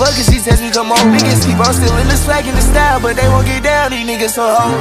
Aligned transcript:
fuck 0.00 0.16
her, 0.16 0.24
she 0.24 0.40
text 0.40 0.62
me 0.62 0.70
come 0.70 0.90
on. 0.90 1.12
Niggas 1.12 1.44
keep 1.44 1.60
on 1.60 1.74
stealing 1.74 2.08
the 2.08 2.16
swag 2.16 2.46
and 2.46 2.56
the 2.56 2.62
style, 2.62 3.00
but 3.00 3.16
they 3.16 3.28
won't 3.28 3.46
get 3.46 3.62
down, 3.62 3.90
these 3.90 4.08
niggas 4.08 4.30
so 4.30 4.48
hoe. 4.48 4.72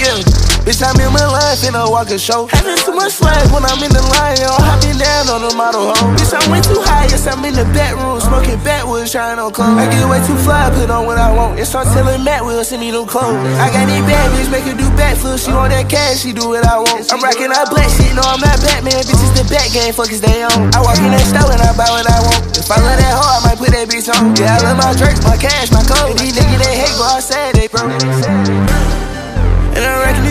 Yeah. 0.00 0.57
Bitch, 0.68 0.84
I'm 0.84 1.00
in 1.00 1.08
my 1.16 1.24
line, 1.24 1.56
finna 1.56 1.88
walk 1.88 2.12
a 2.12 2.20
show. 2.20 2.44
Having 2.52 2.76
too 2.84 2.92
much 2.92 3.16
swag 3.16 3.40
when 3.56 3.64
I'm 3.64 3.80
in 3.80 3.88
the 3.88 4.04
line, 4.04 4.36
yo. 4.36 4.52
Hopping 4.52 5.00
down 5.00 5.24
on 5.32 5.40
the 5.40 5.56
model 5.56 5.96
home. 5.96 6.12
Bitch, 6.12 6.28
I 6.36 6.44
went 6.52 6.60
too 6.68 6.76
high, 6.84 7.08
yes, 7.08 7.24
I'm 7.24 7.40
in 7.40 7.56
the 7.56 7.64
bedroom, 7.72 8.20
smoking 8.20 8.60
backwoods, 8.60 9.08
trying 9.08 9.40
on 9.40 9.48
clothes. 9.48 9.80
I 9.80 9.88
get 9.88 10.04
way 10.04 10.20
too 10.28 10.36
fly, 10.44 10.68
put 10.76 10.92
on 10.92 11.08
what 11.08 11.16
I 11.16 11.32
want. 11.32 11.56
And 11.56 11.64
start 11.64 11.88
telling 11.96 12.20
Matt 12.20 12.44
will 12.44 12.60
send 12.68 12.84
me 12.84 12.92
new 12.92 13.08
clothes. 13.08 13.32
I 13.56 13.72
got 13.72 13.88
these 13.88 14.04
bad 14.04 14.28
bitch, 14.36 14.52
make 14.52 14.68
her 14.68 14.76
do 14.76 14.84
backflips. 14.92 15.48
She 15.48 15.56
want 15.56 15.72
that 15.72 15.88
cash, 15.88 16.20
she 16.20 16.36
do 16.36 16.52
what 16.52 16.68
I 16.68 16.84
want. 16.84 17.00
I'm 17.08 17.24
rocking 17.24 17.48
out 17.48 17.72
black 17.72 17.88
shit, 17.88 18.12
no, 18.12 18.20
I'm 18.20 18.36
not 18.36 18.60
Batman. 18.60 19.00
Bitch, 19.08 19.24
it's 19.24 19.40
the 19.40 19.48
back 19.48 19.72
game, 19.72 19.96
fuck 19.96 20.12
is 20.12 20.20
they 20.20 20.44
on. 20.44 20.68
I 20.76 20.84
walk 20.84 21.00
in 21.00 21.16
that 21.16 21.24
store 21.24 21.48
and 21.48 21.64
I 21.64 21.72
buy 21.80 21.88
what 21.88 22.04
I 22.04 22.20
want. 22.28 22.44
If 22.60 22.68
I 22.68 22.76
love 22.76 23.00
that 23.00 23.16
hoe, 23.16 23.24
I 23.24 23.38
might 23.40 23.56
put 23.56 23.72
that 23.72 23.88
bitch 23.88 24.12
on. 24.12 24.36
Yeah, 24.36 24.60
I 24.60 24.68
love 24.68 24.76
my 24.76 24.92
drinks, 25.00 25.24
my 25.24 25.40
cash, 25.40 25.72
my 25.72 25.80
clothes. 25.80 26.12
And 26.12 26.20
these 26.20 26.36
niggas 26.36 26.60
they 26.60 26.76
hate, 26.76 26.92
but 27.00 27.08
I 27.08 27.20
said 27.24 27.56
they 27.56 27.72
broke. 27.72 28.87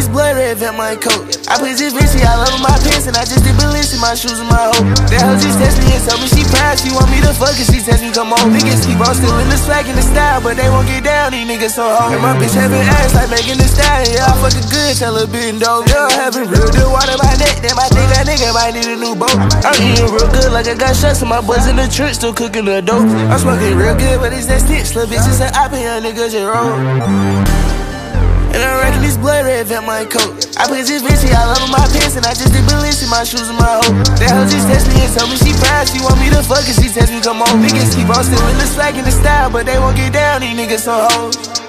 And 0.08 0.16
I 0.16 0.16
this 0.16 0.16
blood 0.16 0.36
red 0.40 0.64
at 0.64 0.76
my 0.80 0.96
coat. 0.96 1.36
I 1.52 1.60
put 1.60 1.76
this 1.76 1.92
Vinci 1.92 2.24
all 2.24 2.40
over 2.40 2.64
my 2.64 2.76
pants 2.80 3.12
and 3.12 3.16
I 3.20 3.28
just 3.28 3.44
did 3.44 3.60
Balenci, 3.60 4.00
my 4.00 4.16
shoes 4.16 4.40
and 4.40 4.48
my 4.48 4.72
hoe. 4.72 4.88
That 5.12 5.20
hoe 5.20 5.36
just 5.36 5.60
text 5.60 5.84
me 5.84 5.92
and 5.92 6.04
tell 6.08 6.16
me 6.20 6.28
she 6.32 6.44
proud, 6.48 6.80
she 6.80 6.96
want 6.96 7.12
me 7.12 7.20
to 7.24 7.32
fuck 7.36 7.56
her, 7.56 7.68
she 7.68 7.84
text 7.84 8.04
me 8.04 8.16
come 8.16 8.32
on. 8.32 8.56
Niggas 8.56 8.88
keep 8.88 9.00
on 9.04 9.12
stealing 9.12 9.52
the 9.52 9.60
swag 9.60 9.88
and 9.88 10.00
the 10.00 10.06
style, 10.06 10.40
but 10.40 10.56
they 10.56 10.68
won't 10.72 10.88
get 10.88 11.04
down, 11.04 11.36
these 11.36 11.44
niggas 11.44 11.76
so 11.76 11.84
hard. 11.84 12.16
And 12.16 12.24
my 12.24 12.40
bitch 12.40 12.56
having 12.56 12.84
ass 12.84 13.16
like 13.16 13.32
making 13.32 13.60
the 13.60 13.68
style, 13.68 14.08
yeah, 14.08 14.32
I 14.32 14.34
fuck 14.40 14.56
a 14.56 14.64
good, 14.72 14.96
tell 14.96 15.16
her 15.20 15.28
been 15.28 15.60
dope. 15.60 15.88
Yeah, 15.92 16.08
having 16.16 16.48
real 16.48 16.72
good 16.72 16.88
water 16.88 17.20
my 17.20 17.34
neck, 17.36 17.60
then 17.60 17.76
my 17.76 17.88
that 17.92 18.24
nigga 18.28 18.56
might 18.56 18.76
need 18.80 18.88
a 18.88 18.96
new 18.96 19.16
boat. 19.16 19.36
I'm 19.68 19.76
eating 19.84 20.08
real 20.08 20.30
good 20.32 20.56
like 20.56 20.72
I 20.72 20.76
got 20.80 20.96
shots 20.96 21.20
and 21.20 21.28
my 21.28 21.44
boys 21.44 21.68
in 21.68 21.76
the 21.76 21.88
church 21.92 22.16
still 22.16 22.32
cooking 22.32 22.64
the 22.64 22.80
dope. 22.80 23.04
I'm 23.04 23.40
smoking 23.40 23.76
real 23.76 23.98
good, 24.00 24.24
but 24.24 24.32
it's 24.32 24.48
that 24.48 24.64
stitch, 24.64 24.96
little 24.96 25.12
bitches 25.12 25.44
and 25.44 25.52
I 25.52 25.68
be 25.68 25.84
young 25.84 26.04
niggas 26.04 26.32
just 26.32 26.48
roll. 26.48 27.67
And 28.58 28.66
I 28.66 28.74
reckon 28.82 29.06
this 29.06 29.22
blood 29.22 29.46
red 29.46 29.70
at 29.70 29.86
my 29.86 30.02
coat. 30.02 30.50
I 30.58 30.66
put 30.66 30.82
this 30.82 31.06
Vinci 31.06 31.30
all 31.30 31.54
over 31.54 31.70
my 31.70 31.86
pants 31.94 32.18
and 32.18 32.26
I 32.26 32.34
just 32.34 32.50
did 32.50 32.66
Balenci, 32.66 33.06
my 33.06 33.22
shoes 33.22 33.54
and 33.54 33.58
my 33.62 33.70
hoe. 33.70 33.94
That 34.18 34.34
hoe 34.34 34.50
just 34.50 34.66
text 34.66 34.90
me 34.90 34.98
and 34.98 35.14
tell 35.14 35.30
me 35.30 35.38
she 35.38 35.54
proud, 35.62 35.86
she 35.86 36.02
want 36.02 36.18
me 36.18 36.34
to 36.34 36.42
fuck 36.42 36.66
her, 36.66 36.74
she 36.74 36.90
text 36.90 37.14
me 37.14 37.22
come 37.22 37.46
on. 37.46 37.62
Niggas 37.62 37.94
keep 37.94 38.10
on 38.10 38.26
still 38.26 38.34
stealing 38.34 38.58
the 38.58 38.66
swag 38.66 38.98
and 38.98 39.06
the 39.06 39.14
style, 39.14 39.54
but 39.54 39.70
they 39.70 39.78
won't 39.78 39.96
get 39.96 40.10
down, 40.12 40.42
these 40.42 40.58
niggas 40.58 40.90
so 40.90 41.06
hoes. 41.06 41.67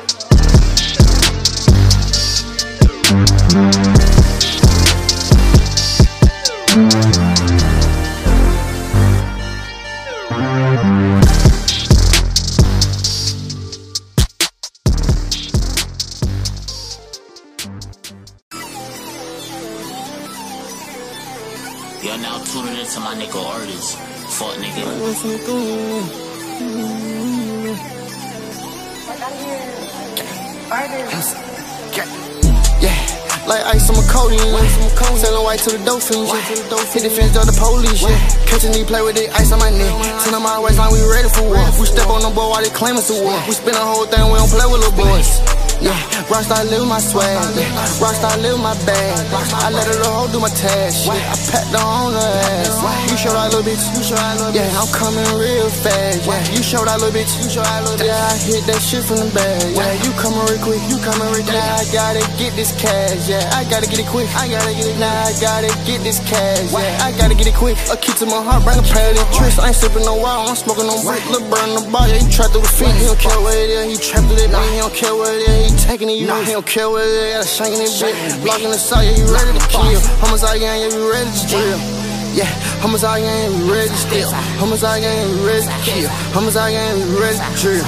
The 36.06 36.66
dolphins. 36.70 36.94
Hit 36.94 37.02
the 37.02 37.10
fence 37.10 37.36
of 37.36 37.46
the 37.46 37.56
police. 37.58 38.02
Yeah, 38.02 38.18
catching 38.46 38.72
these 38.72 38.86
play 38.86 39.02
with 39.02 39.16
the 39.16 39.26
ice 39.34 39.50
on 39.52 39.58
my 39.58 39.70
neck. 39.70 39.90
Ten 40.22 40.34
on 40.34 40.42
my 40.42 40.58
waistline, 40.60 40.92
we 40.92 41.02
ready 41.02 41.28
for 41.28 41.42
war. 41.42 41.64
We 41.78 41.86
step 41.86 42.08
on 42.08 42.22
the 42.22 42.30
board 42.30 42.50
while 42.54 42.62
they 42.62 42.70
claim 42.70 42.96
us 42.96 43.10
a 43.10 43.18
war. 43.22 43.34
We 43.46 43.52
spin 43.52 43.74
the 43.74 43.82
whole 43.82 44.06
thing, 44.06 44.22
we 44.30 44.38
don't 44.38 44.50
play 44.50 44.66
with 44.66 44.80
little 44.80 44.94
boys. 44.94 45.57
Yeah, 45.80 45.94
rockstar 46.26 46.66
live 46.66 46.86
my 46.90 46.98
swag. 46.98 47.38
Yeah, 47.54 47.70
rockstar 48.02 48.34
live 48.42 48.58
my 48.58 48.74
bag. 48.82 49.14
I 49.62 49.70
let 49.70 49.86
a 49.86 49.94
little 49.94 50.10
hoe 50.10 50.32
do 50.32 50.40
my 50.42 50.50
task. 50.50 51.06
Yeah, 51.06 51.14
I 51.14 51.36
pat 51.38 51.66
the 51.70 51.78
on 51.78 52.18
her 52.18 52.32
ass. 52.66 53.10
You 53.10 53.16
show 53.16 53.30
that 53.30 53.54
little 53.54 53.62
bitch. 53.62 53.78
You 53.94 54.02
show 54.02 54.18
that 54.18 54.42
little 54.42 54.50
Yeah, 54.50 54.66
I'm 54.74 54.90
coming 54.90 55.22
real 55.38 55.70
fast. 55.70 56.26
Yeah, 56.26 56.42
you 56.50 56.62
show 56.66 56.82
that 56.82 56.98
little 56.98 57.14
bitch. 57.14 57.30
You 57.38 57.46
show 57.46 57.62
that 57.62 57.86
little 57.86 57.94
bitch. 57.94 58.10
Yeah, 58.10 58.26
I 58.26 58.34
hit 58.42 58.66
that 58.66 58.82
shit 58.82 59.06
from 59.06 59.22
the 59.22 59.30
bag. 59.30 59.70
Yeah, 59.70 59.94
you 60.02 60.10
coming 60.18 60.42
real 60.50 60.58
quick. 60.66 60.82
You 60.90 60.98
coming 60.98 61.30
real 61.30 61.46
quick. 61.46 61.54
Now 61.54 61.78
I 61.78 61.86
gotta 61.94 62.26
get 62.34 62.58
this 62.58 62.74
cash. 62.74 63.30
Yeah, 63.30 63.46
I 63.54 63.62
gotta 63.70 63.86
get 63.86 64.02
it 64.02 64.10
quick. 64.10 64.26
I 64.34 64.50
gotta 64.50 64.74
get 64.74 64.82
it. 64.82 64.98
Now 64.98 65.14
I 65.14 65.32
gotta 65.38 65.70
get 65.86 66.02
this 66.02 66.18
cash. 66.26 66.74
Yeah, 66.74 67.06
I 67.06 67.14
gotta 67.14 67.38
get 67.38 67.46
it 67.46 67.54
quick. 67.54 67.78
A 67.86 67.94
key 67.94 68.18
to 68.18 68.26
my 68.26 68.42
heart, 68.42 68.66
bring 68.66 68.82
a 68.82 68.86
pair 68.86 69.14
of 69.14 69.22
tricks. 69.30 69.62
I 69.62 69.70
ain't 69.70 69.78
sipping 69.78 70.02
no 70.02 70.18
water. 70.18 70.50
I'm 70.50 70.58
smoking 70.58 70.90
no 70.90 70.98
brick. 71.06 71.22
Lil' 71.30 71.46
burn 71.46 71.78
the 71.78 71.86
bar. 71.86 72.10
Yeah, 72.10 72.18
he 72.18 72.26
trapped 72.26 72.58
through 72.58 72.66
the 72.66 72.74
feet. 72.74 72.90
He 72.98 73.06
don't 73.06 73.18
care 73.22 73.38
where 73.46 73.54
it 73.54 73.70
is. 73.70 73.94
He 73.94 73.96
trapped 74.02 74.26
through 74.26 74.42
that 74.42 74.50
beat. 74.50 74.74
He 74.74 74.82
don't 74.82 74.90
care 74.90 75.14
where 75.14 75.38
it 75.38 75.46
is. 75.46 75.67
He 75.68 75.76
taking 75.76 76.08
it. 76.08 76.16
You 76.16 76.26
know 76.26 76.40
he 76.42 76.52
don't 76.52 76.64
care 76.64 76.88
where 76.88 77.04
it 77.04 77.36
is. 77.40 77.46
Shanking 77.46 77.84
it 77.84 77.92
bitch. 77.92 78.42
Blocking 78.42 78.70
the 78.70 78.78
side. 78.78 79.04
Yeah, 79.04 79.20
you 79.20 79.28
ready 79.28 79.52
to 79.52 79.66
kill. 79.68 80.00
Homixide 80.24 80.60
gang. 80.60 80.80
Yeah, 80.80 80.96
you 80.96 81.10
ready 81.12 81.30
to 81.30 81.46
drill. 81.46 81.98
Yeah, 82.34 82.46
Homixide 82.78 83.22
gang, 83.22 83.50
we 83.50 83.72
ready 83.72 83.88
to 83.88 83.96
steal. 83.96 84.30
Homixide 84.60 85.02
gang, 85.02 85.26
we 85.32 85.46
ready 85.46 85.66
to 85.66 85.78
kill. 85.82 86.08
Homixide 86.36 86.72
gang, 86.72 86.94
we 86.94 87.18
ready 87.18 87.38
to 87.38 87.50
drill. 87.58 87.86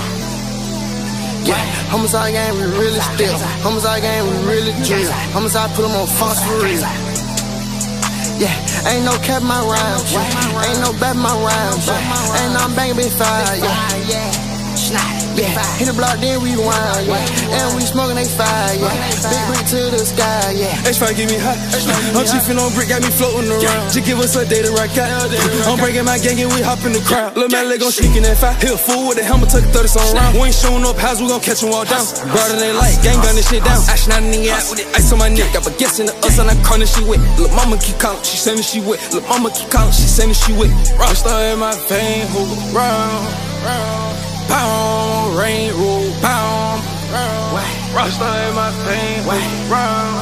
Yeah, 1.47 1.61
Homixide 1.93 2.33
gang, 2.33 2.55
we 2.57 2.65
really 2.75 3.01
steal. 3.15 3.37
Homixide 3.63 4.03
gang, 4.03 4.27
we 4.27 4.35
really 4.51 4.73
drill. 4.83 5.13
Homixide 5.31 5.71
put 5.77 5.83
them 5.83 5.93
on 5.93 6.07
Fox 6.07 6.43
for 6.43 6.67
real. 6.67 6.83
Yeah, 8.41 8.57
ain't 8.89 9.05
no 9.05 9.15
cap 9.23 9.43
my 9.43 9.61
rhymes. 9.61 10.11
Yeah. 10.11 10.65
Ain't 10.67 10.81
no 10.81 10.99
bet 10.99 11.15
my 11.15 11.31
rhymes. 11.31 11.87
Yeah. 11.87 12.41
Ain't 12.41 12.55
no 12.55 12.75
banging 12.75 12.97
big 12.97 13.13
fire. 13.13 13.57
Yeah. 13.57 14.50
Yeah, 15.37 15.53
hit 15.77 15.85
the 15.85 15.93
block, 15.93 16.17
then 16.25 16.41
we 16.41 16.57
wind, 16.57 17.05
yeah. 17.05 17.21
And 17.53 17.77
we 17.77 17.85
smoking 17.85 18.17
they 18.17 18.25
fire, 18.25 18.73
yeah. 18.81 18.89
Big 19.29 19.43
brick 19.49 19.65
to 19.77 19.93
the 19.93 20.01
sky, 20.01 20.57
yeah. 20.57 20.89
H5 20.89 21.17
get 21.17 21.29
me 21.29 21.37
hot. 21.37 21.61
I'm 22.17 22.25
chiefing 22.25 22.57
on 22.57 22.73
brick, 22.73 22.89
got 22.89 23.05
me 23.05 23.13
floating 23.13 23.49
around. 23.53 23.93
Just 23.93 24.09
give 24.09 24.17
us 24.19 24.33
a 24.41 24.49
day 24.49 24.65
to 24.65 24.73
rock 24.73 24.97
out. 24.97 25.29
I'm 25.69 25.77
breaking 25.77 26.09
my 26.09 26.17
gang 26.17 26.41
and 26.41 26.49
we 26.49 26.65
hop 26.65 26.81
in 26.89 26.97
the 26.97 27.05
crowd. 27.05 27.37
Lil' 27.37 27.53
man, 27.53 27.69
leg 27.69 27.85
on 27.85 27.93
sneaking 27.93 28.25
that 28.25 28.41
fire. 28.41 28.57
Hit 28.57 28.73
a 28.73 28.81
fool 28.81 29.13
with 29.13 29.21
a 29.21 29.25
helmet, 29.25 29.53
took 29.53 29.65
30 29.69 29.89
some 29.89 30.17
round. 30.17 30.33
We 30.41 30.49
ain't 30.49 30.57
showing 30.57 30.85
up, 30.89 30.97
house, 30.97 31.21
we 31.21 31.29
gon' 31.29 31.45
catch 31.45 31.61
him 31.61 31.77
all 31.77 31.85
down. 31.85 32.05
Broader 32.33 32.57
than 32.57 32.81
light, 32.81 32.97
gang 33.05 33.21
gun 33.21 33.37
this 33.37 33.53
shit 33.53 33.61
down. 33.61 33.85
Ash 33.85 34.09
not 34.09 34.25
nigga 34.25 34.57
out 34.57 34.65
with 34.73 34.81
it, 34.81 34.89
ice 34.97 35.13
on 35.13 35.21
my 35.21 35.29
neck. 35.29 35.53
Got 35.53 35.69
baguettes 35.69 36.01
in 36.01 36.09
the 36.09 36.15
us 36.25 36.41
on 36.41 36.49
that 36.49 36.57
corner, 36.65 36.89
she 36.89 37.05
wet. 37.05 37.21
Lil' 37.37 37.53
mama 37.53 37.77
keep 37.77 38.01
calling, 38.01 38.25
she 38.25 38.41
saying 38.41 38.65
she 38.65 38.81
wet. 38.81 38.97
Lil' 39.13 39.29
mama 39.29 39.53
keep 39.53 39.69
calling, 39.69 39.93
she 39.93 40.09
saying 40.09 40.33
she 40.33 40.57
wet. 40.57 40.73
Rockstar 40.97 41.53
in 41.53 41.61
my 41.61 41.77
vein, 41.85 42.25
hold 42.33 42.49
round, 42.73 43.29
round. 43.61 44.30
Pound, 44.51 45.39
rain, 45.39 45.73
roll, 45.79 46.11
pound. 46.21 46.83
Rockstar 47.95 48.49
in 48.49 48.55
my 48.55 48.71
hold 48.71 49.71
round. 49.71 50.15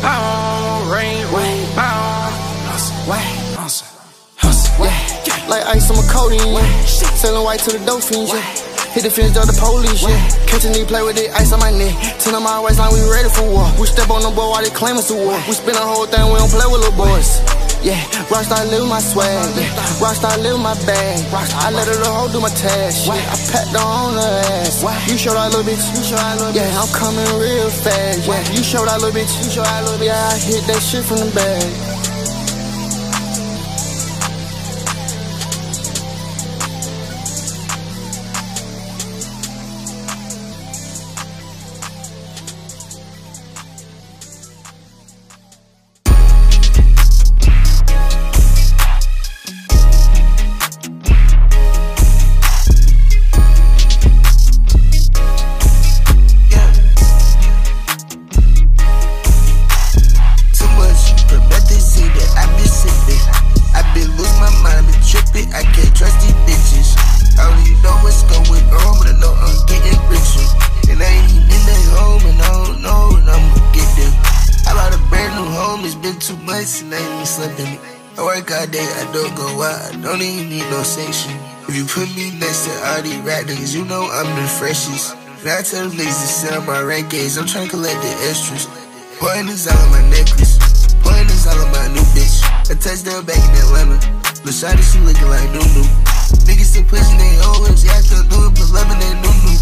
Pound, 0.00 0.90
rain, 0.92 1.24
roll, 1.32 1.66
pound. 1.74 2.34
Hustle, 2.68 3.88
hustle, 4.36 4.84
Yeah, 4.84 5.48
like 5.48 5.64
ice 5.66 5.90
on 5.90 5.96
my 5.96 6.06
codeine. 6.12 6.52
Yeah. 6.52 6.84
Selling 7.16 7.44
white 7.44 7.60
to 7.60 7.78
the 7.78 7.84
dolphins. 7.84 8.28
Yeah. 8.28 8.68
Hit 8.92 9.04
the 9.04 9.10
fence 9.10 9.36
of 9.36 9.46
the 9.46 9.52
police. 9.60 10.02
Yeah, 10.02 10.16
catching 10.46 10.72
these 10.72 10.86
play 10.86 11.02
with 11.02 11.16
the 11.16 11.28
ice 11.36 11.52
on 11.52 11.60
my 11.60 11.70
neck. 11.70 11.92
Ten 12.18 12.34
on 12.34 12.42
my 12.42 12.60
waistline, 12.60 12.92
we 12.92 13.00
ready 13.10 13.28
for 13.28 13.44
war. 13.44 13.68
We 13.78 13.86
step 13.86 14.08
on 14.08 14.22
the 14.22 14.32
board 14.32 14.48
while 14.48 14.62
they 14.64 14.70
claim 14.70 14.96
us 14.96 15.10
a 15.10 15.14
war. 15.14 15.36
We 15.46 15.52
spin 15.52 15.74
the 15.74 15.84
whole 15.84 16.06
thing, 16.06 16.24
we 16.32 16.36
don't 16.40 16.48
play 16.48 16.64
with 16.64 16.80
little 16.80 16.96
boys. 16.96 17.40
Yeah, 17.82 18.02
rockstar 18.26 18.66
live 18.70 18.88
my 18.88 19.00
swag. 19.00 19.54
Yeah, 19.56 19.70
rockstar 20.02 20.36
live 20.42 20.58
my 20.58 20.74
bag. 20.84 21.24
I 21.32 21.70
let 21.70 21.86
a 21.86 21.90
little 21.92 22.12
hoe 22.12 22.32
do 22.32 22.40
my 22.40 22.50
task. 22.50 23.06
Yeah, 23.06 23.14
I 23.14 23.36
pat 23.50 23.66
the 23.72 23.78
on 23.78 24.14
her 24.14 24.42
ass. 24.66 24.82
You 25.08 25.16
show 25.16 25.34
that 25.34 25.54
little 25.54 25.62
bitch. 25.62 25.82
You 25.96 26.02
show 26.02 26.16
that 26.16 26.38
little 26.38 26.54
Yeah, 26.54 26.68
I'm 26.74 26.90
coming 26.92 27.26
real 27.38 27.70
fast. 27.70 28.26
Yeah, 28.26 28.42
you 28.52 28.62
show 28.62 28.84
that 28.84 29.00
little 29.00 29.14
bitch. 29.14 29.30
You 29.44 29.50
show 29.50 29.62
that 29.62 29.84
little 29.84 29.98
bitch. 29.98 30.06
Yeah, 30.06 30.28
I 30.32 30.38
hit 30.38 30.66
that 30.66 30.82
shit 30.82 31.04
from 31.04 31.18
the 31.18 31.30
bag. 31.34 31.97
Need. 81.08 81.40
If 81.68 81.76
you 81.76 81.84
put 81.84 82.08
me 82.16 82.32
next 82.38 82.66
to 82.66 82.72
all 82.84 83.02
these 83.02 83.20
rap 83.24 83.44
niggas, 83.46 83.74
you 83.74 83.84
know 83.84 84.08
I'm 84.12 84.28
the 84.36 84.48
freshest. 84.48 85.16
And 85.40 85.48
I 85.48 85.62
tell 85.62 85.88
them 85.88 85.96
niggas 85.96 86.48
to 86.48 86.58
on 86.58 86.66
my 86.66 86.82
rank 86.82 87.14
I'm 87.14 87.46
trying 87.46 87.68
to 87.68 87.70
collect 87.70 88.00
the 88.02 88.12
extras. 88.28 88.66
Pointers 89.20 89.68
all 89.68 89.78
on 89.78 89.90
my 89.90 90.02
necklace. 90.10 90.58
Pointers 91.00 91.46
all 91.46 91.58
on 91.58 91.72
my 91.72 91.88
new 91.94 92.04
bitch. 92.12 92.44
A 92.70 92.74
touchdown 92.74 93.24
back 93.24 93.38
in 93.38 93.54
Atlanta. 93.64 94.18
Shawty, 94.58 94.82
she 94.82 94.98
looking 95.06 95.28
like 95.28 95.44
new 95.52 95.62
new. 95.76 95.86
Niggas 96.48 96.74
still 96.74 96.84
pushing 96.90 97.16
their 97.16 97.46
old 97.46 97.62
whips, 97.62 97.84
yeah, 97.84 97.94
I 97.94 98.00
still 98.00 98.24
do 98.26 98.48
it, 98.48 98.58
but 98.58 98.68
loving 98.74 98.98
that 98.98 99.14
new 99.22 99.30
new. 99.46 99.54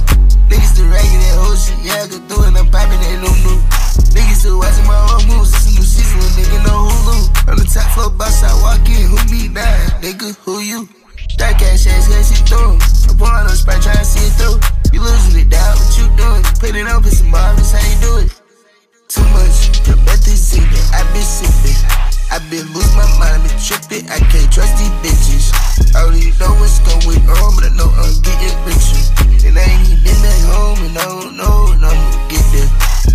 Niggas 0.49 0.73
still 0.73 0.89
ragging 0.89 1.21
that 1.21 1.37
whole 1.37 1.59
shit, 1.59 1.77
yeah, 1.85 2.01
I 2.01 2.09
could 2.09 2.25
do 2.29 2.41
it, 2.41 2.57
I'm 2.57 2.71
popping 2.73 2.97
that 3.05 3.19
new 3.21 3.35
new. 3.45 3.59
Niggas 4.17 4.41
still 4.41 4.57
watching 4.57 4.87
my 4.87 4.97
old 5.13 5.29
moves, 5.29 5.53
it's 5.53 5.69
a 5.69 5.71
new 5.77 5.85
season, 5.85 6.23
nigga 6.39 6.65
no 6.65 6.89
Hulu. 6.89 7.51
On 7.51 7.57
the 7.59 7.69
top 7.69 7.93
floor, 7.93 8.09
boss, 8.09 8.43
I 8.43 8.55
walk 8.63 8.89
in, 8.89 9.05
who 9.05 9.19
me 9.29 9.49
now? 9.53 10.01
Nigga, 10.01 10.35
who 10.47 10.61
you? 10.61 10.89
That 11.39 11.59
cash 11.59 11.87
ass, 11.87 12.09
yeah, 12.09 12.23
she 12.23 12.43
through. 12.45 12.79
I'm 13.11 13.19
pouring 13.19 13.47
on 13.47 13.57
sprite, 13.57 13.83
trying 13.83 13.99
to 13.99 14.05
see 14.05 14.25
it 14.25 14.33
through. 14.41 14.57
You 14.93 15.01
losing 15.03 15.41
it, 15.41 15.51
doubt 15.51 15.77
what 15.77 15.99
you 15.99 16.09
doing. 16.17 16.43
Put 16.61 16.75
it 16.75 16.87
on, 16.89 17.03
put 17.03 17.13
some 17.13 17.31
marvelous, 17.31 17.73
how 17.73 17.85
you 17.85 18.01
do 18.01 18.13
it? 18.25 18.33
Too 19.09 19.23
much, 19.37 19.85
the 19.85 19.93
methazine 20.09 20.65
that 20.65 21.05
I 21.05 21.13
been 21.13 21.23
sipping. 21.23 22.06
I 22.31 22.43
been 22.51 22.67
lose 22.75 22.91
my 22.99 23.07
mind, 23.17 23.39
I 23.39 23.41
been 23.47 23.57
tripping. 23.57 24.05
I 24.11 24.19
can't 24.29 24.51
trust 24.51 24.75
these 24.77 24.93
bitches. 25.01 25.55
I 25.95 26.05
only 26.05 26.35
know 26.37 26.53
what's 26.59 26.83
going 26.83 27.23
on, 27.23 27.51
but 27.55 27.65
I 27.65 27.73
know 27.79 27.87
I'm 27.87 28.13
getting 28.21 28.57
richer. 28.67 28.99
And 29.47 29.55
I 29.55 29.63
ain't 29.63 29.87
even 29.87 30.03
been 30.03 30.21
at 30.21 30.43
home, 30.51 30.81
and 30.85 30.95
I 30.99 31.07
don't 31.07 31.39
know, 31.39 31.71
and 31.71 31.81
I'm 31.87 31.95
gonna 31.95 32.29
get 32.29 32.45
there. 32.51 32.71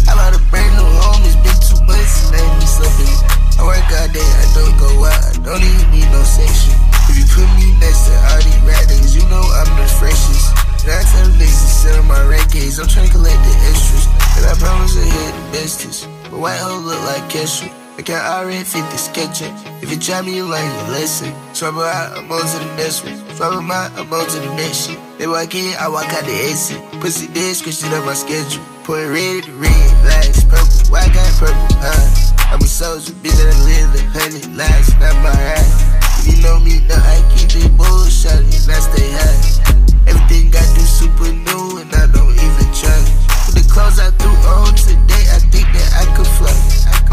I 0.08 0.16
bought 0.16 0.34
a 0.34 0.42
brand 0.48 0.74
new 0.80 0.88
home, 0.88 1.22
it's 1.28 1.36
been 1.44 1.58
two 1.60 1.80
months, 1.84 2.32
and 2.32 2.40
I 2.40 2.42
ain't 2.42 2.56
been 2.56 2.72
sleeping. 2.72 3.18
I 3.60 3.62
work 3.68 3.84
all 3.84 4.10
day, 4.16 4.24
I 4.24 4.46
don't 4.56 4.76
go 4.80 4.90
out, 5.04 5.22
I 5.28 5.38
don't 5.44 5.60
even 5.60 5.88
need 5.92 6.08
no 6.10 6.24
section. 6.24 6.74
If 7.12 7.20
you 7.20 7.28
put 7.28 7.46
me 7.60 7.76
next 7.84 8.08
to 8.08 8.16
all 8.32 8.42
these 8.42 8.62
rat 8.64 8.88
niggas, 8.88 9.12
you 9.12 9.28
know 9.28 9.44
I'm 9.44 9.70
the 9.76 9.86
freshest. 10.00 10.56
And 10.88 10.96
I 10.96 11.04
tell 11.04 11.28
them 11.28 11.36
niggas 11.36 11.62
to 11.62 11.70
sit 11.70 11.94
on 12.00 12.08
my 12.08 12.22
records, 12.26 12.80
I'm 12.80 12.88
trying 12.88 13.06
to 13.06 13.14
collect 13.14 13.38
the 13.44 13.54
extras. 13.70 14.08
And 14.40 14.48
I 14.48 14.56
promise 14.56 14.96
to 14.96 15.04
hit 15.04 15.32
the 15.36 15.46
bestest. 15.52 16.08
But 16.32 16.40
white 16.40 16.58
hoe 16.64 16.80
look 16.80 17.02
like 17.06 17.28
Kesha. 17.28 17.81
I 18.02 18.04
can 18.04 18.18
already 18.18 18.64
fit 18.64 18.82
the 18.90 18.98
sketch 18.98 19.46
If 19.78 19.92
you 19.94 20.00
try 20.02 20.24
me, 20.24 20.34
you 20.34 20.50
learn 20.50 20.66
your 20.66 20.98
lesson. 20.98 21.30
Swap 21.54 21.78
out, 21.78 22.18
I'm 22.18 22.32
on 22.32 22.42
to 22.42 22.58
the 22.58 22.74
next 22.74 23.06
one. 23.06 23.14
Them 23.38 23.70
out, 23.70 23.94
I'm 23.94 24.12
on 24.12 24.26
to 24.26 24.40
the 24.42 24.50
next 24.58 24.90
shit. 24.90 24.98
They 25.20 25.28
walk 25.28 25.54
in, 25.54 25.78
I 25.78 25.88
walk 25.88 26.10
out 26.10 26.26
the 26.26 26.34
exit. 26.50 26.82
Pussy 26.98 27.28
dead, 27.28 27.54
scratch 27.56 27.86
it 27.86 27.94
up 27.94 28.04
my 28.04 28.16
schedule. 28.16 28.58
Put 28.90 29.06
red 29.06 29.46
red, 29.62 29.90
lights 30.02 30.42
purple. 30.50 30.90
Why 30.90 31.06
I 31.06 31.14
got 31.14 31.30
purple, 31.38 31.78
huh? 31.78 32.50
I'm 32.50 32.58
a 32.58 32.66
soldier, 32.66 33.14
bitch 33.22 33.38
that 33.38 33.54
I 33.54 33.58
live 33.70 33.94
a 33.94 34.02
hundred 34.18 34.50
lives, 34.50 34.98
not 34.98 35.14
my 35.22 35.38
eyes. 35.54 36.26
You 36.26 36.42
know 36.42 36.58
me, 36.58 36.82
know 36.90 36.98
I 36.98 37.22
keep 37.38 37.54
it 37.54 37.70
bullshit 37.78 38.34
and 38.34 38.66
I 38.66 38.82
stay 38.82 39.14
high. 39.14 40.10
Everything 40.10 40.50
I 40.58 40.66
do 40.74 40.82
super 40.90 41.30
new 41.30 41.78
and 41.78 41.94
I 41.94 42.10
don't 42.10 42.34
even 42.34 42.66
try. 42.74 43.31
Clothes 43.72 44.04
I 44.04 44.12
threw 44.20 44.36
on 44.52 44.76
today, 44.76 45.32
I 45.32 45.40
think 45.48 45.64
that 45.72 45.90
I 45.96 46.04
could 46.12 46.28
fly. 46.36 46.52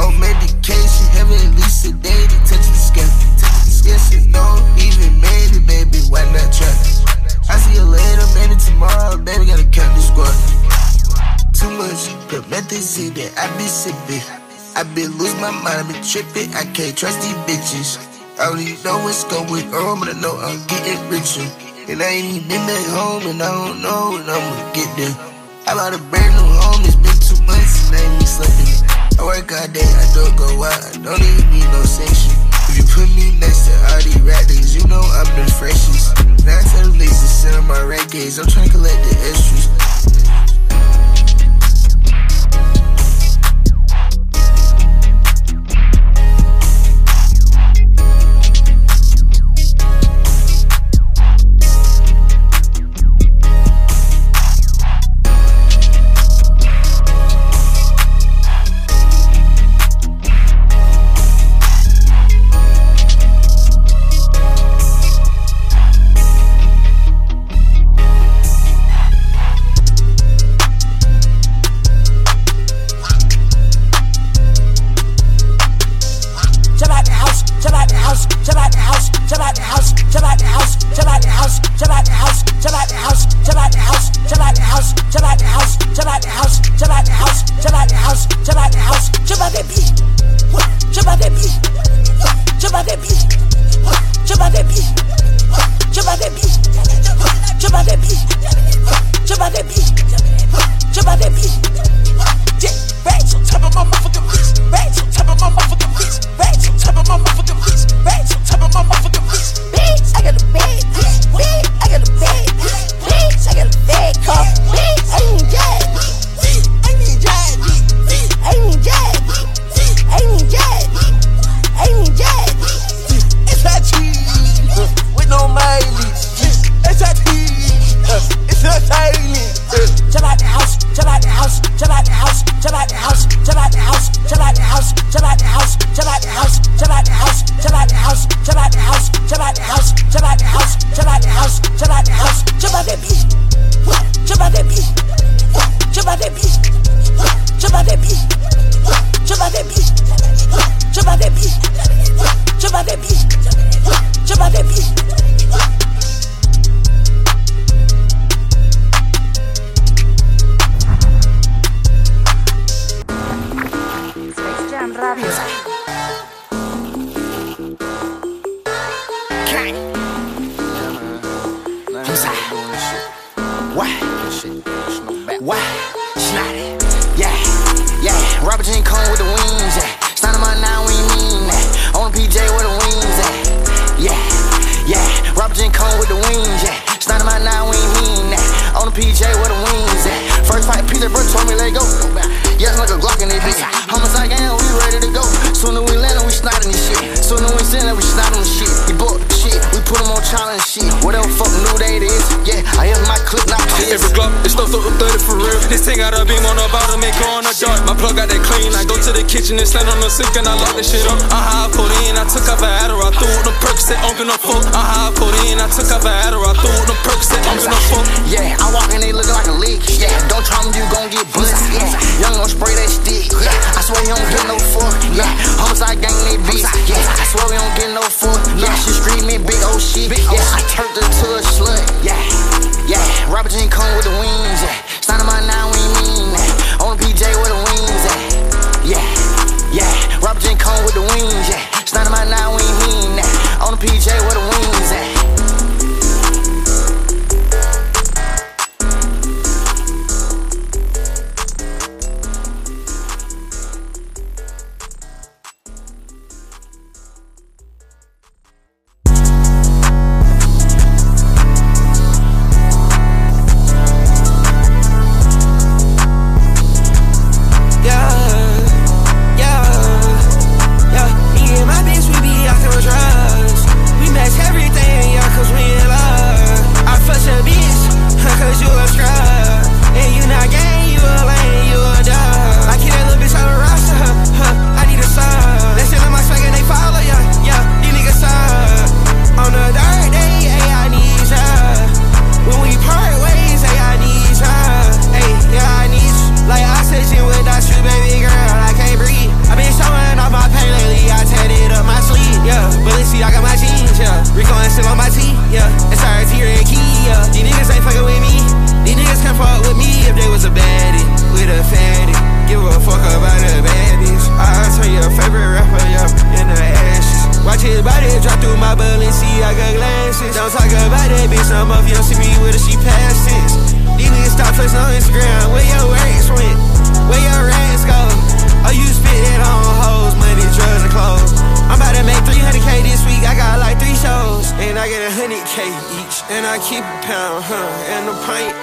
On 0.02 0.10
medication, 0.18 1.06
having 1.14 1.38
at 1.38 1.54
least 1.54 1.86
a 1.86 1.92
day 1.94 2.26
to 2.26 2.38
touch 2.50 2.66
the 2.66 2.74
the 2.74 3.70
skin, 3.70 3.94
shit, 3.94 4.26
no, 4.26 4.42
even 4.74 5.22
it, 5.22 5.62
baby, 5.70 6.02
why 6.10 6.26
not 6.34 6.50
try? 6.50 6.66
I 7.46 7.62
see 7.62 7.78
you 7.78 7.86
later, 7.86 8.26
maybe 8.34 8.58
tomorrow, 8.58 9.14
baby, 9.22 9.46
gotta 9.46 9.70
count 9.70 9.94
the 9.94 10.02
squad. 10.02 10.34
Too 11.54 11.70
much 11.78 12.10
promethazine 12.26 13.14
that 13.14 13.38
I 13.38 13.46
be 13.54 13.70
sipping. 13.70 14.26
I 14.74 14.82
been 14.98 15.14
lose 15.14 15.38
my 15.38 15.54
mind, 15.54 15.86
I 15.86 15.92
been 15.92 16.02
tripping, 16.02 16.50
I 16.58 16.66
can't 16.74 16.98
trust 16.98 17.22
these 17.22 17.38
bitches. 17.46 18.02
I 18.34 18.50
don't 18.50 18.58
even 18.58 18.82
know 18.82 18.98
what's 19.06 19.22
going 19.30 19.70
on, 19.70 20.00
but 20.02 20.10
I 20.10 20.18
know 20.18 20.34
I'm 20.34 20.58
getting 20.66 20.98
richer. 21.06 21.46
And 21.86 22.02
I 22.02 22.18
ain't 22.18 22.26
even 22.34 22.48
been 22.50 22.66
back 22.66 22.86
home, 22.90 23.30
and 23.30 23.38
I 23.38 23.46
don't 23.46 23.78
know 23.78 24.18
when 24.18 24.26
I'm 24.26 24.42
gonna 24.42 24.74
get 24.74 24.90
there. 24.98 25.14
I 25.68 25.74
bought 25.74 25.92
a 25.92 25.98
brand 25.98 26.32
new 26.32 26.47
and 28.36 29.18
I 29.18 29.24
work 29.24 29.50
all 29.52 29.68
day, 29.68 29.80
I 29.80 30.04
don't 30.12 30.36
go 30.36 30.62
out, 30.62 30.84
I 30.84 31.00
don't 31.00 31.22
even 31.22 31.50
need 31.50 31.64
no 31.72 31.82
section. 31.82 32.36
If 32.68 32.76
you 32.76 32.84
put 32.84 33.08
me 33.16 33.32
next 33.40 33.66
to 33.66 33.72
all 33.88 34.00
these 34.04 34.20
rat 34.20 34.44
niggas, 34.44 34.76
you 34.76 34.86
know 34.86 35.00
I'm 35.00 35.24
the 35.32 35.50
freshest. 35.52 36.14
Them 36.44 36.92
niggas 36.92 37.08
to 37.08 37.28
sit 37.28 37.54
on 37.54 37.66
my 37.66 37.80
records, 37.82 38.38
I'm 38.38 38.46
trying 38.46 38.68
to 38.68 38.72
collect 38.72 39.00
the 39.08 39.16
extras. 39.32 40.27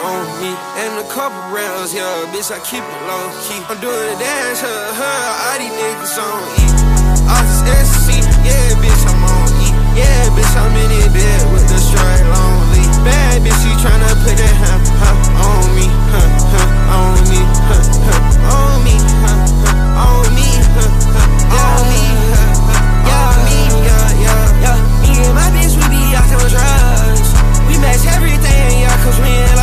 On 0.03 0.25
me, 0.41 0.51
and 0.81 0.99
a 0.99 1.07
couple 1.11 1.39
rounds, 1.53 1.93
yeah, 1.93 2.25
bitch. 2.33 2.51
I 2.51 2.59
keep 2.63 2.83
it 2.83 3.01
low 3.07 3.31
key. 3.45 3.61
I'm 3.69 3.79
doing 3.79 3.95
a 3.95 4.17
dance, 4.19 4.61
huh? 4.61 4.99
huh? 4.99 5.47
All 5.47 5.57
these 5.59 5.71
niggas 5.71 6.15
on 6.19 6.41
E. 6.59 6.65
All 7.25 7.43
this 7.43 7.61
SC, 7.89 8.21
yeah, 8.43 8.75
bitch, 8.81 9.03
I'm 9.07 9.23
on 9.23 9.49
E. 9.63 9.69
Yeah, 9.95 10.27
bitch, 10.35 10.53
I'm 10.59 10.75
in 10.75 10.91
it 10.91 11.09
bed 11.15 11.41
with 11.53 11.65
the 11.71 11.79
straight 11.79 12.25
lonely. 12.27 12.83
Bad 13.07 13.41
bitch, 13.41 13.55
she 13.63 13.71
tryna 13.79 14.11
put 14.25 14.35
that 14.35 14.55
huh, 14.59 14.79
huh, 14.99 15.45
on 15.47 15.63
me, 15.77 15.87
huh, 16.11 16.27
huh, 16.51 16.95
on 16.99 17.15
me, 17.31 17.39
huh, 17.65 17.79
huh, 18.03 18.51
on 18.51 18.83
me, 18.83 18.95
huh, 19.23 19.39
huh, 19.63 20.03
on 20.03 20.25
me, 20.35 20.49
huh, 20.75 20.91
huh, 21.15 21.55
on 21.55 21.81
me, 21.87 22.03
huh, 22.35 22.67
huh, 22.67 22.83
yeah, 23.07 23.31
me, 23.47 23.59
yeah, 23.87 24.07
yeah, 24.19 24.63
yeah. 24.63 25.01
Me 25.01 25.11
and 25.23 25.33
my 25.33 25.47
bitch, 25.55 25.73
we 25.79 25.85
be 25.87 26.01
out 26.17 26.27
with 26.35 26.51
drugs. 26.51 27.29
We 27.71 27.79
match 27.79 28.03
everything, 28.11 28.83
yeah, 28.83 28.93
cause 29.01 29.17
we 29.23 29.54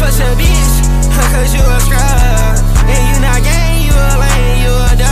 Fuck 0.00 0.18
your 0.18 0.34
bitch, 0.34 0.80
cause 1.32 1.52
you 1.52 1.60
a 1.60 1.78
scrub. 1.80 2.56
And 2.88 3.14
you 3.14 3.20
not 3.20 3.42
gang, 3.44 3.84
you 3.84 3.92
a 3.92 4.16
lame, 4.16 4.62
you 4.62 4.72
a 4.72 4.96
dog. 4.96 5.09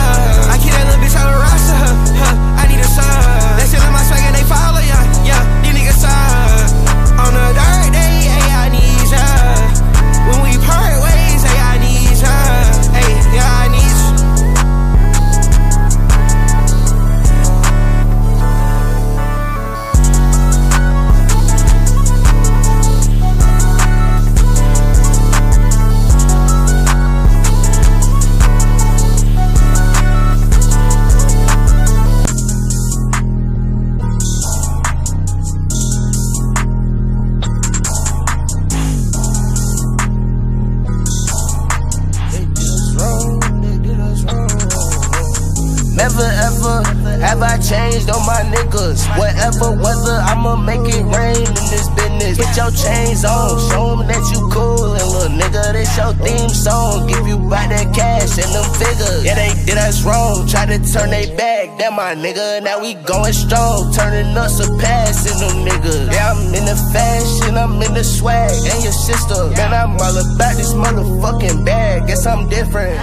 Whatever 48.79 49.73
weather, 49.75 50.23
I'ma 50.23 50.55
make 50.55 50.87
it 50.87 51.03
rain 51.11 51.43
in 51.43 51.67
this 51.67 51.89
business. 51.99 52.39
Put 52.39 52.57
your 52.57 52.71
chains 52.71 53.25
on, 53.25 53.59
show 53.71 53.99
'em 53.99 54.07
that 54.07 54.23
you 54.31 54.49
cool. 54.53 54.95
And 54.95 55.09
little 55.11 55.35
nigga, 55.35 55.73
this 55.73 55.97
your 55.97 56.15
theme 56.23 56.49
song. 56.49 57.09
Give 57.09 57.27
you 57.27 57.39
back 57.51 57.71
that 57.71 57.93
cash 57.93 58.39
and 58.39 58.55
them 58.55 58.65
figures. 58.79 59.25
Yeah, 59.25 59.35
they 59.35 59.51
did 59.67 59.79
us 59.79 60.03
wrong. 60.03 60.47
Try 60.47 60.67
to 60.67 60.79
turn 60.93 61.11
they 61.11 61.27
back. 61.35 61.77
That 61.79 61.93
my 61.93 62.15
nigga, 62.15 62.63
now 62.63 62.81
we 62.81 62.95
going 62.95 63.33
strong. 63.33 63.93
Turning 63.93 64.37
us 64.37 64.59
surpassing 64.59 65.39
them 65.41 65.67
niggas. 65.67 66.13
Yeah, 66.13 66.31
I'm 66.31 66.55
in 66.55 66.65
the 66.65 66.77
fashion, 66.93 67.59
I'm 67.59 67.83
in 67.83 67.95
the 67.95 68.05
swag. 68.05 68.53
And 68.53 68.83
your 68.85 68.93
sister, 68.93 69.51
man, 69.59 69.75
I'm 69.75 69.99
all 69.99 70.17
about 70.17 70.55
this 70.57 70.73
motherfucking 70.73 71.65
bag. 71.65 72.07
Guess 72.07 72.27
I'm 72.27 72.49
different. 72.49 72.95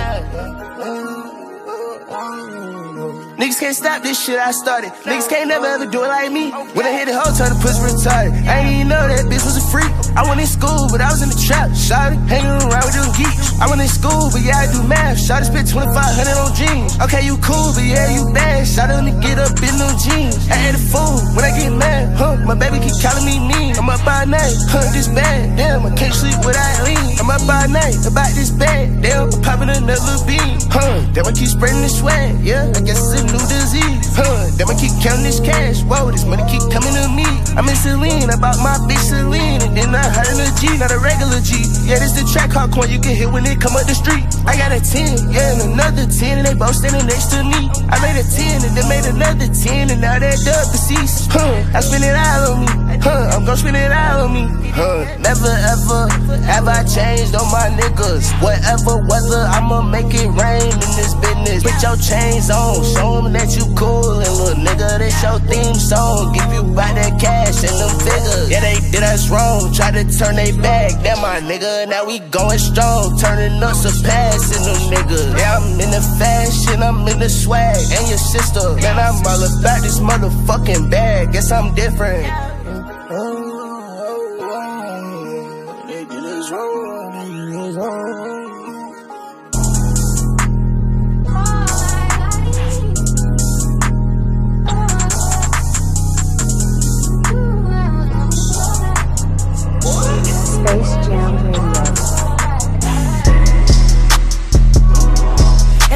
Niggas 3.36 3.60
can't 3.60 3.75
stop 3.75 4.01
this 4.01 4.15
shit 4.24 4.39
I 4.39 4.51
started. 4.51 4.92
Niggas 5.04 5.27
can't 5.27 5.50
never 5.50 5.65
ever 5.65 5.86
do 5.86 6.04
it 6.04 6.08
like 6.08 6.32
me. 6.32 6.51
When 6.51 6.86
I 6.86 6.92
hit 6.96 7.08
the 7.08 7.20
hoe, 7.20 7.36
turn 7.36 7.51
the 7.51 7.60
pussy 7.60 7.84
retarded. 7.84 8.32
I 8.48 8.60
ain't 8.60 8.75
even 8.75 8.88
know 8.88 9.08
that 9.08 9.25
bitch 9.27 9.44
was 9.44 9.54
I 9.84 10.24
went 10.27 10.39
in 10.39 10.48
school, 10.48 10.88
but 10.88 11.01
I 11.01 11.12
was 11.12 11.22
in 11.22 11.27
the 11.27 11.36
trap. 11.36 11.75
Shot 11.75 12.13
it, 12.13 12.20
hanging 12.32 12.55
around 12.55 12.86
with 12.88 12.96
them 12.96 13.12
geeks. 13.20 13.60
I 13.60 13.67
went 13.67 13.82
in 13.82 13.91
school, 13.91 14.32
but 14.32 14.39
yeah, 14.39 14.63
I 14.63 14.72
do 14.72 14.79
math. 14.88 15.20
Shot 15.20 15.41
it, 15.41 15.51
spent 15.51 15.67
2500 15.67 15.91
on 16.39 16.55
jeans. 16.55 16.96
Okay, 17.03 17.25
you 17.25 17.36
cool, 17.44 17.75
but 17.75 17.84
yeah, 17.84 18.08
you 18.12 18.32
bad. 18.32 18.63
Shot 18.67 18.88
it, 18.91 19.03
to 19.03 19.13
get 19.20 19.39
up 19.39 19.55
in 19.60 19.75
them 19.75 19.96
jeans. 20.00 20.39
I 20.48 20.55
had 20.55 20.75
a 20.75 20.82
fool 20.82 21.20
when 21.36 21.44
I 21.44 21.51
get 21.51 21.72
mad. 21.75 22.15
Huh, 22.15 22.39
my 22.48 22.55
baby 22.55 22.79
keep 22.79 22.96
calling 23.03 23.27
me 23.27 23.44
mean. 23.44 23.75
I'm 23.75 23.89
up 23.91 24.03
by 24.08 24.24
night, 24.24 24.55
huh, 24.72 24.88
this 24.96 25.12
bad. 25.12 25.58
Damn, 25.58 25.86
I 25.86 25.91
can't 25.96 26.13
sleep 26.13 26.39
without 26.48 26.88
lean. 26.88 27.20
I'm 27.20 27.29
up 27.29 27.44
by 27.44 27.67
night, 27.67 28.00
about 28.08 28.32
this 28.36 28.51
bad. 28.51 29.01
Damn, 29.01 29.27
I'm 29.27 29.41
popping 29.44 29.70
another 29.70 30.15
bean. 30.24 30.63
Huh, 30.72 31.03
damn, 31.12 31.27
I 31.27 31.34
keep 31.36 31.51
spreading 31.51 31.84
the 31.84 31.91
swag. 31.91 32.39
Yeah, 32.39 32.72
I 32.72 32.79
guess 32.79 33.03
it's 33.03 33.20
a 33.20 33.24
new 33.27 33.44
disease. 33.51 34.15
Huh, 34.15 34.48
damn, 34.55 34.72
I 34.72 34.75
keep 34.79 34.96
counting 35.03 35.27
this 35.27 35.44
cash. 35.44 35.84
Whoa, 35.84 36.12
this 36.12 36.24
money 36.24 36.44
keep 36.48 36.63
coming 36.72 36.96
to 36.96 37.12
me. 37.12 37.27
I'm 37.55 37.67
in 37.67 37.75
Celine, 37.75 38.29
I 38.29 38.36
bought 38.36 38.60
my 38.60 38.75
bitch 38.84 39.00
Celine, 39.08 39.64
then 39.72 39.95
I 39.95 40.03
hired 40.03 40.36
a 40.36 40.51
G, 40.60 40.77
not 40.77 40.91
a 40.91 41.00
regular 41.00 41.39
G. 41.39 41.63
Yeah, 41.88 42.03
this 42.03 42.12
the 42.12 42.27
track 42.27 42.51
hard 42.51 42.75
coin 42.75 42.91
you 42.91 43.00
can 43.00 43.15
hit 43.15 43.31
when 43.31 43.45
it 43.48 43.62
come 43.63 43.74
up 43.79 43.88
the 43.88 43.95
street. 43.95 44.27
I 44.43 44.60
got 44.60 44.75
a 44.75 44.84
10, 44.84 45.31
yeah, 45.31 45.55
and 45.55 45.74
another 45.74 46.05
10, 46.05 46.43
and 46.43 46.45
they 46.45 46.53
both 46.53 46.75
standing 46.75 47.07
next 47.07 47.31
to 47.31 47.39
me. 47.41 47.72
I 47.88 47.95
made 48.03 48.19
a 48.19 48.25
10, 48.27 48.67
and 48.67 48.74
then 48.75 48.88
made 48.91 49.07
another 49.07 49.48
10, 49.48 49.95
and 49.95 50.01
now 50.01 50.19
that 50.19 50.38
dub 50.43 50.65
deceased. 50.75 51.31
Huh, 51.31 51.63
I 51.72 51.79
spend 51.79 52.03
it 52.03 52.13
all 52.13 52.43
on 52.51 52.57
me. 52.67 53.00
Huh, 53.00 53.31
I'm 53.31 53.45
gon' 53.45 53.57
spend 53.57 53.77
it 53.77 53.91
all 53.91 54.25
on 54.25 54.34
me. 54.34 54.43
Huh, 54.74 55.05
never 55.22 55.53
ever 55.72 56.01
have 56.43 56.67
I 56.67 56.84
changed 56.84 57.36
on 57.36 57.48
my 57.53 57.69
niggas. 57.79 58.34
Whatever 58.41 59.00
weather, 59.07 59.48
I'ma 59.55 59.81
make 59.88 60.12
it 60.12 60.27
rain 60.36 60.74
in 60.74 60.91
this 61.00 61.13
business. 61.22 61.63
Put 61.63 61.77
your 61.86 61.98
chains 62.01 62.50
on, 62.50 62.84
show 62.98 63.22
them 63.22 63.31
that 63.34 63.55
you 63.55 63.63
cool, 63.77 64.19
and 64.19 64.34
little 64.36 64.57
nigga, 64.60 65.00
this 65.00 65.15
your 65.22 65.39
theme 65.48 65.75
song. 65.75 66.34
Give 66.34 66.50
you 66.51 66.63
back 66.75 66.95
that 66.95 67.15
cash 67.22 67.63
and 67.63 67.77
them 67.77 67.93
figures. 68.01 68.50
Yeah, 68.50 68.65
they 68.65 68.81
did 68.91 69.03
us 69.03 69.29
wrong, 69.29 69.54
try 69.74 69.91
to 69.91 70.03
turn 70.17 70.35
they 70.35 70.51
back. 70.51 70.91
Damn, 71.03 71.21
my 71.21 71.39
nigga, 71.39 71.88
now 71.88 72.05
we 72.05 72.19
going 72.19 72.59
strong, 72.59 73.17
turning 73.19 73.62
up, 73.62 73.75
surpassing 73.75 74.63
them 74.63 74.81
niggas. 74.91 75.38
Yeah, 75.38 75.57
I'm 75.57 75.79
in 75.79 75.91
the 75.91 76.03
fashion, 76.19 76.81
I'm 76.81 77.07
in 77.07 77.19
the 77.19 77.29
swag, 77.29 77.77
and 77.77 78.07
your 78.09 78.17
sister. 78.17 78.75
Man, 78.81 78.97
I'm 78.97 79.25
all 79.25 79.43
about 79.43 79.81
this 79.81 80.00
motherfucking 80.00 80.89
bag. 80.89 81.33
Guess 81.33 81.51
I'm 81.51 81.74
different. 81.75 82.24
They 82.24 83.15
oh. 83.15 83.44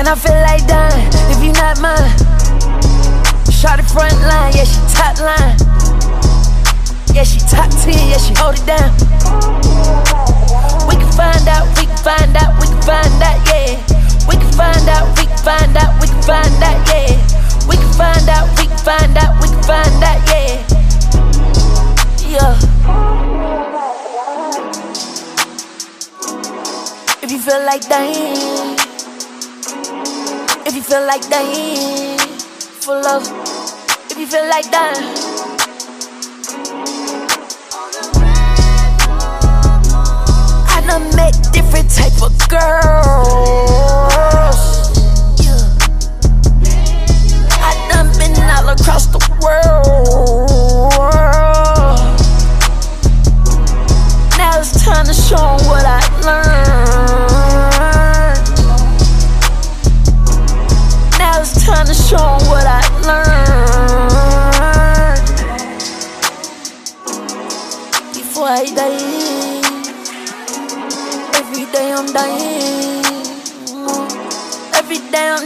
I 0.10 0.16
feel 0.16 0.34
like 0.42 0.66
dying 0.66 1.06
if 1.30 1.38
you 1.38 1.54
not 1.54 1.78
mine. 1.86 2.10
Shot 3.54 3.78
the 3.78 3.86
front 3.86 4.18
line, 4.26 4.58
yeah, 4.58 4.66
she 4.66 4.82
top 4.90 5.22
line. 5.22 5.54
Yeah, 7.14 7.22
she 7.22 7.38
top 7.46 7.70
10, 7.70 7.94
yeah, 8.10 8.18
she 8.18 8.34
hold 8.34 8.58
it 8.58 8.66
down. 8.66 8.90
We 10.90 10.98
can 10.98 11.14
find 11.14 11.46
out, 11.46 11.70
we 11.78 11.86
can 11.86 12.02
find 12.02 12.34
out, 12.42 12.58
we 12.58 12.66
can 12.66 12.82
find 12.82 13.22
out, 13.22 13.38
yeah. 13.54 13.78
We 14.26 14.34
can 14.34 14.50
find 14.58 14.90
out, 14.90 15.14
we 15.14 15.30
can 15.30 15.38
find 15.46 15.78
out, 15.78 15.94
we 16.02 16.10
can 16.10 16.24
find 16.26 16.58
out, 16.58 16.82
yeah. 16.90 17.14
We 17.70 17.78
can 17.78 17.94
find 17.94 18.26
out, 18.34 18.50
we 18.58 18.66
can 18.66 18.82
find 18.82 19.14
out, 19.14 19.38
we 19.38 19.46
can 19.46 19.62
find 19.62 19.94
out, 20.10 20.26
yeah. 20.26 20.58
Yeah. 22.26 22.58
If 27.22 27.30
you 27.30 27.38
feel 27.38 27.62
like 27.62 27.86
dying, 27.86 28.79
if 30.70 30.76
you 30.76 30.84
feel 30.84 31.04
like 31.08 31.28
dying 31.30 32.20
for 32.60 33.02
love, 33.02 33.26
if 34.12 34.18
you 34.20 34.28
feel 34.28 34.48
like 34.50 34.70
dying. 34.70 35.04
I 40.70 40.84
done 40.86 41.10
met 41.16 41.34
different 41.52 41.90
type 41.90 42.22
of 42.22 42.38
girls. 42.48 42.94
Yeah. 45.42 45.58
I 47.66 47.74
done 47.90 48.12
been 48.20 48.36
all 48.52 48.70
across 48.70 49.08
the 49.08 49.18
world. 49.42 50.52
Now 54.38 54.60
it's 54.60 54.86
time 54.86 55.08
to 55.08 55.14
show 55.16 55.58
what 55.68 55.86
I 55.86 55.99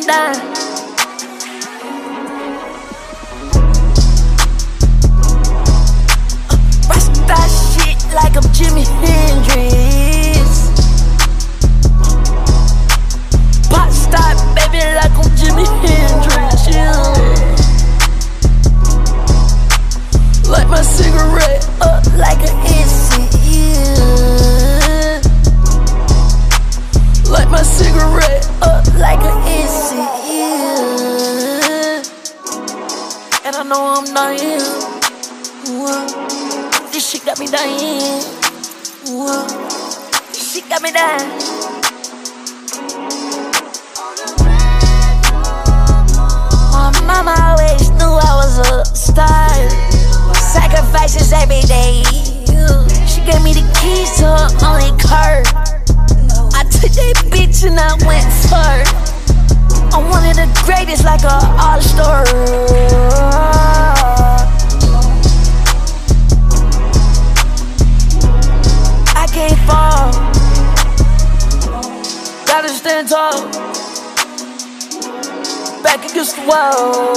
Dying. 0.06 0.36
Rasta 6.90 7.40
shit 7.48 8.00
like 8.14 8.36
I'm 8.36 8.44
Jimi 8.52 8.84
Hendrix. 9.00 10.50
Pot 13.70 13.92
stop, 13.94 14.36
baby, 14.56 14.84
like 14.94 15.16
I'm 15.16 15.30
Jimi 15.38 15.66
Hendrix. 15.82 16.68
Yeah. 16.68 16.92
Light 20.50 20.68
my 20.68 20.82
cigarette 20.82 21.66
up 21.80 22.06
like 22.18 22.42
an. 22.42 22.54
Yeah. 23.46 25.22
Light 27.30 27.50
my 27.50 27.64
cigarette 27.64 28.48
up 28.62 28.86
like 28.96 29.22
an 29.22 29.48
instant. 29.48 29.93
Know 33.74 33.96
I'm 33.98 34.06
dying. 34.14 34.62
Whoa. 35.66 36.06
This 36.92 37.10
shit 37.10 37.26
got 37.26 37.40
me 37.40 37.48
dying. 37.48 38.22
Whoa. 39.10 39.48
This 40.30 40.54
shit 40.54 40.70
got 40.70 40.82
me 40.84 40.92
dying. 40.92 41.30
My 46.72 46.92
mama 47.10 47.34
always 47.50 47.90
knew 47.98 48.14
I 48.30 48.34
was 48.42 48.60
a 48.60 48.86
star. 48.96 49.50
Sacrifices 50.54 51.34
every 51.34 51.62
day. 51.62 52.04
She 53.10 53.22
gave 53.26 53.42
me 53.42 53.54
the 53.54 53.66
keys 53.80 54.12
to 54.20 54.26
her 54.38 54.50
only 54.70 54.94
car. 55.02 55.42
I 56.60 56.62
took 56.70 56.94
that 57.02 57.18
bitch 57.34 57.66
and 57.66 57.80
I 57.80 57.92
went 58.06 58.30
far. 58.50 59.03
I'm 59.94 60.10
one 60.10 60.26
of 60.28 60.36
the 60.36 60.50
greatest, 60.66 61.04
like 61.06 61.22
a 61.22 61.36
all-star. 61.62 62.24
I 69.16 69.28
can't 69.32 69.60
fall. 69.68 70.12
Gotta 72.48 72.70
stand 72.70 73.10
tall. 73.10 73.52
Back 75.84 76.10
against 76.10 76.38
the 76.38 76.46
wall. 76.48 77.16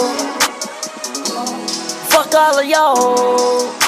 Fuck 2.11 2.35
all 2.35 2.59
of 2.59 2.67
y'all. 2.67 3.86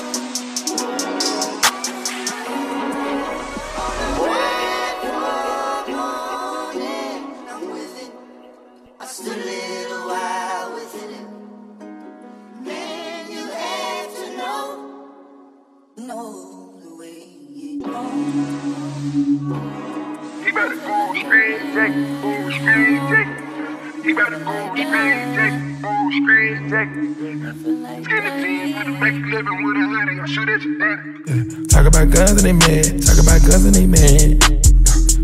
Talk 31.68 31.84
about 31.84 32.08
guns 32.10 32.30
and 32.30 32.46
they 32.46 32.52
mad. 32.52 33.02
Talk 33.04 33.18
about 33.20 33.44
guns 33.44 33.64
and 33.66 33.74
they 33.74 33.86
mad. 33.86 34.40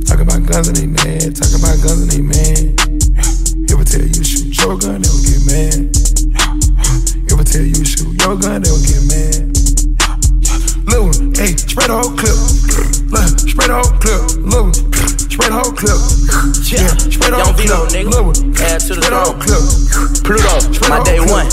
Talk 0.04 0.20
about 0.20 0.44
guns 0.44 0.68
and 0.68 0.76
they 0.76 0.86
mad. 0.86 1.34
Talk 1.34 1.56
about 1.56 1.80
guns 1.80 2.02
and 2.04 2.10
they 2.10 2.20
mad. 2.20 2.76
If 3.64 3.80
I 3.80 3.84
tell 3.84 4.04
you 4.04 4.22
shoot 4.22 4.52
your 4.58 4.76
gun, 4.76 5.00
they 5.00 5.08
will 5.08 5.24
get 5.24 5.40
mad. 5.48 5.88
If 7.32 7.40
I 7.40 7.44
tell 7.44 7.64
you 7.64 7.84
shoot 7.84 8.12
your 8.12 8.36
gun, 8.36 8.60
they 8.60 8.70
will 8.70 8.84
get 8.84 9.00
mad. 9.08 9.48
Little 10.84 11.16
hey, 11.32 11.56
spread 11.56 11.88
the 11.88 11.96
whole 11.96 12.12
clip. 12.12 12.36
Look, 13.08 13.38
spread 13.40 13.70
the 13.70 13.80
whole 13.80 13.96
clip. 14.04 14.36
Little 14.44 15.13
Spread 15.34 15.50
the 15.50 15.58
whole 15.58 15.74
clip. 15.74 15.98
Yeah, 16.70 16.88
spread 17.10 17.34
the 17.34 17.38
Young 17.42 17.50
whole 17.50 17.58
Vito, 17.58 17.78
clip. 17.90 18.06
nigga. 18.06 18.62
Add 18.62 18.80
to 18.86 18.94
the 18.94 19.02
the 19.02 19.10
throne. 19.10 19.34
clip. 19.42 19.62
Pluto, 20.24 20.54
my 20.88 21.02
day 21.04 21.18
one. 21.20 21.46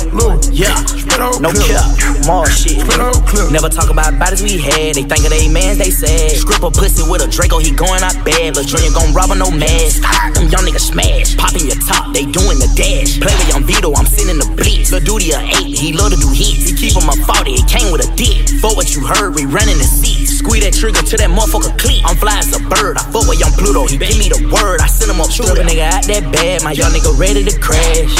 Yeah, 0.53 0.77
Spread 0.85 1.17
the 1.19 1.27
whole 1.27 1.41
no 1.41 1.49
cap, 1.51 1.83
more 2.29 2.45
shit. 2.47 2.77
Spread 2.79 3.01
the 3.01 3.09
whole 3.09 3.23
clip. 3.25 3.49
Never 3.51 3.67
talk 3.69 3.89
about 3.89 4.13
bodies 4.21 4.41
we 4.45 4.61
had. 4.61 4.95
They 4.95 5.03
think 5.03 5.25
of 5.25 5.33
they 5.33 5.49
mans, 5.49 5.77
they 5.81 5.89
sad. 5.89 6.37
Script 6.37 6.61
a 6.63 6.69
pussy 6.71 7.03
with 7.09 7.25
a 7.25 7.27
Draco, 7.27 7.57
he 7.57 7.73
going 7.73 8.05
out 8.05 8.15
bad. 8.23 8.53
Lil' 8.55 8.63
Junior 8.69 8.93
gon' 8.93 9.11
rob 9.17 9.33
a 9.33 9.35
no 9.35 9.49
mask. 9.49 10.05
Them 10.37 10.47
young 10.53 10.63
niggas 10.63 10.93
smash. 10.93 11.33
Popping 11.35 11.65
your 11.67 11.79
top, 11.83 12.13
they 12.13 12.23
doing 12.29 12.61
the 12.61 12.69
dash. 12.77 13.17
Play 13.17 13.33
with 13.33 13.49
Young 13.49 13.65
Vito, 13.65 13.89
I'm 13.97 14.05
sending 14.05 14.37
the 14.37 14.47
blitz. 14.55 14.93
Lil' 14.93 15.01
Duty 15.03 15.33
a 15.33 15.41
8, 15.41 15.73
he 15.73 15.91
love 15.97 16.13
to 16.13 16.19
do 16.21 16.29
hits. 16.29 16.69
He 16.69 16.73
keep 16.77 16.93
him 16.93 17.09
a 17.09 17.15
40, 17.25 17.57
it 17.59 17.65
came 17.67 17.89
with 17.91 18.05
a 18.05 18.09
dick. 18.15 18.45
For 18.61 18.71
what 18.77 18.93
you 18.95 19.01
heard, 19.03 19.33
we 19.33 19.49
running 19.49 19.77
the 19.81 19.89
seats. 19.89 20.37
Squeeze 20.39 20.63
that 20.63 20.73
trigger 20.77 21.01
to 21.01 21.15
that 21.17 21.29
motherfucker 21.33 21.73
click. 21.81 22.01
I'm 22.05 22.15
fly 22.17 22.37
as 22.39 22.53
a 22.55 22.61
bird, 22.71 22.97
I 22.97 23.03
fuck 23.11 23.25
with 23.27 23.39
Young 23.41 23.51
Pluto. 23.71 23.87
He 23.87 23.97
give 23.97 24.19
me 24.19 24.27
the 24.27 24.43
word, 24.51 24.81
I 24.81 24.87
send 24.87 25.11
him 25.11 25.23
up. 25.23 25.31
Shoot 25.31 25.47
a 25.47 25.63
nigga 25.63 25.87
out 25.87 26.03
that 26.11 26.27
bad, 26.35 26.63
my 26.63 26.75
young 26.75 26.91
nigga 26.91 27.15
ready 27.15 27.43
to 27.47 27.55
crash. 27.63 28.11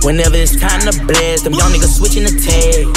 Whenever 0.00 0.40
it's 0.40 0.56
time 0.56 0.80
to 0.88 0.92
blast, 1.04 1.44
them 1.44 1.52
young 1.52 1.68
niggas 1.76 2.00
switching 2.00 2.24
the 2.24 2.32
tag. 2.32 2.88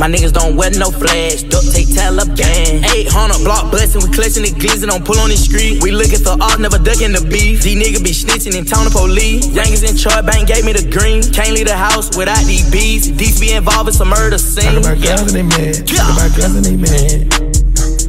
My 0.00 0.08
niggas 0.08 0.32
don't 0.32 0.56
wear 0.56 0.72
no 0.80 0.88
flash, 0.88 1.44
duct 1.44 1.68
tape 1.76 1.92
Taliban. 1.92 2.80
800 2.88 3.44
block 3.44 3.68
bustin', 3.68 4.00
we 4.00 4.08
clutching 4.16 4.48
the 4.48 4.52
glizzy, 4.56 4.88
don't 4.88 5.04
pull 5.04 5.20
on 5.20 5.28
the 5.28 5.36
street. 5.36 5.84
We 5.84 5.92
looking 5.92 6.24
for 6.24 6.40
art, 6.40 6.56
never 6.56 6.80
ducking 6.80 7.12
the 7.12 7.20
beef. 7.20 7.60
These 7.60 7.76
niggas 7.76 8.00
be 8.00 8.16
snitching 8.16 8.56
and 8.56 8.64
town 8.64 8.88
the 8.88 8.92
police. 8.94 9.44
Youngins 9.52 9.84
in 9.84 10.00
Troy 10.00 10.24
Bank 10.24 10.48
gave 10.48 10.64
me 10.64 10.72
the 10.72 10.88
green. 10.88 11.20
Can't 11.36 11.52
leave 11.52 11.68
the 11.68 11.76
house 11.76 12.16
without 12.16 12.40
these 12.48 12.64
beats. 12.72 13.12
These 13.12 13.36
be 13.36 13.52
involved 13.52 13.92
in 13.92 13.94
some 13.94 14.08
murder 14.08 14.40
scene. 14.40 14.80
Talk 14.80 14.96
about 14.96 15.04
guns 15.04 15.28
and 15.28 15.36
they 15.36 15.44
mad. 15.44 15.84
Talk 15.84 16.16
about 16.16 16.32
guns 16.32 16.56
and 16.56 16.64
they 16.64 16.76
mad. 16.80 17.28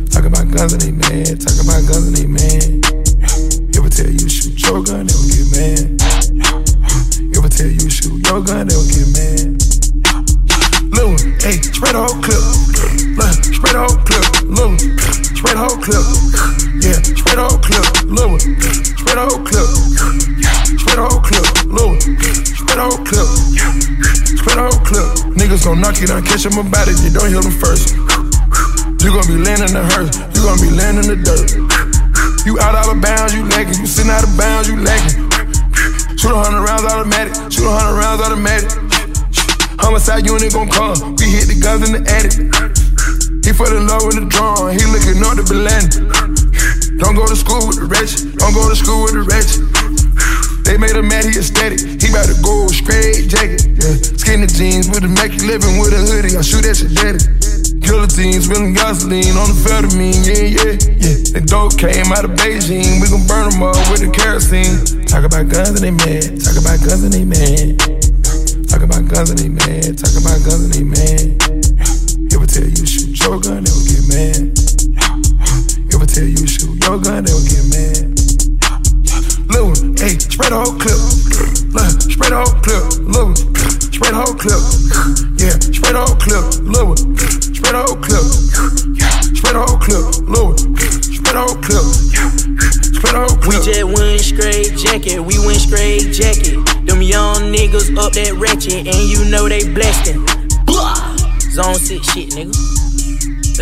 Talk 0.08 0.24
about 0.24 0.48
guns 0.48 0.72
and 0.72 0.80
they 0.80 0.96
mad. 0.96 1.44
Talk 1.44 1.60
about 1.60 1.84
guns 1.92 2.08
and 2.08 2.16
they 2.16 2.28
mad. 2.32 3.01
Tell 3.92 4.08
you 4.10 4.30
shoot 4.30 4.56
your 4.64 4.82
gun, 4.82 5.06
they 5.06 5.12
don't 5.12 5.28
get 5.28 5.52
mad. 5.52 5.84
Ever 7.36 7.52
tell 7.52 7.68
you 7.68 7.90
shoot 7.92 8.24
your 8.24 8.40
gun, 8.40 8.66
they 8.66 8.74
don't 8.74 8.88
get 8.88 9.04
mad. 9.12 9.60
Lil, 10.96 11.12
one, 11.12 11.36
hey, 11.44 11.60
spread 11.60 11.94
the 11.94 12.02
whole 12.02 12.16
clip. 12.24 12.40
Look, 13.20 13.36
spread 13.52 13.76
the 13.76 13.84
whole 13.84 14.00
clip. 14.08 14.26
Lil, 14.48 14.72
one, 14.72 14.80
spread 15.36 15.60
the 15.60 15.64
whole 15.68 15.76
clip. 15.84 16.08
Yeah, 16.80 17.04
spread 17.04 17.36
the 17.36 17.44
whole 17.44 17.60
clip. 17.60 17.84
Lil, 18.08 18.32
one, 18.32 18.40
spread 18.40 19.18
the 19.20 19.28
whole 19.28 19.44
clip. 19.44 19.70
Spread 20.80 20.96
the 20.96 21.04
whole 21.04 21.20
clip. 21.20 21.46
Lil, 21.68 21.92
one, 21.92 22.00
spread 22.00 22.78
the 22.80 22.86
whole 22.88 23.04
clip. 23.04 23.28
Spread 24.40 24.56
the 24.56 24.66
whole 24.72 24.82
clip. 24.88 25.36
Niggas 25.36 25.68
gon' 25.68 25.84
knock 25.84 26.00
you 26.00 26.08
down, 26.08 26.24
catch 26.24 26.48
them 26.48 26.58
about 26.58 26.88
it, 26.88 26.96
you 27.04 27.12
don't 27.12 27.28
hear 27.28 27.44
them 27.44 27.52
first. 27.60 27.92
You 29.04 29.12
gon' 29.12 29.28
be 29.28 29.36
landing 29.36 29.76
the 29.76 29.84
hearse, 29.84 30.16
you 30.32 30.42
gon' 30.48 30.64
be 30.64 30.72
landing 30.72 31.12
in 31.12 31.20
the 31.20 31.28
dirt. 31.28 31.91
You 32.46 32.58
out 32.60 32.74
out 32.74 32.90
of 32.90 33.02
bounds, 33.02 33.36
you 33.36 33.46
lagging. 33.46 33.78
You 33.78 33.86
sitting 33.86 34.10
out 34.10 34.24
of 34.24 34.34
bounds, 34.36 34.68
you 34.68 34.78
lagging. 34.82 35.30
Shoot 36.18 36.34
a 36.34 36.42
hundred 36.42 36.66
rounds 36.66 36.86
automatic, 36.90 37.34
shoot 37.54 37.66
a 37.66 37.74
hundred 37.74 38.02
rounds 38.02 38.22
automatic. 38.22 38.70
Homicide 39.78 40.26
unit 40.26 40.54
gon' 40.54 40.70
come, 40.70 41.16
we 41.22 41.30
hit 41.30 41.50
the 41.50 41.58
guns 41.62 41.86
in 41.86 41.98
the 41.98 42.02
attic. 42.10 42.34
He 43.46 43.54
fell 43.54 43.70
in 43.74 43.86
love 43.86 44.06
with 44.10 44.18
the 44.18 44.26
drum, 44.26 44.74
he 44.74 44.82
looking 44.90 45.22
up 45.22 45.38
to 45.38 45.46
Belen. 45.46 45.86
Don't 46.98 47.14
go 47.14 47.26
to 47.26 47.38
school 47.38 47.66
with 47.70 47.78
the 47.78 47.86
wretch, 47.86 48.22
don't 48.38 48.54
go 48.54 48.70
to 48.70 48.78
school 48.78 49.06
with 49.06 49.18
the 49.18 49.26
wretch. 49.26 49.58
They 50.66 50.78
made 50.78 50.96
him 50.96 51.10
mad, 51.10 51.26
he 51.26 51.38
aesthetic. 51.38 51.82
He 52.02 52.10
bout 52.14 52.30
to 52.30 52.38
go 52.42 52.70
straight 52.70 53.30
jacket. 53.30 53.66
Yeah. 53.82 53.98
Skinny 54.18 54.48
jeans 54.48 54.90
with 54.90 55.04
a 55.04 55.10
Mac 55.10 55.34
11 55.34 55.78
with 55.82 55.94
a 55.94 56.02
hoodie. 56.06 56.38
I 56.38 56.42
shoot 56.42 56.66
at 56.66 56.78
your 56.80 56.94
daddy. 56.94 57.41
Guillotines, 57.82 58.46
spilling 58.46 58.74
gasoline 58.74 59.36
on 59.38 59.50
the 59.50 59.58
amphetamine. 59.58 60.22
Yeah, 60.26 60.48
yeah, 60.48 60.72
yeah. 61.02 61.18
The 61.34 61.42
dope 61.46 61.78
came 61.78 62.12
out 62.14 62.26
of 62.26 62.32
Beijing. 62.32 63.02
We 63.02 63.10
gon' 63.10 63.26
burn 63.28 63.50
them 63.50 63.64
up 63.64 63.76
with 63.92 64.02
the 64.02 64.10
kerosene. 64.10 65.06
Talk 65.06 65.26
about 65.26 65.50
guns 65.50 65.82
and 65.82 65.84
they 65.84 65.92
mad. 65.92 66.40
Talk 66.40 66.58
about 66.58 66.80
guns 66.86 67.04
and 67.04 67.14
they 67.14 67.26
mad. 67.26 68.01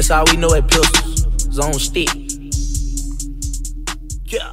That's 0.09 0.27
all 0.27 0.35
we 0.35 0.41
know 0.41 0.55
at 0.55 0.67
pistols. 0.67 1.27
Zone 1.53 1.73
stick. 1.73 2.09
Yeah. 4.25 4.51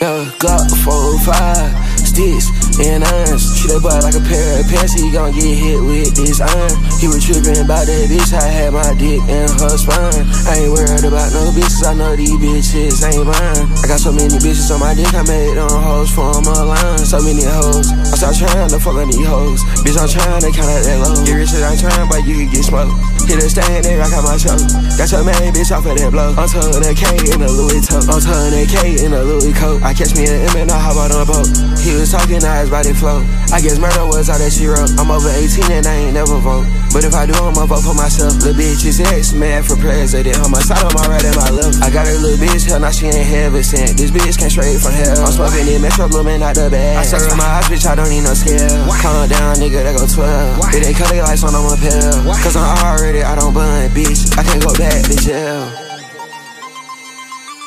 Yeah, 0.00 0.30
Glock 0.38 0.70
4 0.84 1.18
5 1.18 1.81
sticks 2.12 2.52
and 2.84 3.00
irons. 3.00 3.56
Treat 3.56 3.72
that 3.72 3.80
boy 3.80 3.96
like 4.04 4.12
a 4.12 4.20
pair 4.20 4.60
of 4.60 4.68
pants, 4.68 4.92
he 4.92 5.08
gon' 5.08 5.32
get 5.32 5.48
hit 5.48 5.80
with 5.80 6.12
this 6.12 6.44
iron. 6.44 6.76
He 7.00 7.08
was 7.08 7.24
tripping 7.24 7.56
about 7.64 7.88
that 7.88 8.04
bitch, 8.12 8.32
I 8.36 8.44
had 8.44 8.76
my 8.76 8.92
dick 9.00 9.24
in 9.24 9.48
her 9.48 9.76
spine. 9.80 10.24
I 10.44 10.68
ain't 10.68 10.72
worried 10.72 11.08
about 11.08 11.32
no 11.32 11.48
bitches, 11.56 11.80
I 11.88 11.96
know 11.96 12.12
these 12.12 12.36
bitches 12.36 13.00
ain't 13.00 13.24
mine. 13.24 13.64
I 13.80 13.84
got 13.88 14.00
so 14.00 14.12
many 14.12 14.36
bitches 14.36 14.68
on 14.68 14.84
my 14.84 14.92
dick, 14.92 15.08
I 15.16 15.24
made 15.24 15.56
them 15.56 15.72
hoes 15.72 16.12
form 16.12 16.44
a 16.44 16.56
line. 16.68 17.00
So 17.00 17.24
many 17.24 17.44
hoes, 17.48 17.88
I 18.12 18.14
start 18.20 18.36
trying 18.36 18.68
to 18.68 18.78
fuck 18.78 19.00
on 19.00 19.08
these 19.08 19.24
hoes. 19.24 19.64
Bitch, 19.80 19.96
I'm 19.96 20.08
trying 20.08 20.44
to 20.44 20.50
count 20.52 20.68
out 20.68 20.84
that 20.84 20.98
low. 21.00 21.16
Get 21.24 21.34
rich, 21.40 21.56
I'm 21.56 21.76
trying, 21.80 22.08
but 22.12 22.20
you 22.28 22.44
can 22.44 22.48
get 22.52 22.64
smoked. 22.68 23.11
Hit 23.28 23.38
a 23.38 23.48
stand 23.48 23.84
there, 23.84 24.02
I 24.02 24.10
got 24.10 24.24
my 24.24 24.36
show. 24.36 24.58
Got 24.98 25.08
your 25.10 25.24
main 25.24 25.54
bitch 25.54 25.70
off 25.72 25.86
of 25.86 25.96
that 25.96 26.10
blow. 26.10 26.34
I'm 26.36 26.48
telling 26.48 26.82
that 26.82 26.96
K 26.98 27.06
in 27.32 27.40
a 27.40 27.48
Louis 27.48 27.80
toe. 27.80 28.02
I'm 28.10 28.20
telling 28.20 28.52
that 28.52 28.68
K 28.68 29.00
in 29.04 29.12
a 29.14 29.22
Louis 29.22 29.54
coat. 29.54 29.80
I 29.82 29.94
catch 29.94 30.12
me 30.18 30.26
an 30.26 30.44
M 30.52 30.66
and 30.66 30.70
I 30.70 30.78
hop 30.78 30.98
out 30.98 31.14
on 31.14 31.22
a 31.22 31.26
boat. 31.26 31.48
He 31.80 31.94
was 31.94 32.10
talking, 32.10 32.42
now 32.42 32.60
his 32.60 32.68
body 32.68 32.92
flow. 32.92 33.24
I 33.54 33.60
guess 33.60 33.78
murder 33.78 34.04
was 34.04 34.28
all 34.28 34.36
that 34.36 34.52
she 34.52 34.66
wrote. 34.66 34.90
I'm 34.96 35.08
over 35.08 35.28
18 35.28 35.70
and 35.70 35.86
I 35.86 36.08
ain't 36.08 36.14
never 36.16 36.40
vote. 36.40 36.64
But 36.92 37.04
if 37.04 37.12
I 37.12 37.24
do, 37.24 37.32
I'ma 37.36 37.64
vote 37.64 37.84
for 37.84 37.96
myself. 37.96 38.36
Little 38.40 38.56
bitch 38.56 38.84
is 38.84 39.00
ex 39.00 39.32
mad 39.32 39.64
for 39.64 39.76
president. 39.76 40.40
On 40.44 40.50
my 40.52 40.60
side, 40.60 40.84
on 40.84 40.92
my 40.92 41.04
right, 41.08 41.24
and 41.24 41.36
my 41.36 41.48
left. 41.52 41.80
I 41.80 41.88
got 41.88 42.04
a 42.08 42.16
little 42.20 42.36
bitch, 42.36 42.68
hell, 42.68 42.80
now 42.80 42.92
she 42.92 43.08
ain't 43.08 43.24
heaven 43.24 43.64
sent. 43.64 43.96
This 43.96 44.12
bitch 44.12 44.36
came 44.36 44.52
straight 44.52 44.76
from 44.80 44.92
hell. 44.92 45.24
I'm 45.24 45.32
smoking 45.32 45.68
it, 45.68 45.80
metro 45.80 46.08
blooming 46.08 46.44
out 46.44 46.56
the 46.56 46.68
bag. 46.68 47.00
I 47.00 47.04
serve 47.04 47.32
my 47.36 47.44
eyes, 47.44 47.68
bitch, 47.68 47.84
I 47.88 47.96
don't 47.96 48.12
need 48.12 48.24
no 48.24 48.36
scale. 48.36 48.88
Calm 49.00 49.28
down, 49.28 49.56
nigga, 49.56 49.84
that 49.84 49.96
go 49.96 50.04
12. 50.04 50.76
It 50.76 50.86
ain't 50.88 50.96
cut 50.96 51.08
they 51.08 51.20
lights 51.20 51.44
on, 51.44 51.56
I'm 51.56 51.68
a 51.68 51.76
pill. 51.80 52.28
Cause 52.44 52.56
I'm 52.56 52.76
already 52.84 53.11
out 53.20 53.38
on 53.38 53.52
bun, 53.52 53.90
bitch. 53.90 54.36
I 54.38 54.42
can't 54.42 54.64
go 54.64 54.72
back 54.74 55.04
to 55.04 55.16
jail. 55.16 55.81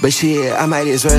But 0.05 0.13
shit, 0.13 0.53
I 0.53 0.69
might 0.69 0.85
as 0.85 1.01
well. 1.01 1.17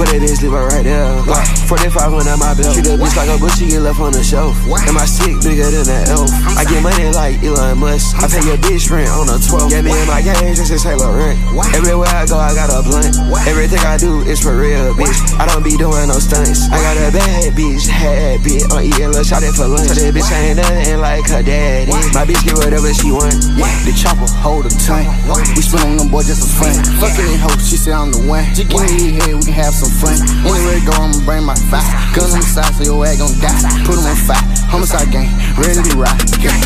For 0.00 0.08
that 0.08 0.16
bitch, 0.16 0.40
leave 0.40 0.56
her 0.56 0.64
right 0.72 0.80
there. 0.80 1.04
Like, 1.28 1.44
45 1.68 2.16
when 2.16 2.24
I'm 2.24 2.40
my 2.40 2.56
belt. 2.56 2.72
Treat 2.72 2.88
that 2.88 2.96
bitch 2.96 3.12
like 3.12 3.28
a 3.28 3.36
bush, 3.36 3.60
she 3.60 3.68
get 3.68 3.84
left 3.84 4.00
on 4.00 4.16
the 4.16 4.24
shelf. 4.24 4.56
And 4.88 4.96
my 4.96 5.04
stick 5.04 5.36
bigger 5.44 5.68
than 5.68 5.84
an 5.84 6.08
elf. 6.08 6.32
I 6.56 6.64
get 6.64 6.80
money 6.80 7.12
like 7.12 7.44
Elon 7.44 7.76
Musk. 7.76 8.16
I 8.16 8.24
pay 8.24 8.40
your 8.48 8.56
bitch 8.56 8.88
rent 8.88 9.12
on 9.12 9.28
a 9.28 9.36
12. 9.36 9.68
Yeah, 9.68 9.84
me 9.84 9.92
and 9.92 10.08
my 10.08 10.24
gang 10.24 10.56
just 10.56 10.72
is 10.72 10.80
Taylor 10.80 11.12
rent. 11.12 11.36
Everywhere 11.76 12.08
I 12.08 12.24
go, 12.24 12.40
I 12.40 12.56
got 12.56 12.72
a 12.72 12.80
blunt. 12.80 13.12
Everything 13.44 13.84
I 13.84 14.00
do 14.00 14.24
is 14.24 14.40
for 14.40 14.56
real, 14.56 14.96
bitch. 14.96 15.12
I 15.36 15.44
don't 15.44 15.60
be 15.60 15.76
doing 15.76 16.08
no 16.08 16.16
stunts. 16.16 16.72
I 16.72 16.80
got 16.80 16.96
a 16.96 17.12
bad 17.12 17.52
bitch, 17.52 17.84
had 17.84 18.40
bitch. 18.40 18.64
I'm 18.72 18.80
eating 18.80 19.12
little 19.12 19.28
shot 19.28 19.44
it 19.44 19.52
for 19.52 19.68
lunch. 19.68 19.92
So 19.92 20.00
that 20.00 20.16
bitch 20.16 20.32
ain't 20.32 20.56
nothing 20.56 21.04
like 21.04 21.28
her 21.28 21.44
daddy. 21.44 21.92
My 22.16 22.24
bitch 22.24 22.40
get 22.48 22.56
whatever 22.56 22.88
she 22.96 23.12
want. 23.12 23.36
The 23.84 23.92
chopper 23.92 24.24
hold 24.40 24.64
a 24.64 24.72
ton. 24.88 25.04
We 25.52 25.60
spin 25.60 25.84
on 25.84 26.00
them 26.00 26.08
boys 26.08 26.32
just 26.32 26.48
for 26.48 26.64
fun. 26.64 26.80
Fucking 26.96 27.28
in 27.28 27.44
hoes, 27.44 27.60
she 27.68 27.76
said 27.76 27.92
I'm 27.92 28.05
the 28.12 28.20
one. 28.26 28.44
Just 28.54 28.68
give 28.70 28.82
me 28.82 29.18
head, 29.18 29.34
we 29.34 29.42
can 29.42 29.56
have 29.56 29.74
some 29.74 29.92
fun. 30.02 30.16
Anywhere 30.44 30.80
go, 30.86 30.92
I'ma 30.94 31.18
bring 31.24 31.44
my 31.44 31.56
fire. 31.70 31.84
Gun 32.14 32.30
on 32.30 32.40
the 32.40 32.46
side, 32.46 32.72
so 32.76 32.82
your 32.84 33.06
ass 33.06 33.18
gon' 33.18 33.32
die. 33.40 33.58
Put 33.86 33.98
'em 33.98 34.06
on 34.06 34.16
fire. 34.28 34.44
Homixide 34.66 35.10
gang, 35.10 35.30
ready 35.56 35.78
to 35.78 35.94
ride. 35.96 36.18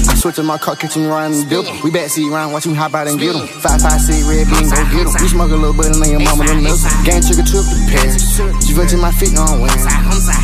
I 0.09 0.15
switch 0.17 0.39
in 0.39 0.47
my 0.47 0.59
car, 0.59 0.75
catch 0.77 0.97
him 0.97 1.07
riding 1.07 1.45
the 1.45 1.63
dip. 1.63 1.85
We 1.85 1.91
back 1.91 2.09
seat 2.09 2.29
round, 2.31 2.53
watch 2.53 2.65
him 2.65 2.75
hop 2.75 2.95
out 2.95 3.07
and 3.07 3.19
get 3.21 3.37
him. 3.37 3.47
Five, 3.61 3.81
five, 3.81 4.01
six, 4.01 4.25
red 4.25 4.49
bean, 4.49 4.69
go 4.69 4.83
get 4.89 5.07
him. 5.07 5.13
We 5.21 5.29
smoke 5.29 5.53
a 5.53 5.57
little 5.57 5.77
bit 5.77 5.87
and 5.93 6.01
lay 6.01 6.11
your 6.11 6.21
mama 6.21 6.45
them 6.47 6.63
milk. 6.65 6.81
Gang 7.05 7.21
trigger 7.21 7.45
trip 7.45 7.65
to 7.65 7.77
Paris. 7.93 8.41
Givenchy 8.67 8.97
my 8.97 9.13
feet, 9.13 9.33
no 9.33 9.45
I'm 9.45 9.61
wearing. 9.61 9.85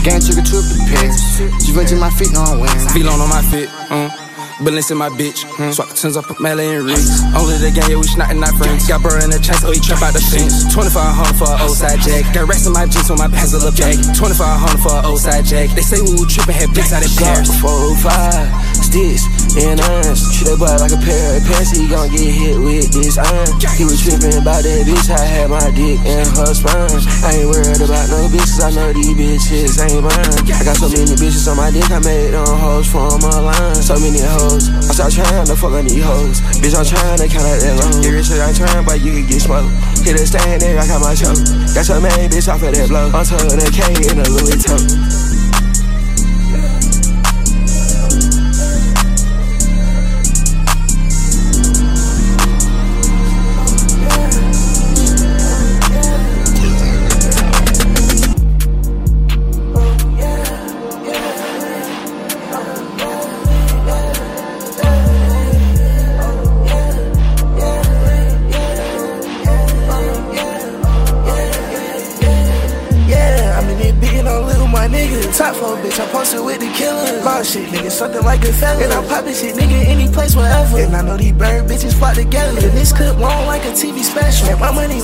Gang 0.04 0.20
trigger 0.20 0.44
trip 0.44 0.64
to 0.64 0.76
Paris. 0.88 1.16
Givenchy 1.64 1.96
my 1.96 2.10
feet, 2.10 2.32
no 2.32 2.42
I'm 2.44 2.60
wearing. 2.60 2.92
Be 2.92 3.02
on 3.08 3.18
my 3.28 3.42
feet, 3.50 3.68
uh. 3.90 4.10
Balance 4.56 4.90
in 4.90 4.96
my 4.96 5.10
bitch. 5.12 5.44
Hmm. 5.44 5.68
Swap 5.68 5.88
the 5.88 5.94
tins 5.94 6.16
up, 6.16 6.24
put 6.24 6.40
melee 6.40 6.80
and 6.80 6.84
rings. 6.88 7.12
Only 7.36 7.60
the 7.60 7.68
gang, 7.68 7.92
yeah, 7.92 8.00
we 8.00 8.08
snotting 8.08 8.40
not 8.40 8.56
friends. 8.56 8.88
Got 8.88 9.04
burr 9.04 9.20
in 9.20 9.28
the 9.28 9.36
chest, 9.36 9.68
oh, 9.68 9.72
he 9.72 9.80
trap 9.84 10.00
out 10.00 10.16
the 10.16 10.24
fence. 10.32 10.64
2500 10.72 11.36
for 11.36 11.52
an 11.52 11.60
old 11.60 11.76
side 11.76 12.00
jack. 12.00 12.24
Got 12.32 12.48
racks 12.48 12.64
in 12.64 12.72
my 12.72 12.88
jeans 12.88 13.12
on 13.12 13.20
my 13.20 13.28
pants, 13.28 13.52
a 13.52 13.60
little 13.60 13.76
jack. 13.76 14.00
2500 14.16 14.80
for 14.80 14.96
an 14.96 15.04
old 15.04 15.20
side 15.20 15.44
jack. 15.44 15.68
They 15.76 15.84
say 15.84 16.00
we 16.00 16.16
were 16.16 16.24
tripping, 16.24 16.56
had 16.56 16.72
blicks 16.72 16.88
out 16.96 17.04
of 17.04 17.12
Paris. 17.20 17.52
405, 17.60 18.80
sticks, 18.80 19.28
and 19.56 19.76
irons. 19.76 20.24
Treat 20.36 20.56
that 20.56 20.80
like 20.80 20.92
a 20.92 21.00
pair 21.00 21.36
of 21.36 21.44
pants, 21.44 21.72
he 21.72 21.88
gon' 21.88 22.08
get 22.12 22.24
hit 22.24 22.56
with 22.60 22.88
this 22.92 23.16
iron. 23.16 23.48
He 23.76 23.84
was 23.84 24.00
tripping 24.00 24.36
about 24.36 24.64
that 24.64 24.84
bitch, 24.88 25.08
I 25.12 25.20
had 25.20 25.48
my 25.52 25.64
dick 25.72 26.00
in 26.00 26.24
her 26.36 26.52
spine. 26.52 27.00
I 27.24 27.40
ain't 27.40 27.48
worried 27.48 27.80
about 27.80 28.06
no 28.08 28.28
bitches, 28.28 28.60
I 28.60 28.72
know 28.72 28.92
these 28.92 29.16
bitches 29.16 29.76
ain't 29.80 30.04
mine. 30.04 30.32
I 30.48 30.64
got 30.64 30.76
so 30.76 30.88
many 30.88 31.12
bitches 31.16 31.48
on 31.48 31.56
my 31.56 31.68
dick, 31.72 31.88
I 31.88 32.00
made 32.00 32.32
them 32.32 32.46
hoes 32.46 32.88
from 32.88 33.20
a 33.20 33.36
line. 33.40 33.80
So 33.80 33.96
many 33.96 34.20
hoes, 34.20 34.45
I 34.46 34.92
start 34.94 35.12
trying 35.12 35.46
to 35.46 35.56
fuck 35.56 35.72
on 35.72 35.84
these 35.86 36.04
hoes. 36.04 36.40
Bitch, 36.62 36.76
I'm 36.78 36.86
trying 36.86 37.18
to 37.18 37.26
count 37.26 37.46
out 37.46 37.58
that 37.58 37.74
loan. 37.82 38.02
Get 38.02 38.14
rich, 38.14 38.30
I'm 38.30 38.54
trying, 38.54 38.84
but 38.84 39.00
you 39.00 39.12
can 39.12 39.26
get 39.26 39.42
smoked. 39.42 39.74
Hit 40.06 40.14
a 40.14 40.26
stand 40.26 40.62
there, 40.62 40.78
I 40.78 40.86
got 40.86 41.00
my 41.00 41.14
choke. 41.14 41.42
Got 41.74 41.88
your 41.88 42.00
main 42.00 42.30
bitch 42.30 42.46
off 42.46 42.62
of 42.62 42.70
that 42.74 42.88
blow. 42.88 43.10
I'm 43.10 43.24
told 43.26 43.50
the 43.50 43.68
K 43.74 43.82
in 44.06 44.22
a 44.22 44.26
Louis 44.30 44.58
toe. 44.62 45.26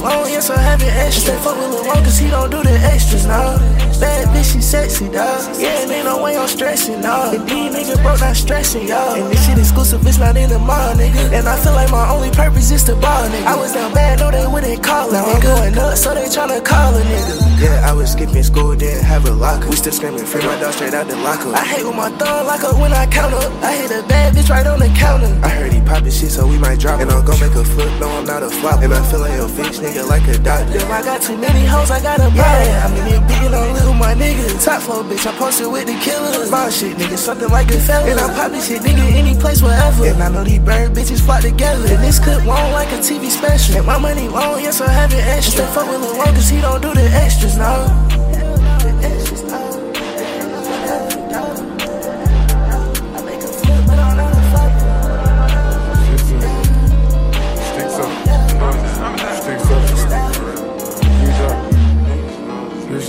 And 0.04 0.21
my 0.48 0.56
money 0.56 0.72
long, 0.72 0.72
yes, 0.72 0.80
I'm 0.80 0.80
having 0.80 0.88
extra. 0.88 1.22
Stay 1.22 1.38
fuck 1.42 1.56
with 1.56 1.70
Lil 1.70 1.84
cause 1.84 2.18
he 2.18 2.28
don't 2.30 2.50
do 2.50 2.62
the 2.62 2.70
extras, 2.70 3.26
nah. 3.26 3.58
Bad 4.00 4.26
bitch, 4.34 4.52
she 4.52 4.60
sexy, 4.60 5.08
dawg. 5.08 5.60
Yeah, 5.60 5.82
and 5.82 5.90
ain't 5.90 6.04
no 6.04 6.22
way 6.22 6.36
I'm 6.36 6.48
stressing, 6.48 7.00
nah. 7.00 7.30
And 7.30 7.48
these 7.48 7.70
niggas 7.70 8.02
broke, 8.02 8.20
not 8.20 8.36
stressing, 8.36 8.88
y'all. 8.88 9.14
And 9.14 9.30
this 9.30 9.46
shit 9.46 9.58
exclusive, 9.58 10.04
it's 10.06 10.18
not 10.18 10.36
in 10.36 10.50
the 10.50 10.58
mall, 10.58 10.94
nigga. 10.94 11.32
And 11.32 11.46
I 11.46 11.56
feel 11.62 11.72
like 11.72 11.90
my 11.90 12.08
only 12.10 12.30
purpose 12.30 12.70
is 12.70 12.82
to 12.84 12.94
ball, 12.96 13.28
nigga. 13.28 13.46
I 13.46 13.56
was 13.56 13.72
down 13.72 13.94
bad, 13.94 14.18
no, 14.18 14.30
they 14.30 14.46
wouldn't 14.46 14.82
call 14.82 15.14
it. 15.14 15.18
I'm 15.18 15.40
going 15.40 15.74
nuts, 15.74 16.02
so 16.02 16.14
they 16.14 16.26
tryna 16.26 16.64
call 16.64 16.94
a 16.94 17.00
nigga. 17.00 17.62
Yeah, 17.62 17.88
I 17.88 17.92
was 17.92 18.10
skipping 18.10 18.42
school, 18.42 18.74
didn't 18.74 19.04
have 19.04 19.24
a 19.26 19.30
locker. 19.30 19.68
We 19.68 19.76
still 19.76 19.92
screaming, 19.92 20.26
free 20.26 20.42
my 20.42 20.58
dog 20.58 20.72
straight 20.74 20.94
out 20.94 21.06
the 21.06 21.16
locker. 21.16 21.54
I 21.54 21.64
hate 21.64 21.84
when 21.84 21.94
my 21.94 22.10
thumb 22.18 22.46
lock 22.46 22.64
up 22.64 22.76
when 22.80 22.92
I 22.92 23.06
count 23.06 23.34
up. 23.34 23.52
I 23.62 23.76
hit 23.76 23.92
a 23.92 24.02
bad 24.08 24.34
bitch 24.34 24.50
right 24.50 24.66
on 24.66 24.80
the 24.80 24.88
counter. 24.98 25.30
I 25.46 25.48
heard 25.48 25.72
he 25.72 25.80
poppin' 25.80 26.10
shit, 26.10 26.32
so 26.32 26.48
we 26.48 26.58
might 26.58 26.80
drop. 26.80 26.98
And 27.00 27.08
I'm 27.08 27.24
gon' 27.24 27.38
make 27.38 27.54
a 27.54 27.62
flip, 27.62 27.92
no, 28.00 28.10
I'm 28.10 28.24
not 28.24 28.42
a 28.42 28.50
flop. 28.50 28.82
And 28.82 28.92
I 28.92 29.00
feel 29.08 29.20
like 29.20 29.38
a 29.38 29.46
bitch 29.46 29.78
nigga 29.78 30.08
like 30.08 30.26
a 30.26 30.31
doctor. 30.38 30.76
If 30.76 30.90
I 30.90 31.02
got 31.02 31.22
too 31.22 31.36
many 31.36 31.64
hoes, 31.66 31.90
I 31.90 32.02
got 32.02 32.20
a. 32.20 32.30
Yeah, 32.34 32.86
I'm 32.86 32.96
in 32.96 33.06
here 33.06 33.20
beating 33.28 33.54
on 33.54 33.72
little 33.74 33.94
my 33.94 34.14
niggas. 34.14 34.64
Top 34.64 34.82
floor 34.82 35.04
bitch, 35.04 35.26
I 35.26 35.32
posted 35.36 35.70
with 35.70 35.86
the 35.86 35.98
killers. 36.00 36.50
My 36.50 36.70
shit, 36.70 36.96
nigga, 36.96 37.18
something 37.18 37.48
like 37.48 37.70
a 37.70 37.78
fella. 37.80 38.10
And 38.10 38.20
I'm 38.20 38.34
poppin' 38.34 38.60
shit, 38.60 38.82
nigga, 38.82 39.04
any 39.12 39.34
place, 39.34 39.62
wherever. 39.62 40.06
And 40.06 40.22
I 40.22 40.28
know 40.28 40.44
these 40.44 40.60
bird 40.60 40.92
bitches 40.92 41.20
flock 41.20 41.42
together. 41.42 41.86
And 41.92 42.02
this 42.02 42.18
clip 42.18 42.44
long 42.44 42.72
like 42.72 42.88
a 42.92 42.98
TV 42.98 43.30
special. 43.30 43.76
And 43.76 43.86
my 43.86 43.98
money 43.98 44.28
long, 44.28 44.60
yes, 44.60 44.80
I 44.80 44.90
have 44.90 45.12
it 45.12 45.24
extra. 45.24 45.66
Fuck 45.68 45.88
with 45.90 46.00
Lil 46.00 46.16
Ron, 46.16 46.34
cause 46.34 46.48
he 46.48 46.60
don't 46.60 46.80
do 46.80 46.94
the 46.94 47.06
extras, 47.10 47.56
no. 47.56 48.21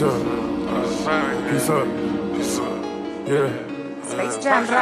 Peace 0.04 1.70
up. 1.70 1.88
Peace 2.36 2.60
up. 2.60 2.76
Yeah. 3.26 3.48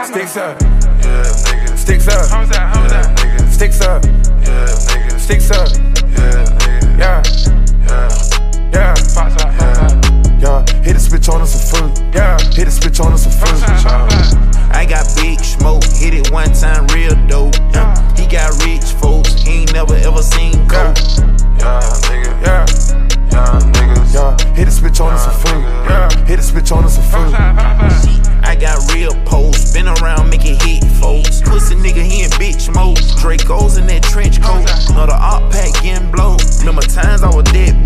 Sticks 0.03 0.36
up. 0.36 0.60
Yeah, 0.60 1.21
nigga. 1.45 1.77
Sticks 1.77 2.07
up. 2.07 2.27
How's 2.31 2.49
that? 2.49 2.75
How's 2.75 2.91
that? 2.91 3.17
Nigga. 3.19 3.47
Sticks 3.51 3.81
up. 3.81 4.03
Yeah, 4.03 4.65
nigga. 4.89 5.19
Sticks 5.19 5.51
up. 5.51 5.69
Yeah, 5.69 6.45
nigga. 6.57 6.97
Yeah. 6.97 7.21
Yeah. 7.86 8.10
Yeah. 8.73 8.95
Fox 8.95 9.43
out, 9.43 9.53
fox 9.53 9.77
out. 9.77 9.93
Yeah. 10.41 10.65
Hit 10.81 10.95
a 10.95 10.99
switch 10.99 11.29
on 11.29 11.41
us 11.41 11.53
a 11.53 11.60
foot. 11.69 12.01
Yeah. 12.15 12.39
Hit 12.53 12.67
a 12.67 12.71
switch 12.71 12.99
on 12.99 13.13
us 13.13 13.27
a 13.27 13.29
foot. 13.29 13.51
I 14.73 14.86
got 14.89 15.05
big 15.15 15.39
smoke, 15.41 15.84
hit 15.84 16.15
it 16.15 16.31
one 16.31 16.51
time, 16.53 16.88
real 16.88 17.13
dope. 17.27 17.53
Yeah. 17.73 17.93
He 18.17 18.25
got 18.25 18.57
rich 18.65 18.86
folks, 18.97 19.34
he 19.43 19.62
ain't 19.62 19.73
never 19.73 19.93
ever 19.93 20.23
seen 20.23 20.53
coke. 20.67 20.97
Yeah, 20.97 21.11
times 37.43 37.80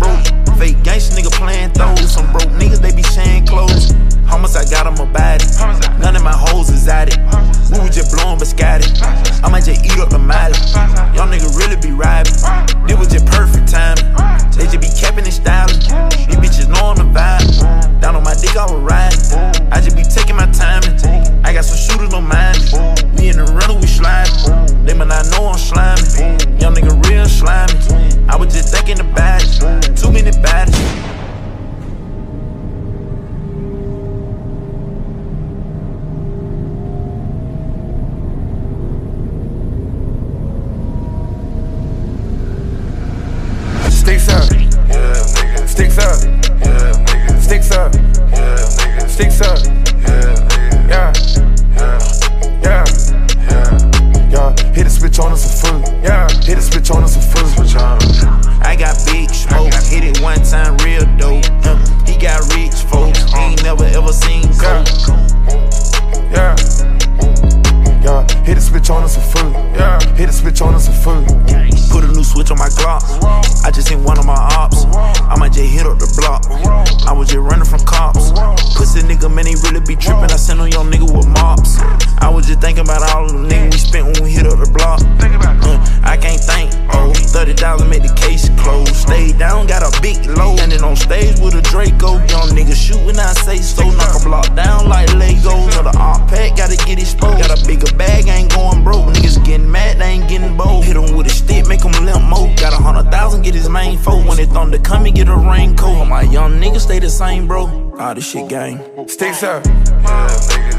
Oh, 87.46 87.50
30,000 87.50 87.88
make 87.88 88.02
the 88.02 88.14
case 88.14 88.48
close. 88.58 88.90
Stay 88.90 89.30
down, 89.32 89.68
got 89.68 89.82
a 89.82 90.00
big 90.02 90.18
load. 90.26 90.58
Standing 90.58 90.82
on 90.82 90.96
stage 90.96 91.38
with 91.38 91.54
a 91.54 91.62
Draco. 91.62 92.18
Young 92.26 92.50
nigga 92.50 92.74
shoot 92.74 92.98
when 93.06 93.18
I 93.20 93.32
say 93.34 93.58
so. 93.58 93.88
Knock 93.90 94.20
a 94.20 94.24
block 94.24 94.54
down 94.56 94.88
like 94.88 95.08
Legos. 95.10 95.70
Know 95.76 95.84
the 95.84 95.96
art 95.96 96.28
pack, 96.28 96.56
gotta 96.56 96.76
get 96.76 96.98
exposed. 96.98 97.38
Got 97.38 97.54
a 97.54 97.64
bigger 97.64 97.94
bag, 97.94 98.26
ain't 98.26 98.52
going 98.52 98.82
broke. 98.82 99.06
Niggas 99.14 99.44
getting 99.44 99.70
mad, 99.70 99.98
they 99.98 100.18
ain't 100.18 100.28
getting 100.28 100.56
bold. 100.56 100.84
Hit 100.84 100.96
him 100.96 101.16
with 101.16 101.28
a 101.28 101.30
stick, 101.30 101.68
make 101.68 101.82
him 101.82 101.92
limp 102.04 102.24
mo. 102.24 102.52
Got 102.56 102.72
a 102.72 102.82
hundred 102.82 103.12
thousand, 103.12 103.42
get 103.42 103.54
his 103.54 103.68
main 103.68 103.96
foe. 103.96 104.26
When 104.26 104.40
it 104.40 104.48
thunder 104.48 104.78
come, 104.78 105.04
get 105.04 105.28
a 105.28 105.36
raincoat. 105.36 106.08
My 106.08 106.22
young 106.22 106.60
niggas 106.60 106.80
stay 106.80 106.98
the 106.98 107.10
same, 107.10 107.46
bro. 107.46 107.94
All 107.98 108.14
this 108.14 108.28
shit 108.28 108.48
gang. 108.48 108.82
Sticks 109.06 109.44
up. 109.44 109.62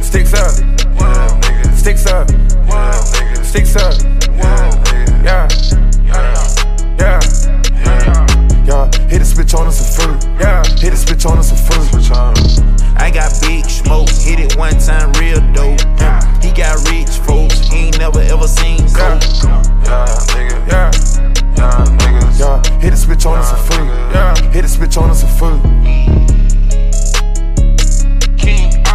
Sticks 0.03 0.33
up. 0.33 0.51
Sticks 1.75 2.05
up. 2.07 2.27
Sticks 3.41 3.75
up. 3.77 3.93
Yeah. 5.23 5.47
Yeah. 6.07 6.46
Yeah. 9.07 9.13
Hit 9.13 9.19
the 9.19 9.25
switch 9.25 9.53
on 9.53 9.67
us 9.67 9.79
a 9.79 10.01
fruit. 10.01 10.23
Yeah. 10.39 10.63
Hit 10.79 10.91
the 10.91 10.97
switch 10.97 11.25
on 11.25 11.37
us 11.37 11.51
a 11.51 11.55
fruit. 11.55 11.87
I 12.99 13.09
got 13.11 13.31
big 13.41 13.65
smoke, 13.65 14.09
hit 14.09 14.39
it 14.39 14.57
one 14.57 14.77
time 14.79 15.11
real 15.13 15.39
dope. 15.53 15.79
He 16.43 16.51
got 16.51 16.75
rich 16.91 17.09
folks, 17.25 17.67
he 17.69 17.87
ain't 17.87 17.99
never 17.99 18.19
ever 18.19 18.47
seen 18.47 18.79
coke. 18.89 19.23
Yeah, 19.85 20.07
nigga. 20.35 20.67
Yeah. 20.67 20.91
Yeah, 21.55 21.85
niggas. 21.99 22.39
Yeah. 22.39 22.79
Hit 22.79 22.91
the 22.91 22.97
switch 22.97 23.25
on 23.25 23.39
us 23.39 23.51
a 23.51 23.57
fruit. 23.57 23.87
Yeah. 24.11 24.35
Hit 24.51 24.61
the 24.63 24.67
switch 24.67 24.97
on 24.97 25.09
us 25.09 25.23
a 25.23 25.27
fruit. 25.27 25.61
King 28.37 28.86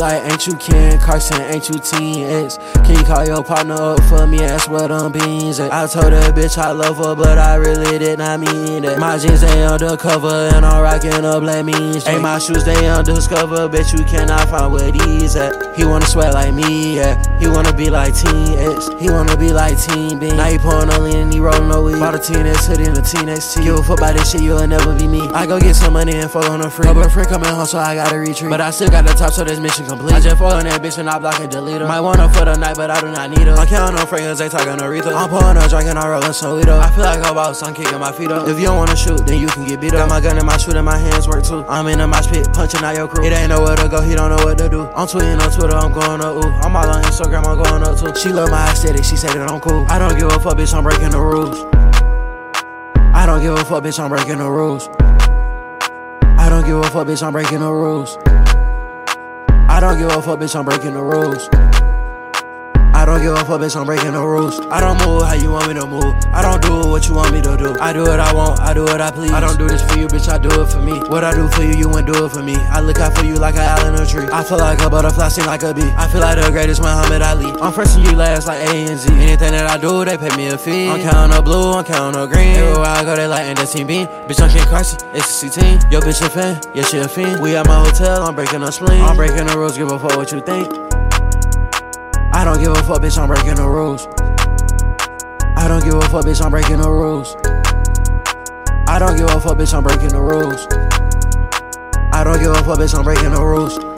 like, 0.00 0.24
ain't 0.24 0.46
you 0.46 0.56
Ken 0.56 0.98
Carson, 0.98 1.40
ain't 1.42 1.68
you 1.68 1.78
Teen 1.78 2.24
X? 2.24 2.58
Can 2.84 2.96
you 2.96 3.04
call 3.04 3.24
your 3.26 3.44
partner 3.44 3.74
up 3.74 4.02
for 4.04 4.26
me? 4.26 4.38
That's 4.38 4.66
where 4.66 4.88
them 4.88 5.12
beans 5.12 5.60
at. 5.60 5.72
I 5.72 5.86
told 5.86 6.12
her, 6.12 6.32
bitch, 6.32 6.56
I 6.58 6.72
love 6.72 6.96
her, 6.96 7.14
but 7.14 7.38
I 7.38 7.56
really 7.56 7.98
did 7.98 8.18
not 8.18 8.40
mean 8.40 8.82
that. 8.82 8.98
My 8.98 9.18
jeans, 9.18 9.42
they 9.42 9.64
undercover, 9.64 10.50
and 10.54 10.64
I'm 10.64 10.82
rocking 10.82 11.12
a 11.12 11.40
black 11.40 11.64
means. 11.64 12.06
Ain't 12.08 12.22
my 12.22 12.38
shoes, 12.38 12.64
they 12.64 12.88
undiscover, 12.88 13.68
bitch, 13.68 13.96
you 13.96 14.04
cannot 14.04 14.48
find 14.48 14.72
where 14.72 14.90
these 14.90 15.36
at. 15.36 15.76
He 15.76 15.84
wanna 15.84 16.06
sweat 16.06 16.32
like 16.34 16.54
me, 16.54 16.96
yeah. 16.96 17.14
He 17.38 17.46
wanna 17.48 17.72
be 17.72 17.90
like 17.90 18.14
Teen 18.14 18.58
X. 18.58 18.88
He 18.98 19.10
wanna 19.10 19.36
be 19.36 19.52
like 19.52 19.78
Teen 19.78 20.18
Beam. 20.18 20.36
Now 20.36 20.46
he 20.46 20.58
pouring 20.58 20.90
on 20.90 21.04
lean 21.04 21.16
and 21.16 21.32
he 21.32 21.40
rolling 21.40 21.68
no 21.68 21.82
weed. 21.82 22.00
Bought 22.00 22.14
a 22.14 22.18
Teen 22.18 22.46
X 22.46 22.66
hoodie 22.66 22.84
and 22.84 22.96
a 22.96 23.02
Teen 23.02 23.28
X 23.28 23.54
tee. 23.54 23.64
Give 23.64 23.76
a 23.76 23.82
fuck 23.82 23.98
about 23.98 24.14
this 24.14 24.32
shit, 24.32 24.40
you'll 24.42 24.66
never 24.66 24.96
be 24.96 25.06
me. 25.06 25.28
I 25.30 25.46
go 25.46 25.60
get 25.60 25.76
some 25.76 25.92
money 25.92 26.16
and 26.16 26.30
fuck 26.30 26.48
on 26.48 26.62
a 26.62 26.70
free. 26.70 26.90
My 26.92 27.08
friend 27.08 27.28
coming 27.28 27.48
home, 27.48 27.66
so 27.66 27.78
I 27.78 27.94
gotta 27.94 28.18
retreat. 28.18 28.50
But 28.50 28.60
I 28.60 28.70
still 28.70 28.88
got 28.88 29.06
the 29.06 29.12
top, 29.12 29.32
so 29.32 29.44
this 29.44 29.58
mission 29.58 29.86
complete. 29.90 30.14
I 30.14 30.20
just 30.20 30.38
fall 30.38 30.52
on 30.52 30.64
that 30.64 30.80
bitch 30.80 30.98
and 30.98 31.10
I 31.10 31.18
block 31.18 31.40
and 31.40 31.50
delete 31.50 31.80
her. 31.80 31.88
Might 31.88 32.00
want 32.00 32.20
her 32.20 32.28
for 32.30 32.44
the 32.44 32.54
night, 32.54 32.76
but 32.76 32.90
I 32.90 33.00
do 33.00 33.10
not 33.10 33.30
need 33.30 33.46
her. 33.50 33.54
I'm 33.54 33.66
counting 33.66 33.98
on 33.98 34.06
fragrance, 34.06 34.38
they 34.38 34.48
talking 34.48 34.78
Aretha. 34.78 35.10
I'm 35.12 35.28
pouring 35.28 35.58
a 35.58 35.66
drink 35.68 35.90
and 35.90 35.98
rolling 35.98 36.32
some 36.32 36.56
weed 36.56 36.68
up. 36.68 36.78
I 36.78 36.88
feel 36.94 37.04
like 37.04 37.18
a 37.18 37.34
boss, 37.34 37.62
I'm 37.62 37.74
kicking 37.74 37.98
my 37.98 38.12
feet 38.12 38.30
up. 38.30 38.46
If 38.46 38.58
you 38.58 38.70
don't 38.70 38.78
wanna 38.78 38.96
shoot, 38.96 39.26
then 39.26 39.40
you 39.40 39.48
can 39.48 39.66
get 39.66 39.80
beat 39.80 39.92
up. 39.92 40.06
Got 40.06 40.08
my 40.08 40.20
gun 40.20 40.38
and 40.38 40.46
my 40.46 40.56
shoot 40.56 40.76
and 40.76 40.86
my 40.86 40.96
hands 40.96 41.26
work 41.26 41.42
too. 41.42 41.64
I'm 41.66 41.86
in 41.88 42.00
a 42.00 42.06
mosh 42.06 42.28
pit, 42.28 42.46
punching 42.52 42.82
out 42.84 42.94
your 42.94 43.08
crew. 43.08 43.26
It 43.26 43.32
ain't 43.32 43.50
nowhere 43.50 43.76
to 43.76 43.88
go, 43.88 44.00
he 44.00 44.14
don't 44.14 44.30
know 44.30 44.42
what 44.46 44.58
to 44.58 44.68
do. 44.68 44.86
I'm 44.94 45.10
tweeting 45.10 45.42
on 45.42 45.50
Twitter, 45.50 45.76
I'm 45.76 45.92
going 45.92 46.22
up, 46.22 46.38
ooh. 46.38 46.52
I'm 46.62 46.76
all 46.76 46.88
on 46.88 47.02
Instagram, 47.02 47.44
I'm 47.46 47.58
going 47.58 47.82
up 47.82 47.98
too. 47.98 48.14
She 48.14 48.30
love 48.30 48.50
my 48.50 48.70
aesthetic, 48.70 49.04
she 49.04 49.16
said 49.16 49.34
that 49.34 49.50
I'm 49.50 49.60
cool. 49.60 49.84
I 49.88 49.98
don't 49.98 50.16
give 50.16 50.30
a 50.30 50.38
fuck, 50.38 50.56
bitch, 50.56 50.72
I'm 50.72 50.84
breaking 50.84 51.10
the 51.10 51.20
rules. 51.20 51.58
I 53.12 53.26
don't 53.26 53.42
give 53.42 53.54
a 53.54 53.64
fuck, 53.64 53.82
bitch, 53.82 53.98
I'm 53.98 54.08
breaking 54.08 54.38
the 54.38 54.48
rules. 54.48 54.88
I 56.38 56.48
don't 56.48 56.64
give 56.64 56.78
a 56.78 56.84
fuck, 56.84 57.06
bitch, 57.06 57.22
I'm 57.22 57.32
breaking 57.32 57.58
the 57.60 57.70
rules. 57.70 58.16
I 59.80 59.84
don't 59.84 59.98
give 59.98 60.10
a 60.10 60.20
fuck, 60.20 60.38
bitch, 60.38 60.54
I'm 60.54 60.66
breaking 60.66 60.92
the 60.92 61.02
rules. 61.02 61.69
Don't 63.10 63.22
give 63.22 63.32
a 63.32 63.44
fuck, 63.44 63.60
bitch, 63.60 63.74
I'm 63.74 63.86
breaking 63.86 64.12
the 64.12 64.22
rules. 64.22 64.60
I 64.70 64.78
don't 64.78 64.94
move 65.04 65.26
how 65.26 65.34
you 65.34 65.50
want 65.50 65.66
me 65.66 65.74
to 65.74 65.84
move. 65.84 66.14
I 66.30 66.42
don't 66.42 66.62
do 66.62 66.88
what 66.88 67.08
you 67.08 67.14
want 67.14 67.34
me 67.34 67.42
to 67.42 67.56
do. 67.56 67.74
I 67.80 67.92
do 67.92 68.02
what 68.02 68.20
I 68.20 68.32
want, 68.32 68.60
I 68.60 68.72
do 68.72 68.84
what 68.84 69.00
I 69.00 69.10
please. 69.10 69.32
I 69.32 69.40
don't 69.40 69.58
do 69.58 69.66
this 69.66 69.82
for 69.82 69.98
you, 69.98 70.06
bitch, 70.06 70.28
I 70.28 70.38
do 70.38 70.48
it 70.62 70.66
for 70.70 70.78
me. 70.78 70.92
What 71.10 71.24
I 71.24 71.34
do 71.34 71.48
for 71.48 71.64
you, 71.64 71.74
you 71.74 71.88
wouldn't 71.88 72.06
do 72.06 72.24
it 72.24 72.28
for 72.30 72.40
me. 72.40 72.54
I 72.54 72.78
look 72.78 73.00
out 73.00 73.18
for 73.18 73.24
you 73.24 73.34
like 73.34 73.56
an 73.56 73.94
in 73.94 74.00
a 74.00 74.06
tree. 74.06 74.28
I 74.30 74.44
feel 74.44 74.58
like 74.58 74.80
a 74.80 74.88
butterfly, 74.88 75.26
sing 75.26 75.44
like 75.44 75.64
a 75.64 75.74
bee. 75.74 75.90
I 75.98 76.06
feel 76.06 76.20
like 76.20 76.40
the 76.40 76.52
greatest 76.52 76.82
Muhammad 76.82 77.20
Ali. 77.20 77.50
I'm 77.60 77.72
first 77.72 77.98
you 77.98 78.12
last 78.12 78.46
like 78.46 78.60
A 78.60 78.86
and 78.86 78.96
Z. 78.96 79.12
Anything 79.12 79.54
that 79.58 79.68
I 79.68 79.76
do, 79.76 80.04
they 80.04 80.16
pay 80.16 80.30
me 80.36 80.46
a 80.46 80.56
fee. 80.56 80.86
I'm 80.88 81.00
counting 81.00 81.36
up 81.36 81.44
blue, 81.44 81.72
I'm 81.72 81.84
counting 81.84 82.20
up 82.20 82.30
green. 82.30 82.54
Everywhere 82.54 82.86
I 82.86 83.02
go, 83.02 83.16
they 83.16 83.26
like 83.26 83.42
and 83.42 83.58
team 83.58 83.88
beam. 83.88 84.06
Bitch, 84.06 84.40
I'm 84.40 84.50
Ken 84.50 84.68
Carson, 84.68 85.00
it's 85.14 85.42
a 85.42 85.50
team. 85.50 85.80
Yo, 85.90 85.98
bitch, 85.98 86.24
a 86.24 86.30
fan, 86.30 86.60
yeah, 86.76 86.84
she 86.84 86.98
a 86.98 87.08
fiend. 87.08 87.42
We 87.42 87.56
at 87.56 87.66
my 87.66 87.84
hotel, 87.84 88.22
I'm 88.22 88.36
breaking 88.36 88.62
a 88.62 88.70
spleen. 88.70 89.02
I'm 89.02 89.16
breaking 89.16 89.48
the 89.48 89.58
rules, 89.58 89.76
give 89.76 89.90
a 89.90 89.98
fuck 89.98 90.16
what 90.16 90.30
you 90.30 90.40
think. 90.42 90.89
I 92.40 92.44
don't 92.44 92.58
give 92.58 92.72
a 92.72 92.82
fuck, 92.84 93.02
bitch, 93.02 93.18
I'm 93.18 93.28
breaking 93.28 93.56
the 93.56 93.68
rules. 93.68 94.06
I 95.58 95.68
don't 95.68 95.84
give 95.84 95.92
a 95.92 96.00
fuck, 96.08 96.24
bitch, 96.24 96.42
I'm 96.42 96.50
breaking 96.50 96.78
the 96.78 96.88
rules. 96.88 97.36
I 98.88 98.98
don't 98.98 99.14
give 99.18 99.28
a 99.28 99.38
fuck, 99.42 99.58
bitch, 99.58 99.74
I'm 99.74 99.82
breaking 99.82 100.08
the 100.08 100.22
rules. 100.22 100.66
I 102.14 102.24
don't 102.24 102.38
give 102.40 102.52
a 102.52 102.64
fuck, 102.64 102.78
bitch, 102.78 102.96
I'm 102.96 103.04
breaking 103.04 103.32
the 103.32 103.44
rules. 103.44 103.89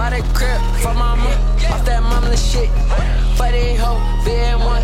Bought 0.00 0.14
a 0.14 0.22
crib 0.32 0.62
for 0.80 0.94
mama 0.94 1.28
off 1.68 1.84
that 1.84 2.02
mama 2.02 2.34
shit. 2.34 2.70
For 3.36 3.52
that 3.52 3.76
hoe, 3.76 4.00
VN1, 4.24 4.79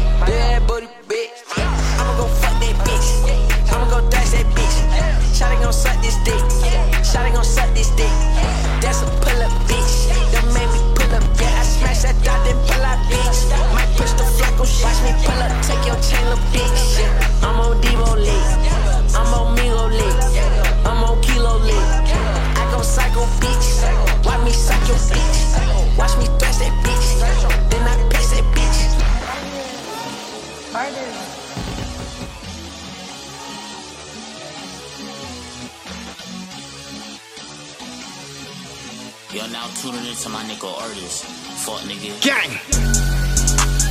nigga 40.57 40.83
artist. 40.83 41.25
Fuck 41.65 41.81
nigga. 41.83 42.21
Gang. 42.21 42.51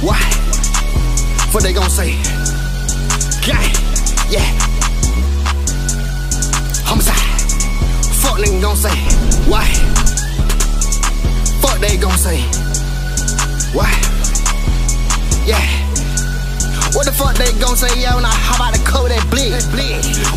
Why? 0.01 0.19
What 1.51 1.63
they 1.63 1.73
gon' 1.73 1.89
say? 1.89 2.11
Gang. 3.45 3.71
Yeah. 4.29 4.45
Homixide. 6.85 7.15
Fuck 8.21 8.37
nigga 8.39 8.61
gon' 8.61 8.75
say. 8.75 8.95
Why? 9.49 9.65
Fuck 11.61 11.79
they 11.79 11.97
gon' 11.97 12.17
say. 12.17 12.41
Why? 13.73 13.91
Yeah. 15.45 15.74
What 16.95 17.03
the 17.03 17.11
fuck 17.11 17.35
they 17.35 17.51
gon' 17.59 17.75
say, 17.75 17.91
yeah, 17.99 18.15
when 18.15 18.23
I 18.23 18.31
hop 18.31 18.63
out 18.63 18.71
the 18.71 18.79
coat 18.87 19.11
that 19.11 19.19
bleed? 19.27 19.51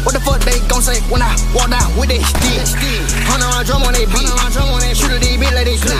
What 0.02 0.10
the 0.10 0.20
fuck 0.20 0.42
they 0.42 0.58
gon' 0.66 0.82
say 0.82 0.98
when 1.06 1.22
I 1.22 1.30
walk 1.54 1.70
down 1.70 1.86
with 1.94 2.10
that 2.10 2.18
stick? 2.26 2.66
Hundred 3.30 3.46
round 3.46 3.64
drum 3.64 3.86
on 3.86 3.94
that 3.94 4.10
beat. 4.10 4.26
Shoot 4.98 5.14
a 5.14 5.20
D 5.22 5.38
beat 5.38 5.54
like 5.54 5.70
they 5.70 5.78
clip. 5.78 5.94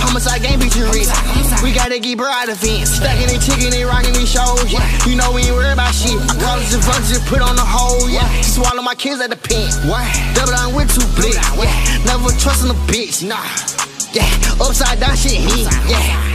Homixide 0.00 0.40
game 0.40 0.56
beat 0.56 0.72
you 0.72 0.88
rich. 0.88 1.12
We 1.60 1.76
gotta 1.76 2.00
keep 2.00 2.24
her 2.24 2.30
out 2.30 2.48
of 2.48 2.56
fence. 2.56 2.96
Stacking 2.96 3.28
and 3.28 3.42
chicken 3.44 3.68
and 3.76 3.84
rocking 3.84 4.16
these 4.16 4.32
shows, 4.32 4.64
yeah. 4.72 4.80
You 5.04 5.20
know 5.20 5.28
we 5.36 5.44
ain't 5.44 5.52
worried 5.52 5.76
about 5.76 5.92
shit. 5.92 6.16
I 6.16 6.40
call 6.40 6.56
it 6.56 6.72
the 6.72 6.80
function, 6.80 7.20
put 7.28 7.44
on 7.44 7.60
the 7.60 7.66
hole, 7.66 8.08
yeah. 8.08 8.24
Just 8.40 8.56
swallow 8.56 8.80
my 8.80 8.96
kids 8.96 9.20
at 9.20 9.28
the 9.28 9.36
pen. 9.36 9.68
Why? 9.84 10.08
Double 10.32 10.56
down 10.56 10.72
with 10.72 10.88
two 10.88 11.04
blick, 11.20 11.36
yeah. 11.60 11.68
Never 12.08 12.32
trusting 12.40 12.72
a 12.72 12.78
bitch, 12.88 13.20
nah. 13.20 13.44
Yeah, 14.16 14.24
upside 14.56 15.00
down 15.00 15.16
shit, 15.20 15.44
yeah. 15.84 16.31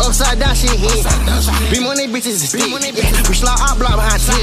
Upside 0.00 0.38
down 0.38 0.54
shit 0.54 0.78
here. 0.78 1.02
Be 1.70 1.82
money 1.82 2.06
bitches 2.06 2.40
is 2.40 2.48
stick. 2.48 2.64
We 2.64 3.34
slide 3.34 3.58
our 3.58 3.74
block 3.76 3.98
behind 3.98 4.22
10. 4.22 4.38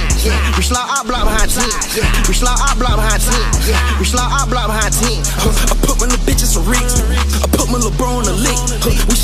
We 0.59 0.63
slide 0.63 0.85
our 0.85 1.03
block 1.07 1.23
behind 1.25 1.49
10. 1.49 1.63
We 2.27 2.33
slide 2.35 2.59
our 2.59 2.75
block 2.75 2.99
behind 2.99 3.21
10. 3.23 3.99
We 3.99 4.05
slide 4.05 4.29
our 4.29 4.45
block 4.47 4.67
behind 4.67 4.93
10. 4.93 5.23
Uh, 5.41 5.71
I 5.71 5.75
put 5.81 5.95
my 6.03 6.07
little 6.11 6.21
bitches 6.27 6.53
some 6.53 6.67
rigs. 6.67 6.99
I 7.39 7.47
put 7.47 7.71
my 7.71 7.79
little 7.79 7.95
bro 7.95 8.19
on 8.19 8.25
the 8.27 8.35
lick. 8.35 8.59
We 9.07 9.14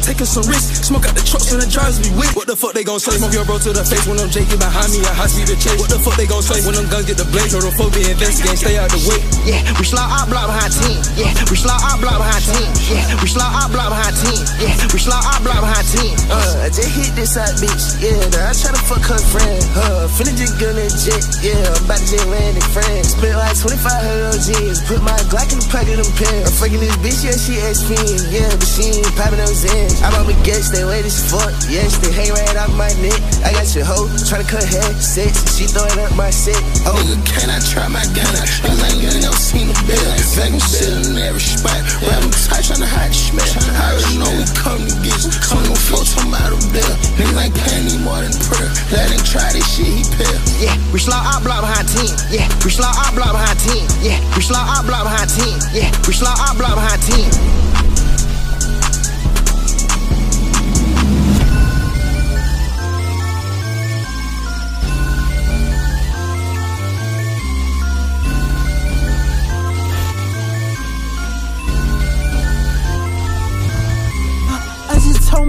Taking 0.00 0.26
some 0.26 0.46
risks. 0.48 0.88
Smoke 0.88 1.06
out 1.06 1.14
the 1.14 1.22
trucks 1.22 1.52
and 1.52 1.60
the 1.60 1.68
drives 1.68 2.00
be 2.00 2.10
with. 2.16 2.32
What 2.34 2.46
the 2.46 2.56
fuck 2.56 2.72
they 2.72 2.84
gon' 2.84 2.98
say? 2.98 3.16
Smoke 3.20 3.32
your 3.32 3.44
bro 3.44 3.58
to 3.60 3.72
the 3.72 3.84
face 3.84 4.06
when 4.08 4.18
I'm 4.18 4.30
Jakey 4.32 4.56
behind 4.56 4.90
me. 4.92 5.04
A 5.04 5.12
high 5.12 5.28
speed 5.28 5.46
to 5.52 5.56
chase. 5.60 5.78
What 5.78 5.90
the 5.92 6.00
fuck 6.00 6.16
they 6.16 6.26
gon' 6.26 6.42
say 6.42 6.58
when 6.64 6.74
them 6.74 6.88
guns 6.88 7.06
get 7.06 7.16
the 7.20 7.28
blaze? 7.28 7.52
Or 7.54 7.60
the 7.60 7.70
folk 7.76 7.92
be 7.92 8.02
investigate, 8.08 8.58
stay 8.58 8.76
out 8.80 8.90
the 8.90 9.00
way. 9.06 9.20
Yeah, 9.44 9.60
we 9.78 9.84
slide 9.84 10.08
our 10.08 10.26
block 10.26 10.48
behind 10.50 10.72
10. 10.72 11.20
Yeah, 11.20 11.32
we 11.48 11.56
slide 11.56 11.78
our 11.84 11.96
block 12.00 12.18
behind 12.18 12.42
10. 12.42 12.64
Yeah, 12.90 13.04
we 13.20 13.28
slide 13.28 13.52
our 13.54 13.68
block 13.68 13.88
behind 13.92 14.16
10. 14.16 14.34
Yeah, 14.60 14.74
we 14.90 14.98
slide 14.98 15.24
our 15.24 15.40
block 15.44 15.60
behind 15.62 15.86
10. 15.86 16.32
Uh, 16.32 16.64
I 16.64 16.68
just 16.72 16.90
hit 16.96 17.12
this 17.14 17.36
hot 17.36 17.52
bitch, 17.60 17.84
yeah. 18.00 18.18
Now 18.34 18.50
I 18.50 18.52
try 18.56 18.72
to 18.72 18.82
fuck 18.88 19.04
her 19.04 19.20
friend, 19.30 19.60
huh? 19.76 20.08
Finna 20.16 20.32
just 20.34 20.56
gun 20.58 20.74
that 20.80 20.92
jet, 20.96 21.22
yeah. 21.44 21.54
I'm 21.76 21.84
about 21.84 22.00
to 22.00 22.06
just 22.08 22.26
land 22.26 22.56
in 22.56 22.66
France. 22.72 23.14
Spent 23.14 23.36
like 23.36 23.56
2500 23.58 24.32
on 24.32 24.38
jeans. 24.42 24.78
Put 24.88 25.00
my 25.04 25.16
Glock 25.30 25.50
in 25.52 25.60
the 25.60 25.68
pocket 25.70 25.98
of 26.00 26.08
them 26.08 26.14
pants. 26.16 26.50
I'm 26.50 26.56
fucking 26.56 26.80
this 26.80 26.96
bitch, 27.04 27.20
yeah, 27.26 27.36
she 27.36 27.54
XP, 27.60 27.90
yeah. 28.32 28.50
But 28.54 28.68
she 28.68 28.84
ain't 29.02 29.12
popping 29.14 29.38
those 29.42 29.64
ends. 29.66 29.89
I'm 30.00 30.14
on 30.16 30.26
my 30.26 30.36
gas, 30.46 30.70
they 30.70 30.82
as 30.82 31.18
fuck. 31.30 31.52
Yes, 31.68 31.98
they 31.98 32.12
hang 32.12 32.32
right 32.32 32.56
off 32.56 32.72
my 32.78 32.90
neck. 33.02 33.18
I 33.44 33.52
got 33.52 33.68
your 33.74 33.84
hoe, 33.84 34.08
tryna 34.26 34.48
cut 34.48 34.64
hair, 34.64 34.86
sex. 34.96 35.58
She 35.58 35.66
throwing 35.66 35.98
up 36.00 36.14
my 36.16 36.30
set. 36.30 36.56
Oh, 36.88 36.96
Nigga, 36.96 37.20
can 37.26 37.48
I 37.50 37.58
try 37.60 37.86
my 37.88 38.04
gun? 38.16 38.30
I 38.30 38.88
ain't 38.88 39.02
gonna 39.02 39.20
never 39.20 39.36
seen 39.36 39.68
a 39.68 39.76
bill. 39.84 40.00
Vacuum 40.38 40.60
sitting 40.60 41.12
in 41.12 41.18
every 41.20 41.42
spot. 41.42 41.76
Rapping 42.00 42.32
tight, 42.32 42.64
tryna 42.64 42.88
hide 42.88 43.10
the 43.10 43.18
smell. 43.18 43.50
I 43.76 43.92
already 43.92 44.16
know 44.18 44.30
we 44.32 44.44
come 44.56 44.82
to 44.86 44.94
get 45.04 45.18
you. 45.20 45.30
Come 45.44 45.64
no 45.68 45.76
flow, 45.76 46.02
talking 46.06 46.32
about 46.32 46.54
a 46.54 46.60
bill. 46.72 46.94
Niggas 47.18 47.36
ain't 47.36 47.54
paying 47.60 47.84
me 47.90 47.96
more 48.00 48.20
than 48.22 48.32
prayer. 48.48 48.70
Let 48.94 49.10
him 49.12 49.22
try 49.26 49.52
this 49.52 49.66
shit, 49.68 49.90
he 49.90 50.02
pill. 50.16 50.38
Yeah, 50.60 50.74
we 50.94 50.98
slide 51.00 51.24
our 51.24 51.40
block 51.44 51.66
behind 51.66 51.88
10. 51.88 52.08
Yeah, 52.32 52.46
we 52.64 52.70
slide 52.72 52.94
our 52.94 53.12
block 53.12 53.32
behind 53.36 53.58
10. 53.58 53.84
Yeah, 54.00 54.18
we 54.36 54.40
slide 54.40 54.64
our 54.64 54.82
block 54.86 55.04
behind 55.08 55.28
10. 55.28 55.76
Yeah, 55.76 55.88
we 56.06 56.12
slide 56.16 56.36
our 56.40 56.54
block 56.56 56.76
behind 56.76 57.00
10. 57.04 57.69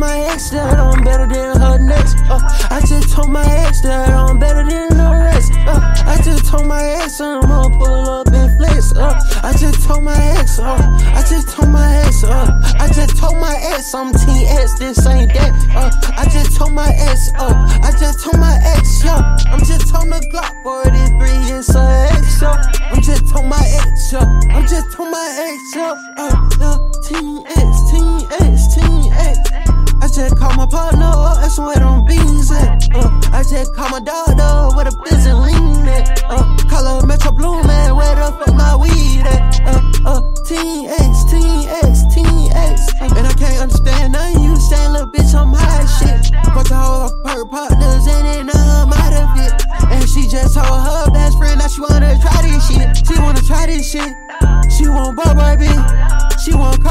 My 0.02 0.18
ex 0.34 0.50
that 0.50 0.80
I'm 0.80 1.04
better 1.04 1.28
than 1.28 1.62
her 1.62 1.78
next. 1.78 2.18
Uh, 2.26 2.42
I 2.72 2.82
just 2.82 3.14
told 3.14 3.30
my 3.30 3.46
ex 3.46 3.82
that 3.82 4.10
I'm 4.10 4.40
better 4.40 4.66
than 4.66 4.98
the 4.98 5.10
rest. 5.30 5.54
Uh, 5.54 5.78
I 6.10 6.18
just 6.26 6.50
told 6.50 6.66
my 6.66 6.82
ex 6.82 7.22
I'm 7.22 7.42
gonna 7.42 7.78
pull 7.78 8.10
up 8.10 8.28
and 8.34 8.58
flex. 8.58 8.98
Uh, 8.98 9.14
I 9.44 9.54
just 9.54 9.88
told 9.88 10.04
my 10.04 10.18
ex. 10.42 10.58
Uh, 10.58 10.74
I 11.14 11.22
just 11.30 11.50
told 11.54 11.70
my 11.70 11.86
ex. 12.02 12.24
Uh, 12.24 12.50
I 12.80 12.90
just 12.92 13.16
told 13.16 13.38
my 13.38 13.54
ex 13.74 13.94
I'm 13.94 14.12
TS. 14.12 14.80
This 14.80 15.06
ain't 15.06 15.32
that. 15.38 15.54
Uh, 15.70 15.94
I 16.18 16.26
just 16.34 16.58
told 16.58 16.74
my 16.74 16.90
ex. 16.98 17.30
Uh, 17.38 17.54
I 17.86 17.92
just 17.92 18.26
told 18.26 18.40
my 18.40 18.58
ex. 18.74 19.06
Yo, 19.06 19.14
I'm 19.54 19.62
just 19.62 19.94
on 19.94 20.10
the 20.10 20.18
Glock 20.34 20.50
43. 20.64 21.30
It's 21.54 21.76
a 21.76 22.10
X. 22.18 22.42
Yo, 22.42 22.50
I'm 22.90 23.02
just 23.04 23.30
told 23.30 23.46
my 23.46 23.62
ex. 23.86 24.12
Yo, 24.12 24.18
I'm 24.18 24.66
just 24.66 24.92
told 24.98 25.12
my 25.12 25.30
ex. 25.46 25.62
Yo, 25.78 25.94
uh, 26.18 26.50
uh, 26.58 26.80
TS, 27.06 27.78
TS, 27.94 28.62
TS. 28.74 29.91
I 30.02 30.08
just 30.08 30.36
call 30.38 30.54
my 30.56 30.66
partner 30.66 31.12
that's 31.52 31.60
where 31.60 31.76
them 31.76 32.06
beans 32.06 32.50
at. 32.52 32.88
Uh, 32.96 33.10
I 33.34 33.44
just 33.44 33.76
call 33.76 33.90
my 33.90 34.00
daughter 34.00 34.76
where 34.76 34.86
the 34.86 34.96
busy 35.04 35.32
lean 35.34 35.88
at. 35.88 36.24
Uh, 36.30 36.56
call 36.70 37.02
her 37.02 37.06
Metro 37.06 37.32
Blue 37.32 37.62
Man, 37.64 37.96
where 37.96 38.16
the 38.16 38.32
fuck 38.40 38.56
my 38.56 38.76
weed 38.76 39.26
at? 39.28 39.60
Uh, 39.68 39.82
uh, 40.06 40.22
Teen 40.48 40.88
X, 40.88 41.28
Teen 41.28 41.68
X, 41.84 42.08
Teen 42.16 42.48
X. 42.56 42.88
And 43.02 43.28
I 43.28 43.34
can't 43.36 43.62
understand 43.62 44.14
nothing 44.14 44.44
you 44.44 44.56
say, 44.56 44.88
little 44.88 45.12
bitch, 45.12 45.36
I'm 45.36 45.52
high 45.52 45.84
shit. 46.00 46.32
But 46.56 46.70
the 46.70 46.76
whole 46.76 47.12
of 47.12 47.30
her 47.30 47.46
partners 47.46 48.08
in 48.08 48.26
it, 48.26 48.44
now 48.48 48.88
I'm 48.88 48.94
out 48.96 49.12
of 49.12 49.30
it. 49.44 49.54
And 49.92 50.08
she 50.08 50.24
just 50.24 50.56
told 50.56 50.72
her 50.72 51.12
best 51.12 51.38
friend 51.38 51.60
that 51.60 51.72
she 51.72 51.82
wanna 51.82 52.16
try 52.22 52.42
this 52.48 52.64
shit. 52.64 53.06
She 53.06 53.20
wanna 53.20 53.42
try 53.44 53.66
this 53.68 53.92
shit. 53.92 54.14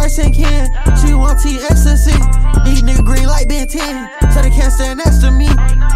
Carson 0.00 0.32
Ken. 0.32 0.64
She 0.96 1.12
want 1.12 1.44
T 1.44 1.60
ecstasy. 1.60 2.16
These 2.64 2.80
niggas 2.80 3.04
green 3.04 3.28
like 3.28 3.48
Ben 3.48 3.68
10. 3.68 4.32
So 4.32 4.40
they 4.40 4.48
can't 4.48 4.72
stand 4.72 4.96
next 4.96 5.20
to 5.20 5.30
me. 5.30 5.44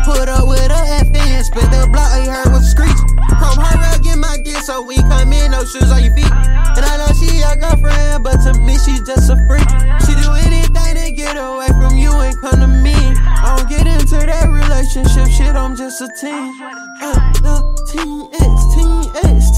Put 0.05 0.29
up 0.29 0.45
with 0.45 0.69
a 0.69 0.83
FN. 1.09 1.41
Spit 1.41 1.65
the 1.73 1.89
block, 1.89 2.13
I 2.13 2.29
heard 2.29 2.53
with 2.53 2.69
screech. 2.69 3.01
Chrome 3.41 3.65
her 3.65 3.81
up, 3.81 4.03
get 4.05 4.19
my 4.21 4.37
dick. 4.45 4.61
So 4.61 4.85
we 4.85 5.01
come 5.09 5.33
in, 5.33 5.53
no 5.53 5.65
shoes 5.65 5.89
on 5.89 6.05
your 6.05 6.13
feet. 6.13 6.29
And 6.29 6.85
I 6.85 7.01
know 7.01 7.17
she 7.17 7.41
your 7.41 7.57
girlfriend, 7.57 8.21
but 8.23 8.45
to 8.45 8.53
me, 8.61 8.77
she 8.77 8.93
just 9.09 9.33
a 9.33 9.41
freak. 9.49 9.65
She 10.05 10.13
do 10.21 10.37
anything 10.37 11.01
to 11.01 11.09
get 11.09 11.41
away 11.41 11.73
from 11.73 11.97
you 11.97 12.13
and 12.13 12.37
come 12.45 12.61
to 12.61 12.69
me. 12.69 12.93
I 12.93 13.57
don't 13.57 13.69
get 13.73 13.89
into 13.89 14.21
that 14.21 14.53
relationship 14.53 15.33
shit, 15.33 15.57
I'm 15.57 15.77
just 15.81 16.05
a 16.05 16.13
team. 16.21 16.53
Uh, 17.01 17.33
uh, 17.41 17.73
Teen 17.89 18.29
X, 18.37 18.53
X, 18.77 19.25
X. 19.25 19.54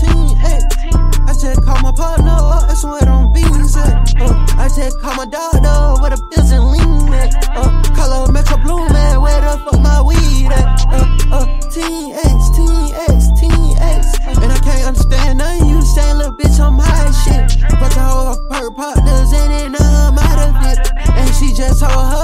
I 2.07 2.19
just 2.19 2.21
call 2.21 2.27
my 2.27 2.27
partner 2.27 2.31
up, 2.31 2.69
that's 2.69 2.85
where 2.85 3.01
them 3.01 3.33
beans. 3.33 3.77
Uh, 3.77 4.57
I 4.59 4.69
just 4.69 5.01
call 5.01 5.15
my 5.17 5.27
daughter 5.27 6.01
where 6.01 6.11
the 6.11 6.23
bills 6.31 6.51
and 6.53 6.71
lean 6.71 7.13
at. 7.15 7.35
Uh, 7.51 7.83
call 7.95 8.27
her 8.27 8.33
Metro 8.33 8.57
Blue 8.59 8.89
Man, 8.89 9.21
where 9.21 9.41
the 9.41 9.59
fuck 9.65 9.81
my 9.81 10.01
weed 10.03 10.53
at? 10.53 10.87
Uh, 10.87 11.07
uh, 11.35 11.47
Teen 11.71 12.15
X, 12.15 12.51
Teen 12.55 12.95
X, 13.11 13.31
Teen 13.41 13.77
X. 13.79 14.17
And 14.39 14.53
I 14.53 14.59
can't 14.63 14.87
understand 14.87 15.39
nothing 15.39 15.69
you 15.69 15.83
say, 15.83 16.15
little 16.15 16.37
bitch, 16.37 16.59
I'm 16.61 16.79
high 16.79 17.11
shit. 17.27 17.59
But 17.81 17.91
the 17.91 18.01
whole 18.01 18.39
her 18.55 18.71
partners 18.71 19.33
in 19.33 19.51
it, 19.51 19.69
now 19.71 20.11
I'm 20.11 20.19
out 20.19 20.41
of 20.47 20.55
it. 20.71 20.79
And 21.11 21.35
she 21.35 21.53
just 21.53 21.81
told 21.81 21.93
her 21.93 22.16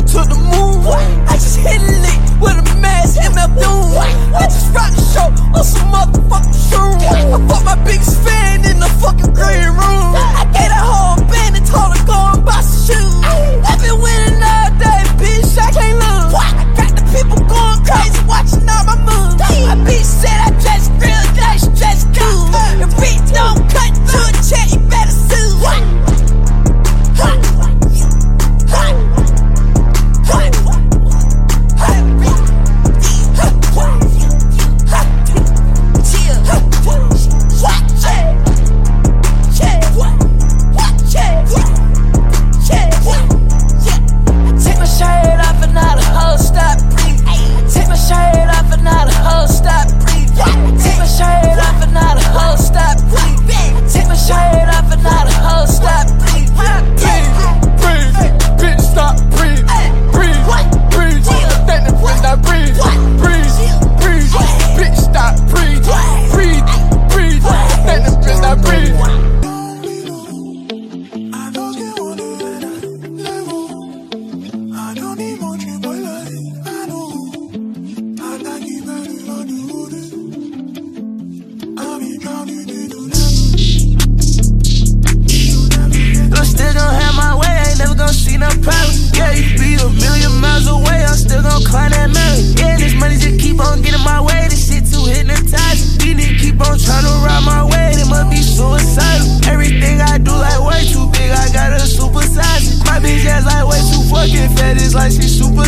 first 0.00 0.14
took 0.14 0.28
the 0.28 0.36
moon. 0.36 0.84
I 1.28 1.34
just 1.34 1.58
hit 1.58 1.80
a 1.80 1.92
lick 2.04 2.20
with 2.40 2.56
a 2.58 2.80
mask, 2.80 3.20
MF 3.20 3.52
Doom. 3.60 3.96
I 4.34 4.44
just 4.44 4.74
rock 4.74 4.92
the 4.92 5.02
show 5.12 5.28
on 5.56 5.64
some 5.64 5.90
motherfucking 5.92 6.56
shroom. 6.68 7.00
I 7.00 7.48
fuck 7.48 7.64
my 7.64 7.76
biggest 7.84 8.20
fan 8.22 8.64
in 8.64 8.80
the 8.80 8.88
fucking 9.00 9.32
green 9.32 9.68
room. 9.76 9.95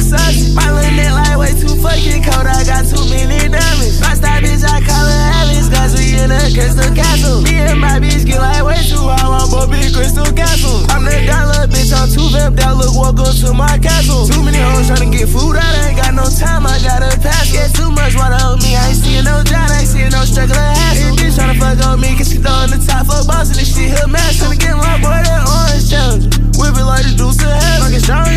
sussy. 0.09 0.57
My 0.57 0.65
little 0.73 0.97
neck 0.97 1.13
like 1.13 1.37
way 1.37 1.53
too 1.53 1.77
fucking 1.85 2.25
cold. 2.25 2.49
I 2.49 2.65
got 2.65 2.89
too 2.89 3.05
many 3.13 3.49
diamonds. 3.49 4.01
My 4.01 4.17
style, 4.17 4.41
bitch, 4.41 4.65
I 4.65 4.81
call 4.81 5.05
her 5.05 5.23
Alice, 5.45 5.69
cause 5.69 5.93
we 5.93 6.17
in 6.17 6.33
a 6.33 6.41
crystal 6.49 6.89
castle. 6.97 7.45
Me 7.45 7.61
and 7.61 7.81
my 7.81 8.01
bitch 8.01 8.25
get 8.25 8.41
like 8.41 8.65
way 8.65 8.81
too 8.89 9.05
high. 9.05 9.29
I'm 9.29 9.53
up 9.53 9.69
in 9.69 9.93
crystal 9.93 10.25
castle. 10.33 10.89
I'm 10.89 11.05
the 11.05 11.29
dollar 11.29 11.69
bitch, 11.69 11.93
I'm 11.93 12.09
too 12.09 12.27
vamped 12.33 12.61
out. 12.65 12.81
Look, 12.81 12.97
welcome 12.97 13.37
to 13.45 13.53
my 13.53 13.77
castle. 13.79 14.25
Too 14.25 14.41
many 14.43 14.59
hoes 14.59 14.89
trying 14.89 15.05
to 15.05 15.11
get 15.13 15.29
food 15.29 15.61
out. 15.61 15.63
I 15.63 15.93
ain't 15.93 15.99
got 16.01 16.17
no 16.17 16.25
time. 16.25 16.65
I 16.65 16.81
got 16.81 17.05
a 17.05 17.13
pass. 17.21 17.53
Get 17.53 17.77
too 17.77 17.93
much 17.93 18.17
water 18.17 18.41
on 18.41 18.59
me. 18.65 18.77
I 18.77 18.89
ain't 18.89 18.97
seeing 18.97 19.25
no 19.29 19.45
job. 19.45 19.69
I 19.69 19.85
ain't 19.85 19.89
seeing 19.89 20.11
no 20.11 20.25
struggle. 20.25 20.57
Hassle. 20.57 21.17
Bitch 21.21 21.37
trying 21.37 21.53
to 21.53 21.61
fuck 21.61 21.81
on 21.85 22.01
me, 22.01 22.17
cause 22.17 22.33
she 22.33 22.41
throwing 22.41 22.73
the 22.73 22.81
top 22.81 23.07
for 23.07 23.21
boss. 23.29 23.53
And 23.53 23.61
this 23.61 23.69
shit 23.77 23.93
here, 23.93 24.09
man. 24.09 24.25
Tryna 24.33 24.57
get 24.57 24.77
my 24.77 24.97
boy 25.05 25.21
that 25.21 25.45
orange 25.45 25.85
challenge. 25.91 26.25
Whip 26.57 26.75
it 26.75 26.85
like 26.85 27.05
the 27.05 27.15
deuce 27.17 27.41
of 27.45 27.53
heaven. 27.53 27.85
Fucking 27.85 28.01
strong. 28.01 28.28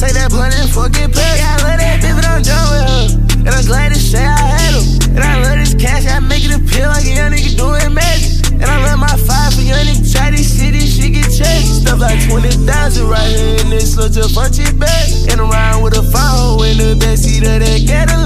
Take 0.00 0.16
that 0.16 0.32
blunt 0.32 0.56
and 0.56 0.64
fucking 0.72 1.12
pass. 1.12 1.36
Yeah, 1.36 1.60
I 1.60 1.76
love 1.76 1.76
that 1.76 2.00
bitch, 2.00 2.16
but 2.16 2.24
I'm 2.24 2.40
done 2.40 2.66
with 2.72 2.88
her. 2.88 3.04
And 3.44 3.52
I'm 3.52 3.66
glad 3.68 3.92
to 3.92 4.00
say 4.00 4.24
I 4.24 4.32
had 4.32 4.72
her. 4.72 4.84
And 5.12 5.20
I 5.20 5.44
love 5.44 5.60
this 5.60 5.76
cash, 5.76 6.08
I 6.08 6.24
make 6.24 6.40
it 6.40 6.56
appear 6.56 6.88
like 6.88 7.04
a 7.04 7.12
young 7.12 7.28
nigga 7.28 7.52
doing 7.52 7.92
magic. 7.92 8.48
And 8.48 8.64
I 8.64 8.80
love 8.80 8.96
my 8.96 9.12
five 9.28 9.52
for 9.52 9.60
young 9.60 9.76
nigga, 9.84 10.00
try 10.08 10.32
this 10.32 10.56
shit, 10.56 10.72
this 10.72 10.96
shit 10.96 11.12
get 11.12 11.28
changed. 11.28 11.84
Stuff 11.84 12.00
like 12.00 12.16
20,000 12.32 12.64
right 13.12 13.28
here 13.28 13.60
in 13.60 13.68
this 13.68 13.92
such 13.92 14.16
a 14.16 14.24
of 14.24 14.80
bag. 14.80 15.08
And 15.28 15.36
I'm 15.36 15.84
with 15.84 16.00
a 16.00 16.02
5 16.02 16.64
in 16.64 16.80
the 16.80 16.96
backseat 16.96 17.44
of 17.44 17.60
that 17.60 17.84
Cadillac. 17.84 18.19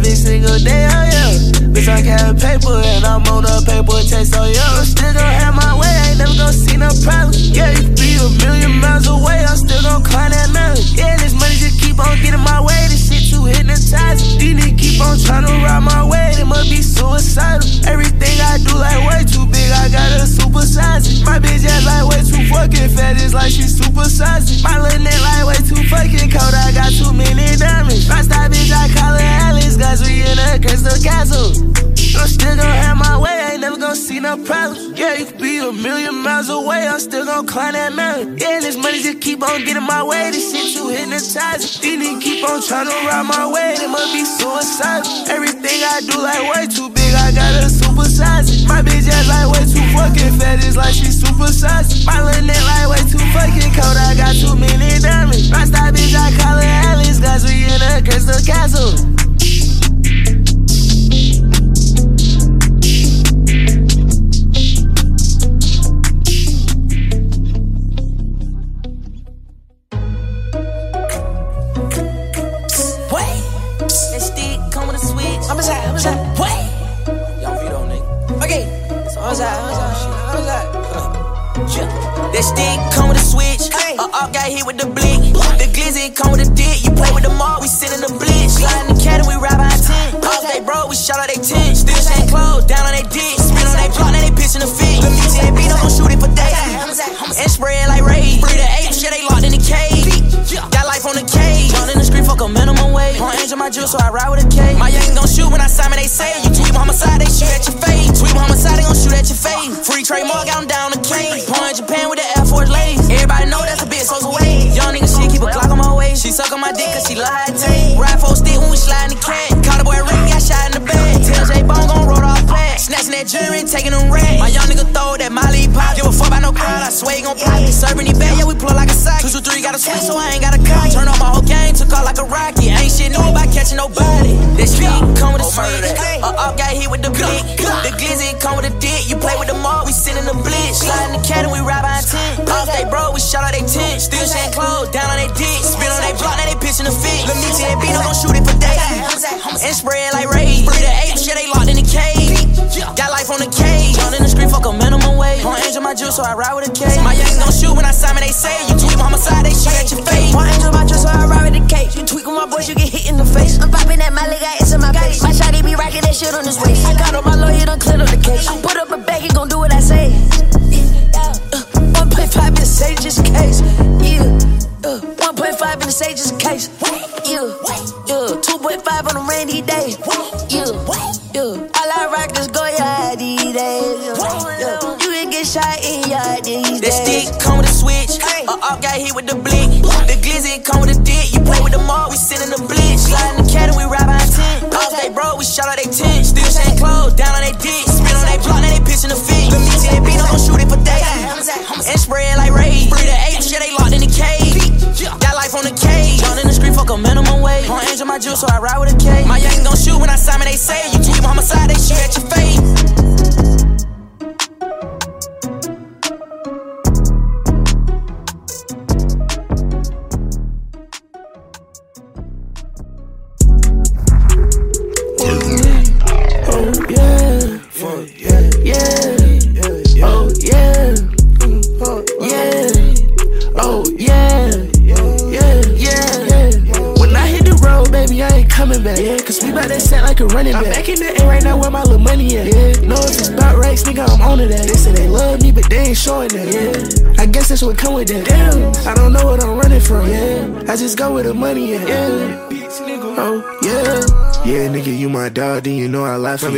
every 0.00 0.16
single 0.16 0.58
day, 0.64 0.88
oh 0.88 1.04
yeah. 1.12 1.68
Bitch, 1.76 1.88
I 1.88 2.00
carry 2.00 2.32
paper 2.32 2.80
and 2.80 3.04
I'm 3.04 3.20
on 3.28 3.44
the 3.44 3.60
paper 3.68 4.00
chase, 4.00 4.32
oh 4.32 4.48
yeah. 4.48 4.80
Still 4.82 5.12
gon' 5.12 5.28
have 5.28 5.54
my 5.54 5.76
way, 5.76 5.92
I 5.92 6.16
ain't 6.16 6.18
never 6.18 6.32
gon' 6.40 6.56
see 6.56 6.76
no 6.80 6.88
problem. 7.04 7.36
Yeah, 7.36 7.68
you 7.76 7.84
be 7.92 8.16
a 8.16 8.26
million 8.40 8.80
miles 8.80 9.06
away, 9.06 9.44
I'm 9.44 9.60
still 9.60 9.82
gon' 9.84 10.02
climb 10.02 10.32
that 10.32 10.48
mountain. 10.56 10.80
Yeah, 10.96 11.20
this 11.20 11.36
money 11.36 11.52
just 11.60 11.76
keep 11.76 12.00
on 12.00 12.16
getting 12.24 12.40
my 12.40 12.64
way, 12.64 12.80
this 12.88 13.12
shit 13.12 13.28
too 13.28 13.44
hypnotizing. 13.44 14.40
These 14.40 14.56
niggas 14.56 14.80
keep 14.80 14.96
on 15.04 15.20
trying 15.20 15.44
to 15.44 15.52
ride 15.60 15.84
my 15.84 16.00
way, 16.08 16.32
it 16.40 16.48
must 16.48 16.72
be 16.72 16.80
suicidal. 16.80 17.68
Everything 17.84 18.34
I 18.40 18.56
do 18.64 18.72
like 18.80 19.00
way 19.04 19.20
too 19.28 19.44
big, 19.52 19.68
I 19.68 19.92
gotta 19.92 20.24
supersize 20.24 21.04
it. 21.12 21.28
My 21.28 21.36
bitch 21.36 21.68
ass 21.68 21.84
like 21.84 22.08
way 22.08 22.20
too 22.24 22.40
fucking 22.48 22.88
fat, 22.96 23.20
it's 23.20 23.36
like 23.36 23.52
she 23.52 23.68
it. 24.48 24.62
My 24.62 24.80
little 24.80 25.02
neck 25.02 25.20
like 25.20 25.44
way 25.44 25.60
too 25.60 25.82
fucking 25.88 26.30
cold, 26.30 26.54
I 26.54 26.72
got 26.72 26.90
too 26.92 27.09
we 30.00 30.22
in 30.22 30.36
that 30.36 30.60
gangsta 30.60 31.02
castle. 31.02 31.52
I'm 32.20 32.28
still 32.28 32.56
gon' 32.56 32.66
have 32.66 32.96
my 32.96 33.18
way, 33.18 33.30
I 33.30 33.52
ain't 33.52 33.60
never 33.60 33.76
gon' 33.76 33.94
see 33.94 34.20
no 34.20 34.36
problems. 34.44 34.98
Yeah, 34.98 35.14
you 35.14 35.26
could 35.26 35.38
be 35.38 35.58
a 35.58 35.72
million 35.72 36.14
miles 36.16 36.48
away, 36.48 36.86
I'm 36.86 37.00
still 37.00 37.24
gon' 37.24 37.46
climb 37.46 37.72
that 37.72 37.92
mountain. 37.92 38.36
Yeah, 38.36 38.60
this 38.60 38.76
money 38.76 39.00
just 39.00 39.20
keep 39.20 39.42
on 39.42 39.64
getting 39.64 39.86
my 39.86 40.02
way, 40.02 40.30
this 40.30 40.52
shit 40.52 40.76
too 40.76 40.88
hypnotizing. 40.88 41.80
These 41.82 42.22
keep 42.22 42.48
on 42.48 42.62
trying 42.62 42.88
to 42.88 42.96
ride 43.08 43.26
my 43.26 43.50
way, 43.50 43.74
they 43.78 43.86
must 43.86 44.12
be 44.12 44.24
suicidal. 44.24 45.30
Everything 45.30 45.78
I 45.84 46.00
do, 46.00 46.16
like 46.20 46.42
way 46.54 46.66
too 46.66 46.88
big. 46.90 46.99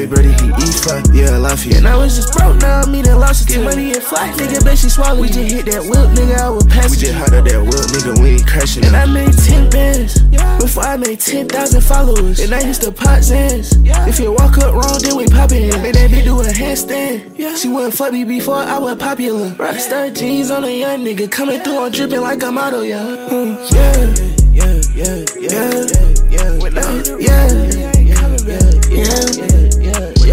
I 0.03 0.07
lie 0.07 0.17
for 0.17 0.27
me, 0.27 0.33
brother, 0.33 0.33
he 0.43 0.67
eat 0.67 0.75
fuck, 0.83 1.05
yeah, 1.15 1.31
I 1.31 1.37
lie 1.39 1.57
for 1.57 1.69
you. 1.69 1.77
And 1.77 1.87
I 1.87 1.97
was 1.97 2.17
just 2.17 2.37
broke, 2.37 2.61
now 2.61 2.81
I'm 2.81 2.95
eating 2.95 3.15
lost, 3.15 3.47
get 3.49 3.63
money 3.63 3.93
and 3.93 4.03
fly. 4.03 4.31
Nigga, 4.33 4.65
bet 4.65 4.79
she 4.79 4.89
swallow. 4.89 5.21
We 5.21 5.29
just 5.29 5.53
hit 5.53 5.67
that 5.67 5.83
whip, 5.83 6.11
nigga, 6.19 6.39
I 6.39 6.49
was 6.51 6.65
passing. 6.67 6.91
We 6.91 6.97
just 6.97 7.15
hot 7.15 7.33
up 7.33 7.45
that 7.45 7.63
whip, 7.63 7.87
nigga, 7.95 8.23
we 8.23 8.31
ain't 8.31 8.47
crashing. 8.47 8.85
And 8.85 8.97
I 8.97 9.07
made 9.07 9.33
10 9.33 9.71
bands 9.71 10.21
before 10.61 10.85
I 10.85 10.97
made 10.97 11.21
10,000 11.21 11.81
followers. 11.81 12.41
And 12.41 12.53
I 12.53 12.61
used 12.61 12.83
to 12.83 12.93
pop 12.93 13.21
Zans. 13.21 13.79
If 14.09 14.19
you 14.19 14.33
walk 14.33 14.59
up 14.59 14.75
wrong, 14.75 14.99
then 15.03 15.17
we 15.17 15.27
pop 15.27 15.53
it. 15.53 15.71
Made 15.83 15.95
that 15.95 16.11
bitch 16.11 16.25
do 16.25 16.41
a 16.41 16.45
handstand. 16.45 17.59
She 17.61 17.69
wouldn't 17.69 17.95
fuck 17.95 18.13
me 18.13 18.25
before 18.25 18.57
I 18.57 18.79
was 18.79 18.97
popular. 18.97 19.51
Rockstar 19.51 20.15
jeans 20.17 20.51
on 20.51 20.65
a 20.65 20.71
young 20.71 21.05
nigga, 21.05 21.31
coming 21.31 21.61
through, 21.61 21.79
I'm 21.79 21.93
dripping 21.93 22.21
like 22.21 22.43
a 22.43 22.51
model, 22.51 22.85
yeah. 22.85 23.03
Mm, 23.31 23.73
yeah. 23.73 24.43
Yeah, 24.53 24.83
yeah, 24.95 25.25
yeah, 25.41 25.49
yeah, 25.49 26.15
yeah, 26.29 26.59
when 26.61 26.77
I, 26.77 27.03
yeah, 27.19 27.49
yeah, 27.49 27.93
yeah, 27.97 27.97
yeah, 27.97 28.13
yeah, 28.13 28.21
oh 28.23 28.45
yeah, 28.47 28.71
yeah, 28.91 29.01
yeah, 29.01 29.47
yeah, 29.47 29.62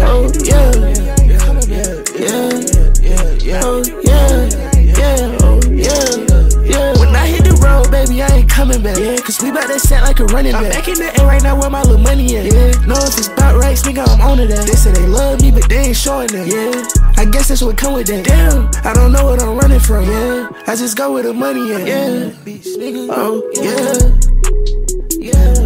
oh 0.02 0.30
yeah, 0.44 0.70
yeah, 0.76 1.60
yeah, 3.40 3.60
oh 3.64 3.82
yeah, 4.02 4.48
yeah. 4.48 4.70
Yeah, 5.00 5.60
yeah. 5.70 6.48
Yeah 6.64 6.98
when 6.98 7.14
I 7.16 7.26
hit 7.26 7.44
the 7.44 7.58
road, 7.62 7.90
baby, 7.90 8.22
I 8.22 8.28
ain't 8.28 8.48
coming 8.50 8.82
back. 8.82 8.98
Yeah, 8.98 9.16
cause 9.18 9.40
we 9.42 9.50
bout 9.50 9.68
that 9.68 9.80
set 9.80 10.02
like 10.02 10.20
a 10.20 10.26
running 10.26 10.52
back. 10.52 10.64
I'm 10.64 10.70
back 10.70 10.88
in 10.88 10.94
the 10.94 11.10
air 11.20 11.26
right 11.26 11.42
now 11.42 11.58
where 11.58 11.70
my 11.70 11.82
little 11.82 11.98
money 11.98 12.36
at. 12.36 12.44
Yeah, 12.44 12.70
know 12.86 13.00
if 13.00 13.18
it's 13.18 13.28
about 13.28 13.56
right, 13.56 13.76
nigga, 13.76 14.06
I'm 14.06 14.20
on 14.20 14.38
to 14.38 14.46
that. 14.46 14.66
They 14.66 14.74
say 14.74 14.92
they 14.92 15.06
love 15.06 15.40
me, 15.40 15.50
but 15.50 15.68
they 15.68 15.90
ain't 15.90 15.96
showing 15.96 16.28
that. 16.28 16.46
Yeah, 16.46 17.22
I 17.22 17.24
guess 17.24 17.48
that's 17.48 17.62
what 17.62 17.76
come 17.76 17.94
with 17.94 18.06
that. 18.08 18.24
Damn, 18.24 18.70
I 18.84 18.92
don't 18.94 19.12
know 19.12 19.24
what 19.24 19.42
I'm 19.42 19.56
running 19.56 19.80
from. 19.80 20.04
Yeah, 20.04 20.48
I 20.66 20.76
just 20.76 20.96
go 20.96 21.12
where 21.12 21.22
the 21.22 21.34
money 21.34 21.72
at. 21.72 21.86
Yeah, 21.86 22.30
oh 23.10 23.42
yeah. 23.54 24.30
Homixide. 25.20 25.59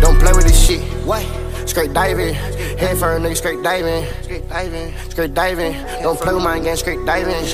Don't 0.00 0.18
play 0.18 0.32
with 0.32 0.46
this 0.46 0.58
shit. 0.58 0.80
What? 1.04 1.24
Straight 1.68 1.92
diving. 1.92 2.34
Head 2.34 2.96
first, 2.96 3.22
nigga, 3.22 3.36
straight 3.36 3.62
diving. 3.62 4.06
Straight 4.22 4.48
diving. 4.48 4.94
Straight 5.10 5.34
diving. 5.34 5.72
Don't 6.02 6.18
play 6.18 6.32
with 6.32 6.42
my 6.42 6.58
game, 6.58 6.76
straight 6.76 7.04
diving. 7.04 7.44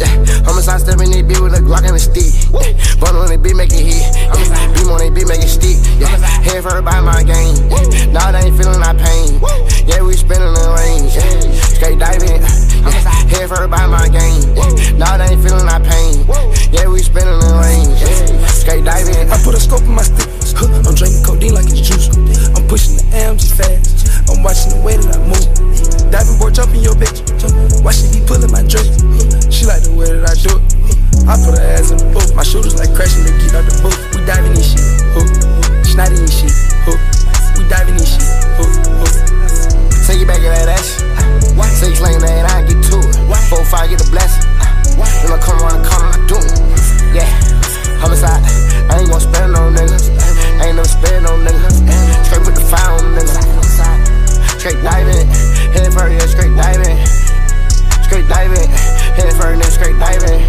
Yeah, 0.00 0.08
homixide 0.42 0.80
stepping 0.80 1.12
in 1.12 1.28
bitch 1.28 1.40
with 1.42 1.54
a 1.54 1.62
Glock 1.62 1.84
and 1.84 1.94
a 1.94 1.98
stick. 2.00 2.32
Yeah, 2.50 2.72
bun 2.98 3.14
on 3.16 3.28
the 3.28 3.38
beat, 3.38 3.54
make 3.54 3.72
it 3.72 3.84
hit. 3.84 4.00
Yeah, 4.16 4.72
beam 4.72 4.88
on 4.88 4.98
the 4.98 5.12
beat, 5.14 5.28
make 5.28 5.44
it 5.44 5.52
stick. 5.52 5.76
Yeah, 6.00 6.08
head 6.40 6.64
first 6.64 6.84
by 6.84 7.00
my 7.00 7.22
game. 7.22 7.54
Yeah, 7.68 8.10
nah, 8.10 8.32
they 8.32 8.48
ain't 8.48 8.56
feeling 8.56 8.82
our 8.82 8.96
pain. 8.96 9.38
Yeah, 9.86 10.02
we 10.02 10.16
spinning 10.16 10.50
the 10.56 10.66
range. 10.80 11.14
Yeah, 11.14 11.52
straight 11.76 11.98
diving. 12.00 12.40
Yeah, 12.40 12.96
head 13.28 13.48
first 13.52 13.70
by 13.70 13.86
my 13.86 14.08
game. 14.08 14.40
Yeah, 14.56 14.96
nah, 14.96 15.16
they 15.20 15.36
ain't 15.36 15.42
feeling 15.44 15.68
our 15.68 15.84
pain. 15.84 16.24
Yeah, 16.72 16.88
we 16.88 17.04
spinning 17.04 17.38
the 17.38 17.52
range. 17.60 18.00
Yeah, 18.00 18.46
straight 18.48 18.84
diving. 18.84 19.30
I 19.30 19.36
put 19.44 19.54
a 19.54 19.60
scope 19.60 19.84
in 19.84 19.94
my 19.94 20.02
stick. 20.02 20.39
I'm 20.58 20.94
drinking 20.98 21.22
codeine 21.22 21.54
like 21.54 21.70
it's 21.70 21.78
juice. 21.78 22.10
I'm 22.58 22.66
pushing 22.66 22.98
the 22.98 23.06
AMG 23.14 23.54
fast. 23.54 24.10
I'm 24.26 24.42
watching 24.42 24.74
the 24.74 24.80
way 24.82 24.98
that 24.98 25.14
I 25.14 25.20
move. 25.22 25.46
Diving 26.10 26.38
board 26.42 26.58
jumping 26.58 26.82
your 26.82 26.98
bitch. 26.98 27.22
Why 27.86 27.94
she 27.94 28.10
be 28.10 28.18
pulling 28.26 28.50
my 28.50 28.66
drip? 28.66 28.82
She 29.46 29.62
like 29.70 29.86
the 29.86 29.94
way 29.94 30.10
that 30.10 30.26
I 30.26 30.34
do 30.34 30.58
it. 30.58 30.64
I 31.30 31.38
put 31.38 31.54
her 31.54 31.62
ass 31.62 31.94
in 31.94 32.02
the 32.02 32.08
boot. 32.10 32.34
My 32.34 32.42
shooters 32.42 32.74
like 32.74 32.90
crashing 32.98 33.22
the 33.22 33.32
geek 33.38 33.54
out 33.54 33.62
the 33.62 33.74
boot. 33.78 33.94
We 34.10 34.26
diving 34.26 34.56
in 34.56 34.64
shit. 34.64 34.82
Hook. 35.14 35.30
In 35.30 36.26
shit. 36.26 36.54
Hook. 36.88 37.00
We 37.54 37.62
diving 37.70 37.94
in 37.94 38.02
shit. 38.02 38.26
Hook. 38.58 38.72
Hook. 39.06 39.14
Take 40.08 40.24
it 40.24 40.26
back 40.26 40.42
your 40.42 40.50
ass. 40.50 40.98
Say 41.78 41.94
you 41.94 41.96
claim 41.96 42.18
that 42.20 42.50
I 42.50 42.66
get 42.66 42.80
to 42.90 42.96
it. 42.98 43.14
Four 43.46 43.62
five 43.70 43.90
get 43.90 44.02
a 44.02 44.08
blessing. 44.10 44.42
When 44.98 45.30
I 45.30 45.38
come 45.38 45.60
around 45.62 45.82
the 45.82 45.86
corner, 45.86 46.10
I 46.10 46.18
do 46.26 46.36
it. 46.42 46.50
Yeah. 47.14 47.30
Homixide. 48.02 48.42
I 48.90 48.98
ain't 48.98 49.10
gon' 49.10 49.20
spend 49.20 49.52
no 49.52 49.70
niggas. 49.70 50.39
Ain't 50.60 50.76
never 50.76 50.88
spend 50.88 51.24
no 51.24 51.32
niggas. 51.40 51.80
Straight 52.26 52.44
with 52.44 52.54
the 52.54 52.64
fire 52.68 52.92
on 52.92 53.16
niggas. 53.16 54.58
Straight 54.60 54.82
diving. 54.84 55.26
Head 55.72 55.92
first, 55.92 56.12
yeah, 56.12 56.26
straight 56.28 56.54
diving. 56.54 56.96
Straight 58.04 58.28
diving. 58.28 58.68
Head 59.16 59.32
first, 59.40 59.56
nigga, 59.56 59.72
straight 59.72 59.98
diving. 59.98 60.44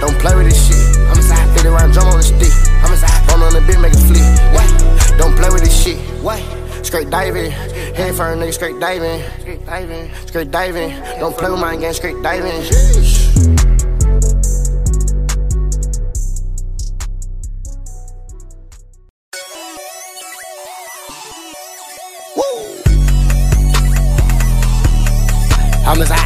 Don't 0.00 0.18
play 0.18 0.34
with 0.34 0.48
this 0.48 0.58
shit. 0.66 0.96
Homixide. 1.06 1.48
Hit 1.56 1.66
it 1.66 1.70
round 1.70 1.92
drum 1.92 2.08
on 2.08 2.16
the 2.16 2.22
stick. 2.22 2.52
Homixide. 2.80 3.28
Bone 3.28 3.42
on 3.42 3.52
the 3.52 3.60
bit, 3.60 3.78
make 3.80 3.92
it 3.92 4.00
flip. 4.00 4.24
What? 4.56 5.18
Don't 5.18 5.36
play 5.36 5.50
with 5.50 5.62
this 5.62 5.76
shit. 5.76 5.98
What? 6.22 6.40
Straight 6.84 7.10
diving. 7.10 7.50
Head 7.50 8.14
first, 8.14 8.40
nigga, 8.40 8.52
straight 8.52 8.80
diving. 8.80 9.22
Straight 9.40 9.66
diving. 9.66 10.10
Straight 10.26 10.50
diving. 10.50 10.90
Don't 11.20 11.36
play 11.36 11.50
with 11.50 11.60
my 11.60 11.76
game, 11.76 11.92
straight 11.92 12.22
diving. 12.22 13.61
Homixide. 25.84 26.18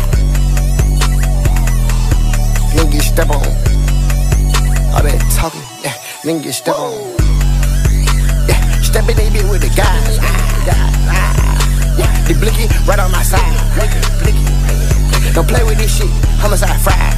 Nigga 2.74 2.92
get 2.92 3.02
step 3.02 3.30
on. 3.30 3.40
All 4.92 5.02
that 5.02 5.18
talking, 5.34 5.64
yeah. 5.82 5.96
Nigga 6.22 6.42
get 6.44 6.52
step 6.52 6.76
on. 6.76 6.92
Yeah, 8.48 8.60
step 8.82 9.08
in 9.08 9.16
they 9.16 9.30
bit 9.30 9.48
with 9.48 9.62
the 9.62 9.72
guys. 9.74 10.18
Ah, 10.20 10.68
ah, 10.68 11.08
ah. 11.08 11.96
Yeah, 11.98 12.12
they 12.28 12.34
blicky 12.34 12.68
right 12.86 13.00
on 13.00 13.10
my 13.10 13.22
side. 13.22 13.56
Blicky. 13.74 14.06
Don't 15.32 15.48
play 15.48 15.64
with 15.64 15.78
this 15.78 15.96
shit. 15.96 16.10
Homixide 16.40 16.80
fried. 16.80 17.16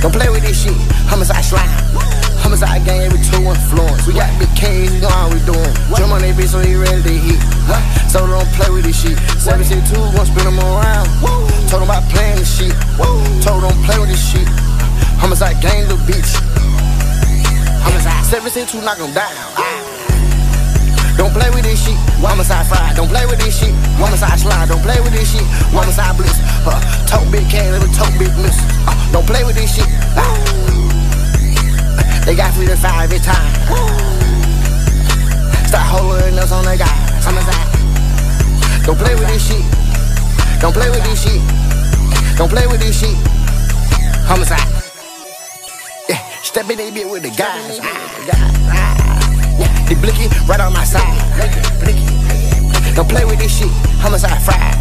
Don't 0.00 0.12
play 0.12 0.28
with 0.30 0.42
this 0.42 0.62
shit. 0.62 0.74
Homixide 1.10 1.44
slime. 1.44 2.09
Homixide 2.40 2.84
gang 2.84 3.06
every 3.06 3.20
two 3.20 3.42
influence. 3.44 4.06
We 4.06 4.14
got 4.14 4.32
big 4.40 4.50
K's, 4.56 4.94
you 4.94 5.00
know 5.00 5.12
how 5.12 5.28
we 5.28 5.38
doing. 5.44 5.72
Drum 5.94 6.12
on 6.12 6.20
that 6.24 6.34
bitch 6.34 6.52
so 6.52 6.60
he 6.60 6.74
ready 6.74 7.02
to 7.02 7.14
hit. 7.14 7.40
So 8.10 8.26
don't 8.26 8.48
play 8.58 8.70
with 8.70 8.84
this 8.84 8.98
shit. 8.98 9.16
762 9.38 9.94
gon' 10.16 10.26
spin 10.26 10.44
them 10.48 10.58
around. 10.58 11.06
Told 11.70 11.84
them 11.84 11.90
about 11.92 12.04
playing 12.10 12.40
this 12.42 12.50
shit. 12.50 12.74
Told 13.44 13.62
them 13.62 13.70
don't 13.70 13.80
play 13.86 13.98
with 14.00 14.10
this 14.10 14.20
shit. 14.20 14.48
Homixide 15.20 15.60
gang, 15.62 15.86
little 15.86 16.00
bitch. 16.08 16.34
Homixide 17.84 18.24
762 18.26 18.82
knock 18.82 18.98
them 18.98 19.12
down. 19.12 19.30
Don't 21.20 21.32
play 21.36 21.50
with 21.52 21.62
this 21.62 21.84
shit. 21.84 22.00
Homixide 22.24 22.66
fried. 22.66 22.96
Don't 22.96 23.08
play 23.08 23.26
with 23.26 23.38
this 23.38 23.52
shit. 23.60 23.74
Homixide 24.00 24.40
slide. 24.40 24.68
Don't 24.68 24.80
play 24.80 24.98
with 25.04 25.12
this 25.12 25.30
shit. 25.32 25.44
Homixide 25.68 26.16
bliss. 26.16 26.40
Uh, 26.64 26.80
talk 27.04 27.24
big 27.30 27.44
can, 27.50 27.72
let 27.72 27.84
me 27.84 27.92
talk 27.94 28.08
big 28.18 28.32
miss. 28.40 28.56
Uh, 28.88 29.12
don't 29.12 29.26
play 29.26 29.44
with 29.44 29.56
this 29.56 29.76
shit. 29.76 29.86
Uh, 30.16 30.79
they 32.26 32.34
got 32.36 32.54
freedom 32.54 32.76
five 32.76 33.04
every 33.04 33.18
time. 33.18 33.52
Start 35.66 35.86
holding 35.86 36.38
us 36.38 36.52
on 36.52 36.64
the 36.64 36.76
guys. 36.76 37.24
Homixide. 37.24 37.70
Don't 38.84 38.98
play 38.98 39.14
with 39.14 39.28
this 39.28 39.46
shit. 39.46 39.64
Don't 40.60 40.72
play 40.72 40.90
with 40.90 41.02
this 41.04 41.22
shit. 41.22 41.40
Don't 42.36 42.50
play 42.50 42.66
with 42.66 42.80
this 42.80 43.00
shit. 43.00 43.16
Homixide. 44.26 44.66
Yeah, 46.08 46.22
step 46.42 46.68
in 46.70 46.78
they 46.78 46.90
bit 46.90 47.08
with 47.08 47.22
the 47.22 47.30
guys. 47.30 47.78
Ah, 47.82 47.86
ah, 48.72 49.58
yeah, 49.58 49.88
they 49.88 49.94
blicky 49.94 50.28
right 50.46 50.60
on 50.60 50.72
my 50.72 50.84
side. 50.84 51.18
Don't 52.94 53.08
play 53.08 53.24
with 53.24 53.38
this 53.38 53.58
shit. 53.58 53.70
Homixide 54.02 54.42
fried. 54.42 54.76